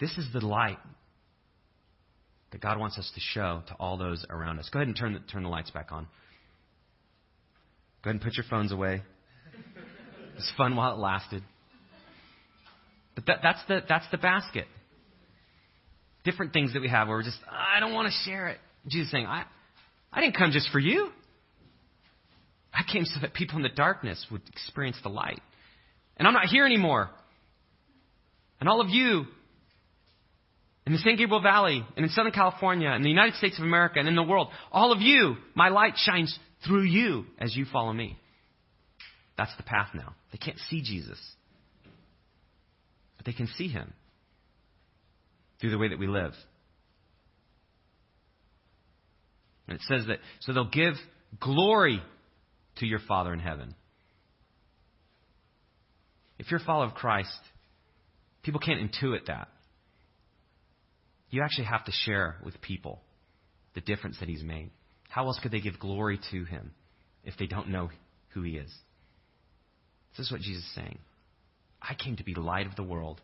This 0.00 0.16
is 0.18 0.26
the 0.32 0.44
light 0.44 0.78
that 2.52 2.60
God 2.60 2.78
wants 2.78 2.98
us 2.98 3.10
to 3.14 3.20
show 3.20 3.62
to 3.68 3.74
all 3.74 3.96
those 3.96 4.24
around 4.28 4.58
us. 4.58 4.68
Go 4.70 4.78
ahead 4.78 4.88
and 4.88 4.96
turn 4.96 5.14
the, 5.14 5.20
turn 5.20 5.42
the 5.42 5.48
lights 5.48 5.70
back 5.70 5.92
on. 5.92 6.04
Go 8.02 8.10
ahead 8.10 8.16
and 8.16 8.20
put 8.20 8.36
your 8.36 8.44
phones 8.48 8.72
away. 8.72 9.02
It's 10.36 10.52
fun 10.56 10.76
while 10.76 10.94
it 10.94 10.98
lasted. 10.98 11.42
But 13.14 13.26
that, 13.26 13.38
that's, 13.42 13.60
the, 13.68 13.80
that's 13.88 14.06
the 14.10 14.18
basket. 14.18 14.66
different 16.26 16.52
things 16.52 16.74
that 16.74 16.82
we 16.82 16.88
have 16.88 17.08
where 17.08 17.16
we're 17.16 17.22
just, 17.22 17.38
I 17.50 17.80
don't 17.80 17.94
want 17.94 18.08
to 18.08 18.30
share 18.30 18.48
it. 18.48 18.58
Jesus 18.88 19.10
saying, 19.10 19.26
I, 19.26 19.44
I 20.12 20.20
didn't 20.20 20.36
come 20.36 20.50
just 20.50 20.70
for 20.70 20.78
you. 20.78 21.08
I 22.74 22.82
came 22.90 23.04
so 23.04 23.20
that 23.22 23.32
people 23.32 23.56
in 23.56 23.62
the 23.62 23.70
darkness 23.70 24.26
would 24.30 24.42
experience 24.48 24.98
the 25.02 25.08
light. 25.08 25.40
And 26.18 26.28
I'm 26.28 26.34
not 26.34 26.46
here 26.46 26.66
anymore. 26.66 27.08
And 28.60 28.68
all 28.68 28.80
of 28.80 28.90
you 28.90 29.24
in 30.86 30.92
the 30.92 30.98
San 30.98 31.16
Gabriel 31.16 31.42
Valley 31.42 31.84
and 31.96 32.04
in 32.04 32.10
Southern 32.10 32.32
California 32.32 32.88
and 32.88 33.04
the 33.04 33.08
United 33.08 33.34
States 33.36 33.58
of 33.58 33.64
America 33.64 33.98
and 33.98 34.08
in 34.08 34.14
the 34.14 34.22
world, 34.22 34.48
all 34.72 34.92
of 34.92 35.00
you, 35.00 35.36
my 35.54 35.68
light 35.68 35.94
shines 35.96 36.38
through 36.66 36.84
you 36.84 37.24
as 37.38 37.56
you 37.56 37.64
follow 37.72 37.92
me. 37.92 38.18
That's 39.36 39.54
the 39.56 39.62
path 39.62 39.88
now. 39.94 40.14
They 40.32 40.38
can't 40.38 40.58
see 40.70 40.82
Jesus, 40.82 41.18
but 43.16 43.26
they 43.26 43.32
can 43.32 43.48
see 43.56 43.68
him 43.68 43.92
through 45.60 45.70
the 45.70 45.78
way 45.78 45.88
that 45.88 45.98
we 45.98 46.06
live. 46.06 46.32
And 49.68 49.76
it 49.76 49.82
says 49.86 50.06
that, 50.06 50.18
so 50.40 50.52
they'll 50.52 50.70
give 50.70 50.94
glory 51.40 52.00
to 52.76 52.86
your 52.86 53.00
Father 53.00 53.32
in 53.32 53.40
heaven. 53.40 53.74
If 56.38 56.50
you're 56.50 56.60
a 56.60 56.64
follower 56.64 56.86
of 56.86 56.94
Christ, 56.94 57.38
people 58.42 58.60
can't 58.60 58.80
intuit 58.80 59.26
that. 59.26 59.48
You 61.30 61.42
actually 61.42 61.64
have 61.64 61.84
to 61.86 61.92
share 61.92 62.36
with 62.44 62.60
people 62.60 63.02
the 63.74 63.80
difference 63.80 64.18
that 64.20 64.28
He's 64.28 64.44
made. 64.44 64.70
How 65.08 65.26
else 65.26 65.38
could 65.42 65.50
they 65.50 65.60
give 65.60 65.78
glory 65.78 66.20
to 66.30 66.44
Him 66.44 66.72
if 67.24 67.34
they 67.38 67.46
don't 67.46 67.70
know 67.70 67.90
who 68.28 68.42
He 68.42 68.52
is? 68.52 68.72
This 70.16 70.26
is 70.26 70.32
what 70.32 70.40
Jesus 70.40 70.64
is 70.64 70.74
saying. 70.74 70.98
I 71.80 71.94
came 71.94 72.16
to 72.16 72.24
be 72.24 72.34
light 72.34 72.66
of 72.66 72.76
the 72.76 72.82
world, 72.82 73.20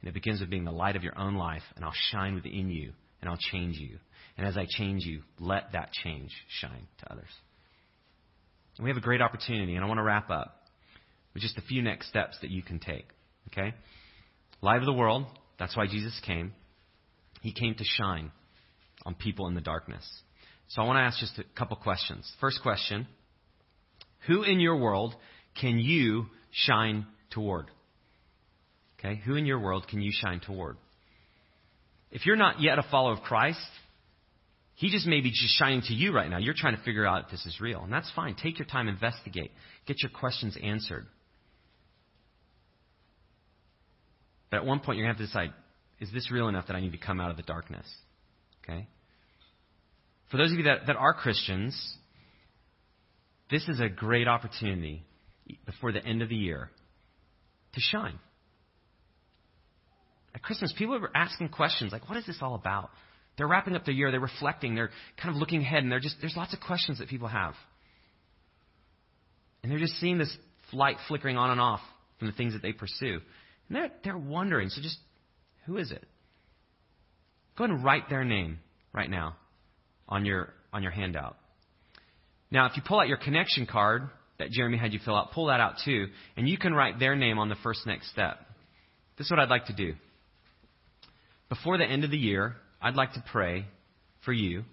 and 0.00 0.08
it 0.08 0.14
begins 0.14 0.40
with 0.40 0.50
being 0.50 0.64
the 0.64 0.72
light 0.72 0.96
of 0.96 1.04
your 1.04 1.16
own 1.18 1.34
life, 1.34 1.62
and 1.76 1.84
I'll 1.84 1.94
shine 2.10 2.34
within 2.34 2.70
you, 2.70 2.92
and 3.20 3.30
I'll 3.30 3.38
change 3.38 3.76
you. 3.76 3.98
And 4.36 4.46
as 4.46 4.56
I 4.56 4.66
change 4.68 5.04
you, 5.04 5.22
let 5.38 5.72
that 5.72 5.92
change 5.92 6.30
shine 6.60 6.88
to 6.98 7.12
others. 7.12 7.28
And 8.76 8.84
we 8.84 8.90
have 8.90 8.96
a 8.96 9.02
great 9.02 9.22
opportunity, 9.22 9.74
and 9.74 9.84
I 9.84 9.88
want 9.88 9.98
to 9.98 10.04
wrap 10.04 10.30
up 10.30 10.62
with 11.34 11.42
just 11.42 11.58
a 11.58 11.62
few 11.62 11.82
next 11.82 12.08
steps 12.08 12.38
that 12.42 12.50
you 12.50 12.62
can 12.62 12.78
take. 12.78 13.06
Okay? 13.48 13.74
Light 14.60 14.78
of 14.78 14.86
the 14.86 14.92
world, 14.92 15.26
that's 15.58 15.76
why 15.76 15.86
Jesus 15.86 16.18
came. 16.24 16.52
He 17.40 17.52
came 17.52 17.74
to 17.74 17.84
shine 17.84 18.30
on 19.04 19.14
people 19.14 19.48
in 19.48 19.54
the 19.54 19.60
darkness. 19.60 20.08
So 20.68 20.80
I 20.80 20.86
want 20.86 20.96
to 20.96 21.02
ask 21.02 21.18
just 21.18 21.38
a 21.38 21.44
couple 21.56 21.76
questions. 21.76 22.30
First 22.40 22.62
question 22.62 23.06
Who 24.26 24.42
in 24.42 24.60
your 24.60 24.76
world 24.76 25.14
can 25.60 25.78
you 25.78 26.26
shine 26.50 27.06
toward? 27.30 27.66
Okay? 28.98 29.20
Who 29.24 29.36
in 29.36 29.46
your 29.46 29.58
world 29.58 29.86
can 29.88 30.00
you 30.00 30.10
shine 30.12 30.40
toward? 30.40 30.76
If 32.10 32.26
you're 32.26 32.36
not 32.36 32.60
yet 32.60 32.78
a 32.78 32.84
follower 32.90 33.14
of 33.14 33.20
Christ, 33.20 33.58
he 34.74 34.90
just 34.90 35.06
may 35.06 35.20
be 35.20 35.30
just 35.30 35.58
shining 35.58 35.82
to 35.82 35.94
you 35.94 36.12
right 36.12 36.28
now. 36.28 36.38
You're 36.38 36.54
trying 36.56 36.76
to 36.76 36.82
figure 36.82 37.06
out 37.06 37.24
if 37.24 37.30
this 37.30 37.46
is 37.46 37.60
real. 37.60 37.82
And 37.82 37.92
that's 37.92 38.10
fine. 38.14 38.34
Take 38.34 38.58
your 38.58 38.66
time, 38.66 38.88
investigate, 38.88 39.50
get 39.86 40.02
your 40.02 40.10
questions 40.10 40.56
answered. 40.62 41.06
But 44.50 44.58
at 44.58 44.66
one 44.66 44.80
point, 44.80 44.98
you're 44.98 45.06
going 45.06 45.16
to 45.16 45.22
have 45.22 45.30
to 45.30 45.32
decide 45.32 45.54
is 46.00 46.12
this 46.12 46.30
real 46.30 46.48
enough 46.48 46.66
that 46.66 46.74
I 46.74 46.80
need 46.80 46.92
to 46.92 46.98
come 46.98 47.20
out 47.20 47.30
of 47.30 47.36
the 47.36 47.44
darkness? 47.44 47.86
Okay? 48.62 48.88
For 50.30 50.36
those 50.36 50.50
of 50.50 50.58
you 50.58 50.64
that, 50.64 50.86
that 50.88 50.96
are 50.96 51.14
Christians, 51.14 51.94
this 53.50 53.68
is 53.68 53.80
a 53.80 53.88
great 53.88 54.26
opportunity 54.26 55.04
before 55.66 55.92
the 55.92 56.04
end 56.04 56.22
of 56.22 56.28
the 56.28 56.36
year 56.36 56.70
to 57.74 57.80
shine. 57.80 58.18
At 60.34 60.42
Christmas, 60.42 60.72
people 60.76 60.94
are 60.96 61.10
asking 61.14 61.50
questions 61.50 61.92
like, 61.92 62.08
what 62.08 62.18
is 62.18 62.26
this 62.26 62.38
all 62.40 62.54
about? 62.54 62.90
They're 63.36 63.48
wrapping 63.48 63.74
up 63.74 63.84
their 63.84 63.94
year, 63.94 64.10
they're 64.10 64.20
reflecting, 64.20 64.74
they're 64.74 64.90
kind 65.20 65.34
of 65.34 65.36
looking 65.36 65.60
ahead, 65.62 65.82
and 65.82 65.90
they're 65.90 66.00
just, 66.00 66.16
there's 66.20 66.36
lots 66.36 66.52
of 66.52 66.60
questions 66.60 66.98
that 66.98 67.08
people 67.08 67.28
have. 67.28 67.54
And 69.62 69.70
they're 69.70 69.78
just 69.78 69.98
seeing 70.00 70.18
this 70.18 70.34
light 70.72 70.96
flickering 71.08 71.36
on 71.36 71.50
and 71.50 71.60
off 71.60 71.80
from 72.18 72.28
the 72.28 72.34
things 72.34 72.52
that 72.52 72.62
they 72.62 72.72
pursue. 72.72 73.20
And 73.68 73.76
they're, 73.76 73.90
they're 74.04 74.18
wondering, 74.18 74.68
so 74.68 74.82
just, 74.82 74.98
who 75.66 75.76
is 75.76 75.90
it? 75.90 76.04
Go 77.56 77.64
ahead 77.64 77.76
and 77.76 77.84
write 77.84 78.08
their 78.08 78.24
name 78.24 78.58
right 78.92 79.08
now 79.08 79.36
on 80.08 80.24
your, 80.24 80.52
on 80.72 80.82
your 80.82 80.92
handout. 80.92 81.36
Now, 82.50 82.66
if 82.66 82.76
you 82.76 82.82
pull 82.86 83.00
out 83.00 83.08
your 83.08 83.18
connection 83.18 83.66
card 83.66 84.08
that 84.42 84.50
Jeremy 84.50 84.76
had 84.76 84.92
you 84.92 84.98
fill 85.04 85.16
out, 85.16 85.30
pull 85.32 85.46
that 85.46 85.60
out 85.60 85.74
too, 85.84 86.08
and 86.36 86.48
you 86.48 86.58
can 86.58 86.74
write 86.74 86.98
their 86.98 87.14
name 87.14 87.38
on 87.38 87.48
the 87.48 87.54
first 87.62 87.86
next 87.86 88.10
step. 88.10 88.38
This 89.16 89.26
is 89.26 89.30
what 89.30 89.38
I'd 89.38 89.48
like 89.48 89.66
to 89.66 89.72
do. 89.72 89.94
Before 91.48 91.78
the 91.78 91.84
end 91.84 92.02
of 92.02 92.10
the 92.10 92.18
year, 92.18 92.56
I'd 92.80 92.96
like 92.96 93.12
to 93.12 93.24
pray 93.30 93.66
for 94.24 94.32
you 94.32 94.64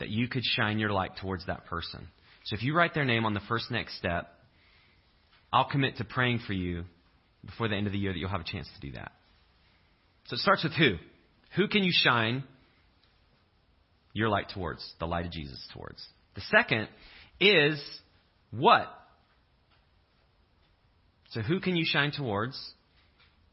that 0.00 0.08
you 0.08 0.26
could 0.26 0.42
shine 0.44 0.78
your 0.78 0.90
light 0.90 1.12
towards 1.20 1.46
that 1.46 1.66
person. 1.66 2.08
So 2.44 2.56
if 2.56 2.62
you 2.62 2.74
write 2.74 2.92
their 2.92 3.04
name 3.04 3.24
on 3.24 3.34
the 3.34 3.40
first 3.48 3.70
next 3.70 3.96
step, 3.98 4.28
I'll 5.52 5.68
commit 5.68 5.98
to 5.98 6.04
praying 6.04 6.40
for 6.46 6.54
you 6.54 6.84
before 7.46 7.68
the 7.68 7.76
end 7.76 7.86
of 7.86 7.92
the 7.92 7.98
year 7.98 8.12
that 8.12 8.18
you'll 8.18 8.30
have 8.30 8.40
a 8.40 8.44
chance 8.44 8.68
to 8.74 8.86
do 8.86 8.92
that. 8.94 9.12
So 10.26 10.34
it 10.34 10.40
starts 10.40 10.64
with 10.64 10.72
who? 10.72 10.96
Who 11.56 11.68
can 11.68 11.84
you 11.84 11.92
shine 11.94 12.42
your 14.12 14.28
light 14.28 14.50
towards, 14.52 14.84
the 14.98 15.06
light 15.06 15.24
of 15.24 15.30
Jesus 15.30 15.64
towards? 15.72 16.04
The 16.34 16.42
second 16.50 16.88
is 17.40 17.80
what? 18.50 18.88
So 21.30 21.40
who 21.40 21.60
can 21.60 21.76
you 21.76 21.84
shine 21.86 22.12
towards? 22.12 22.58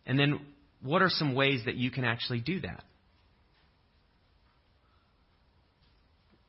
And 0.05 0.19
then 0.19 0.39
what 0.81 1.01
are 1.01 1.09
some 1.09 1.35
ways 1.35 1.63
that 1.65 1.75
you 1.75 1.91
can 1.91 2.05
actually 2.05 2.39
do 2.39 2.61
that? 2.61 2.83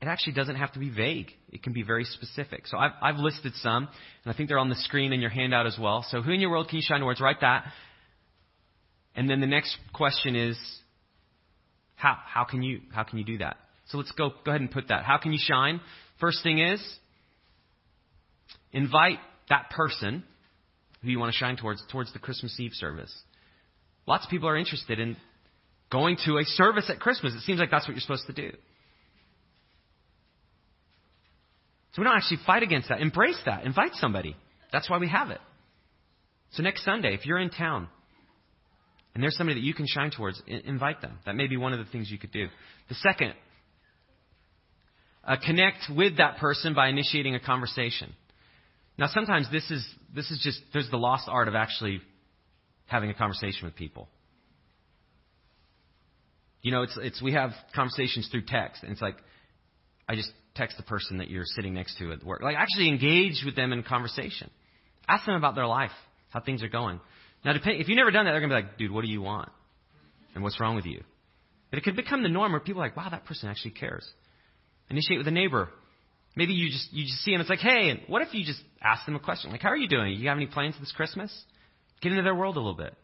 it 0.06 0.10
actually 0.10 0.34
doesn't 0.34 0.56
have 0.56 0.72
to 0.72 0.78
be 0.78 0.88
vague. 0.88 1.32
It 1.50 1.64
can 1.64 1.72
be 1.72 1.82
very 1.82 2.04
specific. 2.04 2.66
So 2.68 2.78
I've, 2.78 2.92
I've 3.02 3.16
listed 3.16 3.54
some, 3.56 3.88
and 4.24 4.32
I 4.32 4.36
think 4.36 4.48
they're 4.48 4.58
on 4.58 4.68
the 4.68 4.76
screen 4.76 5.12
in 5.12 5.20
your 5.20 5.30
handout 5.30 5.66
as 5.66 5.76
well. 5.80 6.04
So 6.08 6.22
who 6.22 6.30
in 6.30 6.40
your 6.40 6.50
world 6.50 6.68
can 6.68 6.76
you 6.76 6.82
shine 6.86 7.00
towards? 7.00 7.20
Write 7.20 7.40
that. 7.40 7.64
And 9.16 9.28
then 9.28 9.40
the 9.40 9.48
next 9.48 9.76
question 9.92 10.36
is, 10.36 10.56
how, 11.96 12.16
how 12.24 12.44
can 12.44 12.62
you, 12.62 12.82
how 12.92 13.02
can 13.02 13.18
you 13.18 13.24
do 13.24 13.38
that? 13.38 13.56
So 13.86 13.98
let's 13.98 14.12
go, 14.12 14.30
go 14.44 14.50
ahead 14.50 14.60
and 14.60 14.70
put 14.70 14.88
that. 14.88 15.04
How 15.04 15.18
can 15.18 15.32
you 15.32 15.40
shine? 15.42 15.80
First 16.20 16.42
thing 16.42 16.60
is, 16.60 16.80
invite 18.76 19.18
that 19.48 19.70
person 19.70 20.22
who 21.02 21.08
you 21.08 21.18
want 21.18 21.32
to 21.32 21.38
shine 21.38 21.56
towards, 21.56 21.82
towards 21.90 22.12
the 22.12 22.18
Christmas 22.18 22.58
Eve 22.60 22.72
service. 22.74 23.12
Lots 24.06 24.24
of 24.24 24.30
people 24.30 24.48
are 24.48 24.56
interested 24.56 25.00
in 25.00 25.16
going 25.90 26.16
to 26.26 26.38
a 26.38 26.44
service 26.44 26.90
at 26.90 27.00
Christmas. 27.00 27.32
It 27.34 27.40
seems 27.40 27.58
like 27.58 27.70
that's 27.70 27.88
what 27.88 27.94
you're 27.94 28.00
supposed 28.00 28.26
to 28.26 28.32
do. 28.32 28.50
So 31.92 32.02
we 32.02 32.04
don't 32.04 32.16
actually 32.16 32.40
fight 32.46 32.62
against 32.62 32.90
that. 32.90 33.00
Embrace 33.00 33.40
that. 33.46 33.64
Invite 33.64 33.94
somebody. 33.94 34.36
That's 34.72 34.90
why 34.90 34.98
we 34.98 35.08
have 35.08 35.30
it. 35.30 35.40
So 36.52 36.62
next 36.62 36.84
Sunday, 36.84 37.14
if 37.14 37.24
you're 37.24 37.38
in 37.38 37.50
town 37.50 37.88
and 39.14 39.22
there's 39.22 39.36
somebody 39.36 39.60
that 39.60 39.66
you 39.66 39.72
can 39.72 39.86
shine 39.86 40.10
towards, 40.10 40.42
invite 40.46 41.00
them. 41.00 41.18
That 41.24 41.34
may 41.34 41.46
be 41.46 41.56
one 41.56 41.72
of 41.72 41.78
the 41.78 41.90
things 41.90 42.10
you 42.10 42.18
could 42.18 42.32
do. 42.32 42.48
The 42.90 42.94
second, 42.96 43.32
uh, 45.24 45.36
connect 45.44 45.84
with 45.94 46.18
that 46.18 46.36
person 46.36 46.74
by 46.74 46.88
initiating 46.88 47.34
a 47.34 47.40
conversation. 47.40 48.12
Now, 48.98 49.08
sometimes 49.08 49.50
this 49.50 49.70
is 49.70 49.86
this 50.14 50.30
is 50.30 50.40
just 50.42 50.60
there's 50.72 50.90
the 50.90 50.96
lost 50.96 51.28
art 51.28 51.48
of 51.48 51.54
actually 51.54 52.00
having 52.86 53.10
a 53.10 53.14
conversation 53.14 53.64
with 53.64 53.74
people. 53.74 54.08
You 56.62 56.72
know, 56.72 56.82
it's 56.82 56.96
it's 57.00 57.22
we 57.22 57.32
have 57.32 57.50
conversations 57.74 58.28
through 58.30 58.42
text, 58.46 58.82
and 58.82 58.92
it's 58.92 59.02
like 59.02 59.16
I 60.08 60.14
just 60.14 60.30
text 60.54 60.76
the 60.76 60.82
person 60.82 61.18
that 61.18 61.30
you're 61.30 61.44
sitting 61.44 61.74
next 61.74 61.98
to 61.98 62.12
at 62.12 62.24
work. 62.24 62.40
Like, 62.42 62.56
actually 62.56 62.88
engage 62.88 63.42
with 63.44 63.56
them 63.56 63.72
in 63.72 63.82
conversation. 63.82 64.50
Ask 65.08 65.26
them 65.26 65.34
about 65.34 65.54
their 65.54 65.66
life, 65.66 65.90
how 66.30 66.40
things 66.40 66.62
are 66.62 66.68
going. 66.68 67.00
Now, 67.44 67.52
depend, 67.52 67.80
if 67.80 67.88
you've 67.88 67.96
never 67.96 68.10
done 68.10 68.24
that, 68.24 68.32
they're 68.32 68.40
going 68.40 68.50
to 68.50 68.56
be 68.56 68.62
like, 68.62 68.78
dude, 68.78 68.90
what 68.90 69.04
do 69.04 69.10
you 69.10 69.22
want? 69.22 69.50
And 70.34 70.42
what's 70.42 70.58
wrong 70.58 70.74
with 70.74 70.86
you? 70.86 71.02
But 71.70 71.78
it 71.78 71.84
could 71.84 71.96
become 71.96 72.22
the 72.22 72.28
norm 72.28 72.52
where 72.52 72.60
people 72.60 72.82
are 72.82 72.86
like, 72.86 72.96
wow, 72.96 73.08
that 73.10 73.26
person 73.26 73.48
actually 73.48 73.72
cares. 73.72 74.08
Initiate 74.90 75.18
with 75.18 75.28
a 75.28 75.32
neighbor. 75.32 75.68
Maybe 76.36 76.52
you 76.52 76.70
just, 76.70 76.92
you 76.92 77.04
just 77.04 77.24
see 77.24 77.32
them, 77.32 77.40
it's 77.40 77.48
like, 77.48 77.60
hey, 77.60 78.04
what 78.08 78.20
if 78.20 78.34
you 78.34 78.44
just 78.44 78.60
ask 78.82 79.06
them 79.06 79.16
a 79.16 79.20
question? 79.20 79.50
Like, 79.50 79.62
how 79.62 79.70
are 79.70 79.76
you 79.76 79.88
doing? 79.88 80.12
You 80.20 80.28
have 80.28 80.36
any 80.36 80.46
plans 80.46 80.74
this 80.78 80.92
Christmas? 80.92 81.32
Get 82.02 82.12
into 82.12 82.22
their 82.22 82.34
world 82.34 82.56
a 82.56 82.60
little 82.60 82.74
bit. 82.74 82.94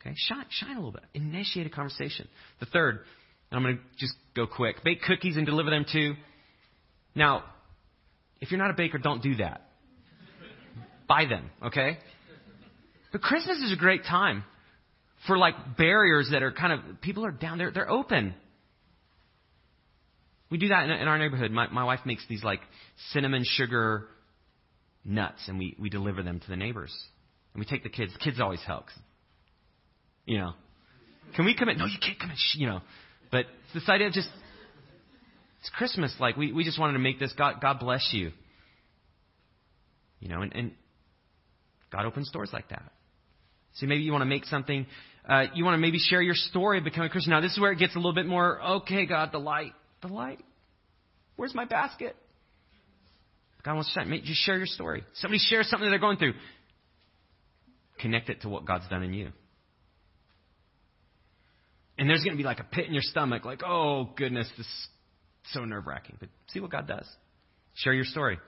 Okay? 0.00 0.14
Shine, 0.16 0.46
shine 0.48 0.72
a 0.72 0.80
little 0.80 0.92
bit. 0.92 1.04
Initiate 1.12 1.66
a 1.66 1.70
conversation. 1.70 2.26
The 2.58 2.66
third, 2.66 3.00
and 3.50 3.58
I'm 3.58 3.62
going 3.62 3.76
to 3.76 3.82
just 3.98 4.14
go 4.34 4.46
quick. 4.46 4.82
Bake 4.82 5.02
cookies 5.02 5.36
and 5.36 5.44
deliver 5.44 5.68
them 5.68 5.84
too. 5.90 6.14
Now, 7.14 7.44
if 8.40 8.50
you're 8.50 8.58
not 8.58 8.70
a 8.70 8.74
baker, 8.74 8.96
don't 8.96 9.22
do 9.22 9.36
that. 9.36 9.62
Buy 11.06 11.26
them, 11.26 11.50
okay? 11.66 11.98
But 13.12 13.20
Christmas 13.20 13.58
is 13.58 13.72
a 13.72 13.76
great 13.76 14.04
time 14.04 14.42
for 15.26 15.36
like 15.36 15.76
barriers 15.76 16.30
that 16.32 16.42
are 16.42 16.52
kind 16.52 16.72
of, 16.72 17.00
people 17.02 17.26
are 17.26 17.30
down 17.30 17.58
there, 17.58 17.70
they're 17.70 17.90
open. 17.90 18.34
We 20.50 20.58
do 20.58 20.68
that 20.68 20.84
in, 20.84 20.90
in 20.90 21.08
our 21.08 21.18
neighborhood. 21.18 21.50
My, 21.50 21.68
my 21.68 21.84
wife 21.84 22.00
makes 22.04 22.24
these 22.28 22.44
like 22.44 22.60
cinnamon 23.12 23.42
sugar 23.44 24.06
nuts 25.04 25.48
and 25.48 25.58
we, 25.58 25.76
we 25.78 25.88
deliver 25.90 26.22
them 26.22 26.40
to 26.40 26.48
the 26.48 26.56
neighbors. 26.56 26.94
And 27.54 27.60
we 27.60 27.66
take 27.66 27.82
the 27.82 27.88
kids. 27.88 28.12
Kids 28.22 28.40
always 28.40 28.62
help. 28.66 28.86
You 30.26 30.38
know, 30.38 30.52
Can 31.34 31.44
we 31.44 31.56
come 31.56 31.68
in? 31.68 31.78
No, 31.78 31.86
you 31.86 31.98
can't 32.00 32.18
come 32.18 32.30
in. 32.30 32.36
You 32.54 32.66
know, 32.66 32.80
but 33.30 33.40
it's 33.40 33.74
this 33.74 33.88
idea 33.88 34.08
of 34.08 34.12
just 34.12 34.28
it's 35.60 35.70
Christmas. 35.70 36.14
Like 36.20 36.36
we 36.36 36.52
we 36.52 36.64
just 36.64 36.78
wanted 36.78 36.94
to 36.94 36.98
make 36.98 37.18
this. 37.18 37.32
God 37.36 37.56
God 37.60 37.78
bless 37.80 38.10
you. 38.12 38.32
You 40.20 40.28
know, 40.28 40.42
and, 40.42 40.52
and 40.54 40.72
God 41.92 42.04
opens 42.06 42.30
doors 42.30 42.50
like 42.52 42.68
that. 42.70 42.92
So 43.74 43.86
maybe 43.86 44.02
you 44.02 44.12
want 44.12 44.22
to 44.22 44.26
make 44.26 44.44
something. 44.46 44.86
Uh, 45.28 45.44
you 45.54 45.64
want 45.64 45.74
to 45.74 45.78
maybe 45.78 45.98
share 45.98 46.22
your 46.22 46.34
story 46.34 46.78
of 46.78 46.84
becoming 46.84 47.08
a 47.08 47.10
Christian. 47.10 47.32
Now 47.32 47.40
this 47.40 47.52
is 47.52 47.60
where 47.60 47.72
it 47.72 47.78
gets 47.78 47.94
a 47.94 47.98
little 47.98 48.14
bit 48.14 48.26
more. 48.26 48.62
Okay, 48.62 49.06
God, 49.06 49.30
the 49.32 49.38
light, 49.38 49.72
the 50.02 50.08
light. 50.08 50.42
Where's 51.36 51.54
my 51.54 51.64
basket? 51.64 52.16
God 53.64 53.74
wants 53.74 53.92
to 53.92 54.00
shine. 54.00 54.22
Just 54.24 54.44
share 54.44 54.56
your 54.56 54.66
story. 54.66 55.02
Somebody 55.14 55.38
shares 55.38 55.68
something 55.68 55.90
they're 55.90 55.98
going 55.98 56.18
through. 56.18 56.34
Connect 57.98 58.28
it 58.28 58.42
to 58.42 58.48
what 58.48 58.64
God's 58.64 58.88
done 58.88 59.02
in 59.02 59.12
you. 59.12 59.32
And 61.98 62.08
there's 62.08 62.22
going 62.22 62.36
to 62.36 62.40
be 62.40 62.44
like 62.44 62.60
a 62.60 62.64
pit 62.64 62.86
in 62.86 62.92
your 62.92 63.02
stomach, 63.02 63.44
like, 63.44 63.62
oh 63.66 64.10
goodness, 64.16 64.48
this 64.56 64.66
is 64.66 64.88
so 65.52 65.64
nerve 65.64 65.86
wracking. 65.86 66.16
But 66.20 66.28
see 66.48 66.60
what 66.60 66.70
God 66.70 66.86
does. 66.86 67.06
Share 67.74 67.92
your 67.92 68.04
story. 68.04 68.38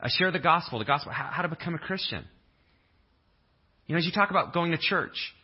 Uh, 0.00 0.08
share 0.08 0.30
the 0.30 0.38
gospel. 0.38 0.78
The 0.78 0.84
gospel, 0.84 1.12
how, 1.12 1.28
how 1.30 1.42
to 1.42 1.48
become 1.48 1.74
a 1.74 1.78
Christian. 1.78 2.24
You 3.86 3.94
know, 3.94 3.98
as 3.98 4.06
you 4.06 4.12
talk 4.12 4.30
about 4.30 4.54
going 4.54 4.70
to 4.70 4.78
church, 4.78 5.34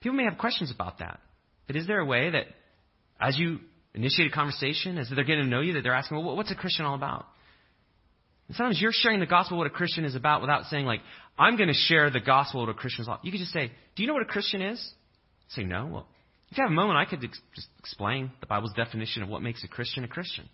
people 0.00 0.16
may 0.16 0.24
have 0.24 0.38
questions 0.38 0.70
about 0.70 0.98
that. 0.98 1.20
But 1.66 1.76
is 1.76 1.86
there 1.86 2.00
a 2.00 2.04
way 2.04 2.30
that 2.30 2.46
as 3.20 3.38
you 3.38 3.60
initiate 3.94 4.32
a 4.32 4.34
conversation, 4.34 4.98
as 4.98 5.08
they're 5.14 5.24
getting 5.24 5.44
to 5.44 5.50
know 5.50 5.60
you, 5.60 5.74
that 5.74 5.82
they're 5.82 5.94
asking, 5.94 6.24
well, 6.24 6.36
what's 6.36 6.50
a 6.50 6.54
Christian 6.54 6.84
all 6.84 6.94
about? 6.94 7.26
And 8.48 8.56
sometimes 8.56 8.80
you're 8.80 8.92
sharing 8.92 9.20
the 9.20 9.26
gospel, 9.26 9.58
what 9.58 9.66
a 9.66 9.70
Christian 9.70 10.04
is 10.04 10.14
about, 10.14 10.40
without 10.40 10.64
saying, 10.64 10.86
like, 10.86 11.00
I'm 11.38 11.56
going 11.56 11.68
to 11.68 11.74
share 11.74 12.10
the 12.10 12.20
gospel, 12.20 12.60
what 12.60 12.68
a 12.68 12.74
Christian 12.74 13.02
is 13.02 13.08
about. 13.08 13.24
You 13.24 13.30
could 13.30 13.40
just 13.40 13.52
say, 13.52 13.70
do 13.94 14.02
you 14.02 14.08
know 14.08 14.14
what 14.14 14.22
a 14.22 14.26
Christian 14.26 14.62
is? 14.62 14.92
Say, 15.48 15.62
no. 15.62 15.86
Well, 15.86 16.06
if 16.50 16.58
you 16.58 16.64
have 16.64 16.70
a 16.70 16.74
moment, 16.74 16.98
I 16.98 17.04
could 17.04 17.22
ex- 17.22 17.40
just 17.54 17.68
explain 17.78 18.32
the 18.40 18.46
Bible's 18.46 18.72
definition 18.74 19.22
of 19.22 19.28
what 19.28 19.42
makes 19.42 19.62
a 19.62 19.68
Christian 19.68 20.02
a 20.04 20.08
Christian. 20.08 20.48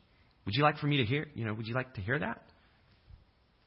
Would 0.45 0.55
you 0.55 0.63
like 0.63 0.79
for 0.79 0.87
me 0.87 0.99
to 0.99 1.05
hear, 1.05 1.27
you 1.35 1.45
know, 1.45 1.55
would 1.55 1.67
you 1.67 1.75
like 1.75 1.95
to 1.95 2.01
hear 2.01 2.19
that? 2.19 2.43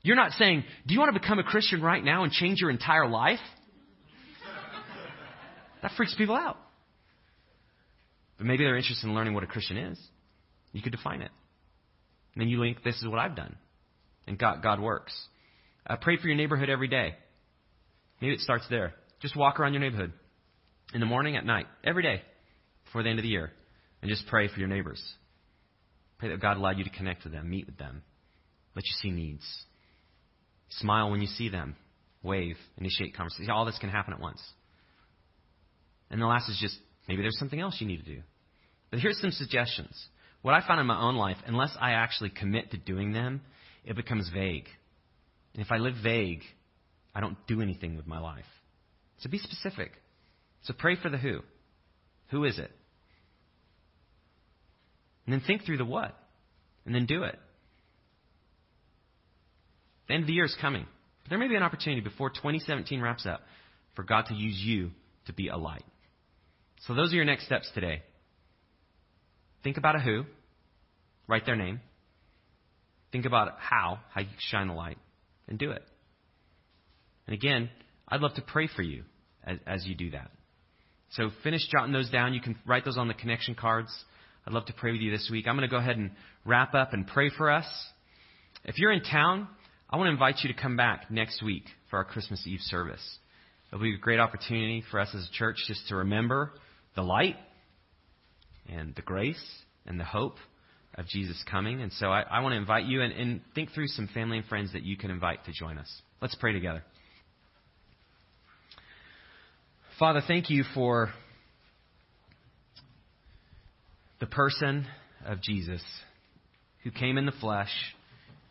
You're 0.01 0.15
not 0.15 0.31
saying, 0.33 0.63
do 0.87 0.93
you 0.93 0.99
want 0.99 1.13
to 1.13 1.19
become 1.19 1.39
a 1.39 1.43
Christian 1.43 1.81
right 1.81 2.03
now 2.03 2.23
and 2.23 2.31
change 2.31 2.61
your 2.61 2.69
entire 2.69 3.07
life? 3.07 3.39
That 5.81 5.91
freaks 5.97 6.15
people 6.15 6.35
out. 6.35 6.57
But 8.39 8.47
maybe 8.47 8.63
they're 8.63 8.77
interested 8.77 9.05
in 9.05 9.13
learning 9.13 9.35
what 9.35 9.43
a 9.43 9.47
Christian 9.47 9.77
is. 9.77 9.99
You 10.71 10.81
could 10.81 10.93
define 10.93 11.21
it. 11.21 11.29
And 12.33 12.41
then 12.41 12.47
you 12.47 12.59
link, 12.59 12.83
this 12.83 12.95
is 12.95 13.07
what 13.07 13.19
I've 13.19 13.35
done. 13.35 13.55
And 14.25 14.39
God, 14.39 14.63
God 14.63 14.79
works. 14.79 15.13
Uh, 15.85 15.97
pray 15.97 16.17
for 16.17 16.27
your 16.27 16.37
neighborhood 16.37 16.69
every 16.69 16.87
day. 16.87 17.15
Maybe 18.21 18.33
it 18.33 18.39
starts 18.39 18.65
there. 18.69 18.93
Just 19.21 19.35
walk 19.35 19.59
around 19.59 19.73
your 19.73 19.81
neighborhood 19.81 20.13
in 20.93 21.01
the 21.01 21.05
morning, 21.05 21.35
at 21.35 21.45
night, 21.45 21.67
every 21.83 22.01
day 22.01 22.21
before 22.85 23.03
the 23.03 23.09
end 23.09 23.19
of 23.19 23.23
the 23.23 23.29
year. 23.29 23.51
And 24.01 24.09
just 24.09 24.25
pray 24.27 24.47
for 24.47 24.57
your 24.59 24.69
neighbors. 24.69 25.03
Pray 26.17 26.29
that 26.29 26.41
God 26.41 26.55
allowed 26.55 26.77
you 26.77 26.85
to 26.85 26.89
connect 26.89 27.25
with 27.25 27.33
them, 27.33 27.49
meet 27.49 27.65
with 27.65 27.77
them, 27.77 28.03
let 28.75 28.85
you 28.85 28.93
see 29.01 29.11
needs. 29.11 29.45
Smile 30.69 31.11
when 31.11 31.21
you 31.21 31.27
see 31.27 31.49
them, 31.49 31.75
wave, 32.23 32.55
initiate 32.77 33.15
conversation. 33.15 33.51
All 33.51 33.65
this 33.65 33.77
can 33.79 33.89
happen 33.89 34.13
at 34.13 34.21
once. 34.21 34.41
And 36.09 36.21
the 36.21 36.25
last 36.25 36.49
is 36.49 36.57
just 36.61 36.77
maybe 37.09 37.23
there's 37.23 37.39
something 37.39 37.59
else 37.59 37.75
you 37.79 37.87
need 37.87 38.05
to 38.05 38.15
do. 38.15 38.21
But 38.91 38.99
here's 38.99 39.19
some 39.19 39.31
suggestions. 39.31 39.93
What 40.43 40.53
I 40.53 40.65
found 40.65 40.79
in 40.79 40.85
my 40.85 41.01
own 41.01 41.15
life, 41.15 41.37
unless 41.45 41.75
I 41.79 41.91
actually 41.91 42.29
commit 42.29 42.71
to 42.71 42.77
doing 42.77 43.11
them, 43.11 43.41
it 43.83 43.95
becomes 43.95 44.29
vague. 44.33 44.67
And 45.53 45.65
if 45.65 45.71
I 45.71 45.77
live 45.77 45.95
vague, 46.01 46.43
I 47.13 47.19
don't 47.19 47.35
do 47.47 47.61
anything 47.61 47.97
with 47.97 48.07
my 48.07 48.19
life. 48.19 48.45
So 49.17 49.29
be 49.29 49.39
specific. 49.39 49.91
So 50.63 50.73
pray 50.77 50.95
for 50.95 51.09
the 51.09 51.17
who. 51.17 51.39
Who 52.29 52.43
is 52.45 52.59
it? 52.59 52.71
And 55.25 55.33
then 55.33 55.41
think 55.45 55.65
through 55.65 55.77
the 55.77 55.85
what. 55.85 56.15
And 56.85 56.93
then 56.93 57.07
do 57.07 57.23
it. 57.23 57.37
The 60.07 60.13
end 60.13 60.23
of 60.23 60.27
the 60.27 60.33
year 60.33 60.45
is 60.45 60.55
coming. 60.61 60.85
But 61.23 61.31
there 61.31 61.39
may 61.39 61.47
be 61.47 61.55
an 61.55 61.63
opportunity 61.63 62.01
before 62.01 62.29
2017 62.29 63.01
wraps 63.01 63.25
up 63.25 63.41
for 63.95 64.03
God 64.03 64.27
to 64.27 64.35
use 64.35 64.57
you 64.57 64.91
to 65.25 65.33
be 65.33 65.49
a 65.49 65.57
light. 65.57 65.83
So 66.87 66.93
those 66.93 67.11
are 67.11 67.15
your 67.15 67.25
next 67.25 67.45
steps 67.45 67.69
today. 67.73 68.01
Think 69.63 69.77
about 69.77 69.95
a 69.95 69.99
who. 69.99 70.23
Write 71.27 71.45
their 71.45 71.55
name. 71.55 71.81
Think 73.11 73.25
about 73.25 73.57
how, 73.59 73.99
how 74.11 74.21
you 74.21 74.27
shine 74.37 74.67
the 74.67 74.73
light, 74.73 74.97
and 75.47 75.57
do 75.57 75.71
it. 75.71 75.83
And 77.27 77.33
again, 77.33 77.69
I'd 78.07 78.21
love 78.21 78.35
to 78.35 78.41
pray 78.41 78.67
for 78.73 78.81
you 78.81 79.03
as, 79.43 79.57
as 79.65 79.85
you 79.85 79.95
do 79.95 80.11
that. 80.11 80.31
So 81.11 81.29
finish 81.43 81.61
jotting 81.71 81.91
those 81.91 82.09
down. 82.09 82.33
You 82.33 82.41
can 82.41 82.55
write 82.65 82.85
those 82.85 82.97
on 82.97 83.07
the 83.07 83.13
connection 83.13 83.55
cards. 83.55 83.91
I'd 84.45 84.53
love 84.53 84.65
to 84.67 84.73
pray 84.73 84.91
with 84.91 85.01
you 85.01 85.11
this 85.11 85.29
week. 85.31 85.47
I'm 85.47 85.55
going 85.55 85.67
to 85.67 85.71
go 85.71 85.79
ahead 85.79 85.97
and 85.97 86.11
wrap 86.45 86.73
up 86.73 86.93
and 86.93 87.05
pray 87.05 87.29
for 87.35 87.51
us. 87.51 87.65
If 88.63 88.77
you're 88.77 88.91
in 88.91 89.01
town, 89.01 89.47
I 89.89 89.97
want 89.97 90.07
to 90.07 90.11
invite 90.11 90.37
you 90.43 90.53
to 90.53 90.59
come 90.59 90.77
back 90.77 91.09
next 91.09 91.43
week 91.43 91.65
for 91.89 91.97
our 91.97 92.05
Christmas 92.05 92.45
Eve 92.45 92.59
service. 92.61 93.01
It'll 93.71 93.81
be 93.83 93.95
a 93.95 93.97
great 93.97 94.19
opportunity 94.19 94.83
for 94.89 94.99
us 94.99 95.09
as 95.15 95.27
a 95.27 95.37
church 95.37 95.57
just 95.67 95.87
to 95.89 95.95
remember 95.97 96.53
the 96.99 97.05
light 97.05 97.37
and 98.67 98.93
the 98.95 99.01
grace 99.01 99.41
and 99.85 99.97
the 99.97 100.03
hope 100.03 100.35
of 100.95 101.07
Jesus 101.07 101.41
coming. 101.49 101.81
And 101.81 101.93
so 101.93 102.07
I, 102.07 102.23
I 102.23 102.41
want 102.41 102.51
to 102.51 102.57
invite 102.57 102.83
you 102.83 103.01
and, 103.01 103.13
and 103.13 103.41
think 103.55 103.71
through 103.71 103.87
some 103.87 104.09
family 104.13 104.37
and 104.37 104.45
friends 104.47 104.73
that 104.73 104.83
you 104.83 104.97
can 104.97 105.09
invite 105.09 105.45
to 105.45 105.53
join 105.53 105.77
us. 105.77 105.89
Let's 106.21 106.35
pray 106.35 106.51
together. 106.51 106.83
Father, 109.97 110.21
thank 110.27 110.49
you 110.49 110.65
for 110.73 111.09
the 114.19 114.25
person 114.25 114.85
of 115.25 115.41
Jesus 115.41 115.81
who 116.83 116.91
came 116.91 117.17
in 117.17 117.25
the 117.25 117.31
flesh, 117.39 117.71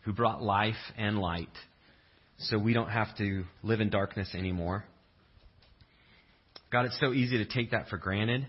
who 0.06 0.14
brought 0.14 0.42
life 0.42 0.74
and 0.96 1.18
light, 1.18 1.48
so 2.38 2.56
we 2.56 2.72
don't 2.72 2.88
have 2.88 3.14
to 3.18 3.44
live 3.62 3.82
in 3.82 3.90
darkness 3.90 4.30
anymore. 4.34 4.86
God, 6.70 6.84
it's 6.84 6.98
so 7.00 7.12
easy 7.12 7.38
to 7.38 7.46
take 7.46 7.70
that 7.70 7.88
for 7.88 7.96
granted. 7.96 8.46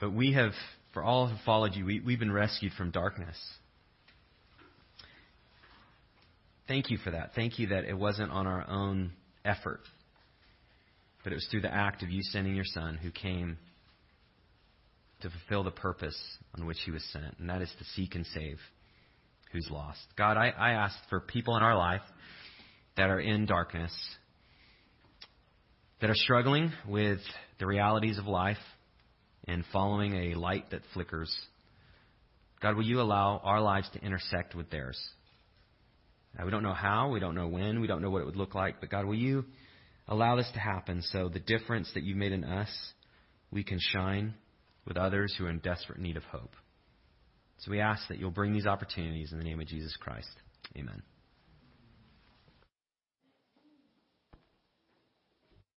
But 0.00 0.12
we 0.12 0.32
have, 0.34 0.52
for 0.92 1.02
all 1.02 1.26
who 1.26 1.36
followed 1.44 1.74
you, 1.74 1.84
we, 1.84 2.00
we've 2.00 2.18
been 2.18 2.32
rescued 2.32 2.72
from 2.72 2.90
darkness. 2.90 3.36
Thank 6.68 6.90
you 6.90 6.98
for 6.98 7.10
that. 7.10 7.32
Thank 7.34 7.58
you 7.58 7.68
that 7.68 7.84
it 7.84 7.96
wasn't 7.96 8.30
on 8.30 8.46
our 8.46 8.68
own 8.68 9.12
effort, 9.44 9.80
but 11.22 11.32
it 11.32 11.36
was 11.36 11.46
through 11.50 11.62
the 11.62 11.74
act 11.74 12.02
of 12.02 12.10
you 12.10 12.22
sending 12.22 12.54
your 12.54 12.64
Son 12.64 12.96
who 12.96 13.10
came 13.10 13.58
to 15.20 15.30
fulfill 15.30 15.64
the 15.64 15.70
purpose 15.70 16.18
on 16.56 16.66
which 16.66 16.78
he 16.84 16.90
was 16.90 17.04
sent, 17.12 17.38
and 17.38 17.48
that 17.50 17.60
is 17.60 17.70
to 17.78 17.84
seek 17.96 18.14
and 18.14 18.26
save 18.26 18.58
who's 19.52 19.68
lost. 19.70 20.00
God, 20.16 20.36
I, 20.36 20.50
I 20.50 20.70
ask 20.72 20.96
for 21.08 21.20
people 21.20 21.56
in 21.56 21.62
our 21.62 21.76
life 21.76 22.02
that 22.96 23.10
are 23.10 23.20
in 23.20 23.46
darkness 23.46 23.92
that 26.00 26.10
are 26.10 26.14
struggling 26.14 26.72
with 26.86 27.20
the 27.58 27.66
realities 27.66 28.18
of 28.18 28.26
life 28.26 28.58
and 29.46 29.64
following 29.72 30.32
a 30.32 30.38
light 30.38 30.70
that 30.70 30.82
flickers. 30.92 31.34
God, 32.60 32.76
will 32.76 32.84
you 32.84 33.00
allow 33.00 33.40
our 33.44 33.60
lives 33.60 33.88
to 33.92 34.00
intersect 34.00 34.54
with 34.54 34.70
theirs? 34.70 34.98
Now, 36.36 36.44
we 36.44 36.50
don't 36.50 36.62
know 36.62 36.74
how, 36.74 37.10
we 37.10 37.20
don't 37.20 37.34
know 37.34 37.48
when, 37.48 37.80
we 37.80 37.86
don't 37.86 38.02
know 38.02 38.10
what 38.10 38.22
it 38.22 38.26
would 38.26 38.36
look 38.36 38.54
like, 38.54 38.80
but 38.80 38.90
God, 38.90 39.04
will 39.04 39.14
you 39.14 39.44
allow 40.08 40.36
this 40.36 40.50
to 40.54 40.60
happen 40.60 41.02
so 41.02 41.28
the 41.28 41.40
difference 41.40 41.90
that 41.94 42.02
you've 42.02 42.16
made 42.16 42.32
in 42.32 42.44
us, 42.44 42.70
we 43.50 43.62
can 43.62 43.78
shine 43.80 44.34
with 44.86 44.96
others 44.96 45.34
who 45.36 45.46
are 45.46 45.50
in 45.50 45.58
desperate 45.58 45.98
need 45.98 46.16
of 46.16 46.24
hope. 46.24 46.54
So 47.58 47.70
we 47.70 47.80
ask 47.80 48.08
that 48.08 48.18
you'll 48.18 48.30
bring 48.30 48.52
these 48.52 48.66
opportunities 48.66 49.32
in 49.32 49.38
the 49.38 49.44
name 49.44 49.60
of 49.60 49.66
Jesus 49.66 49.96
Christ. 49.96 50.28
Amen. 50.76 51.02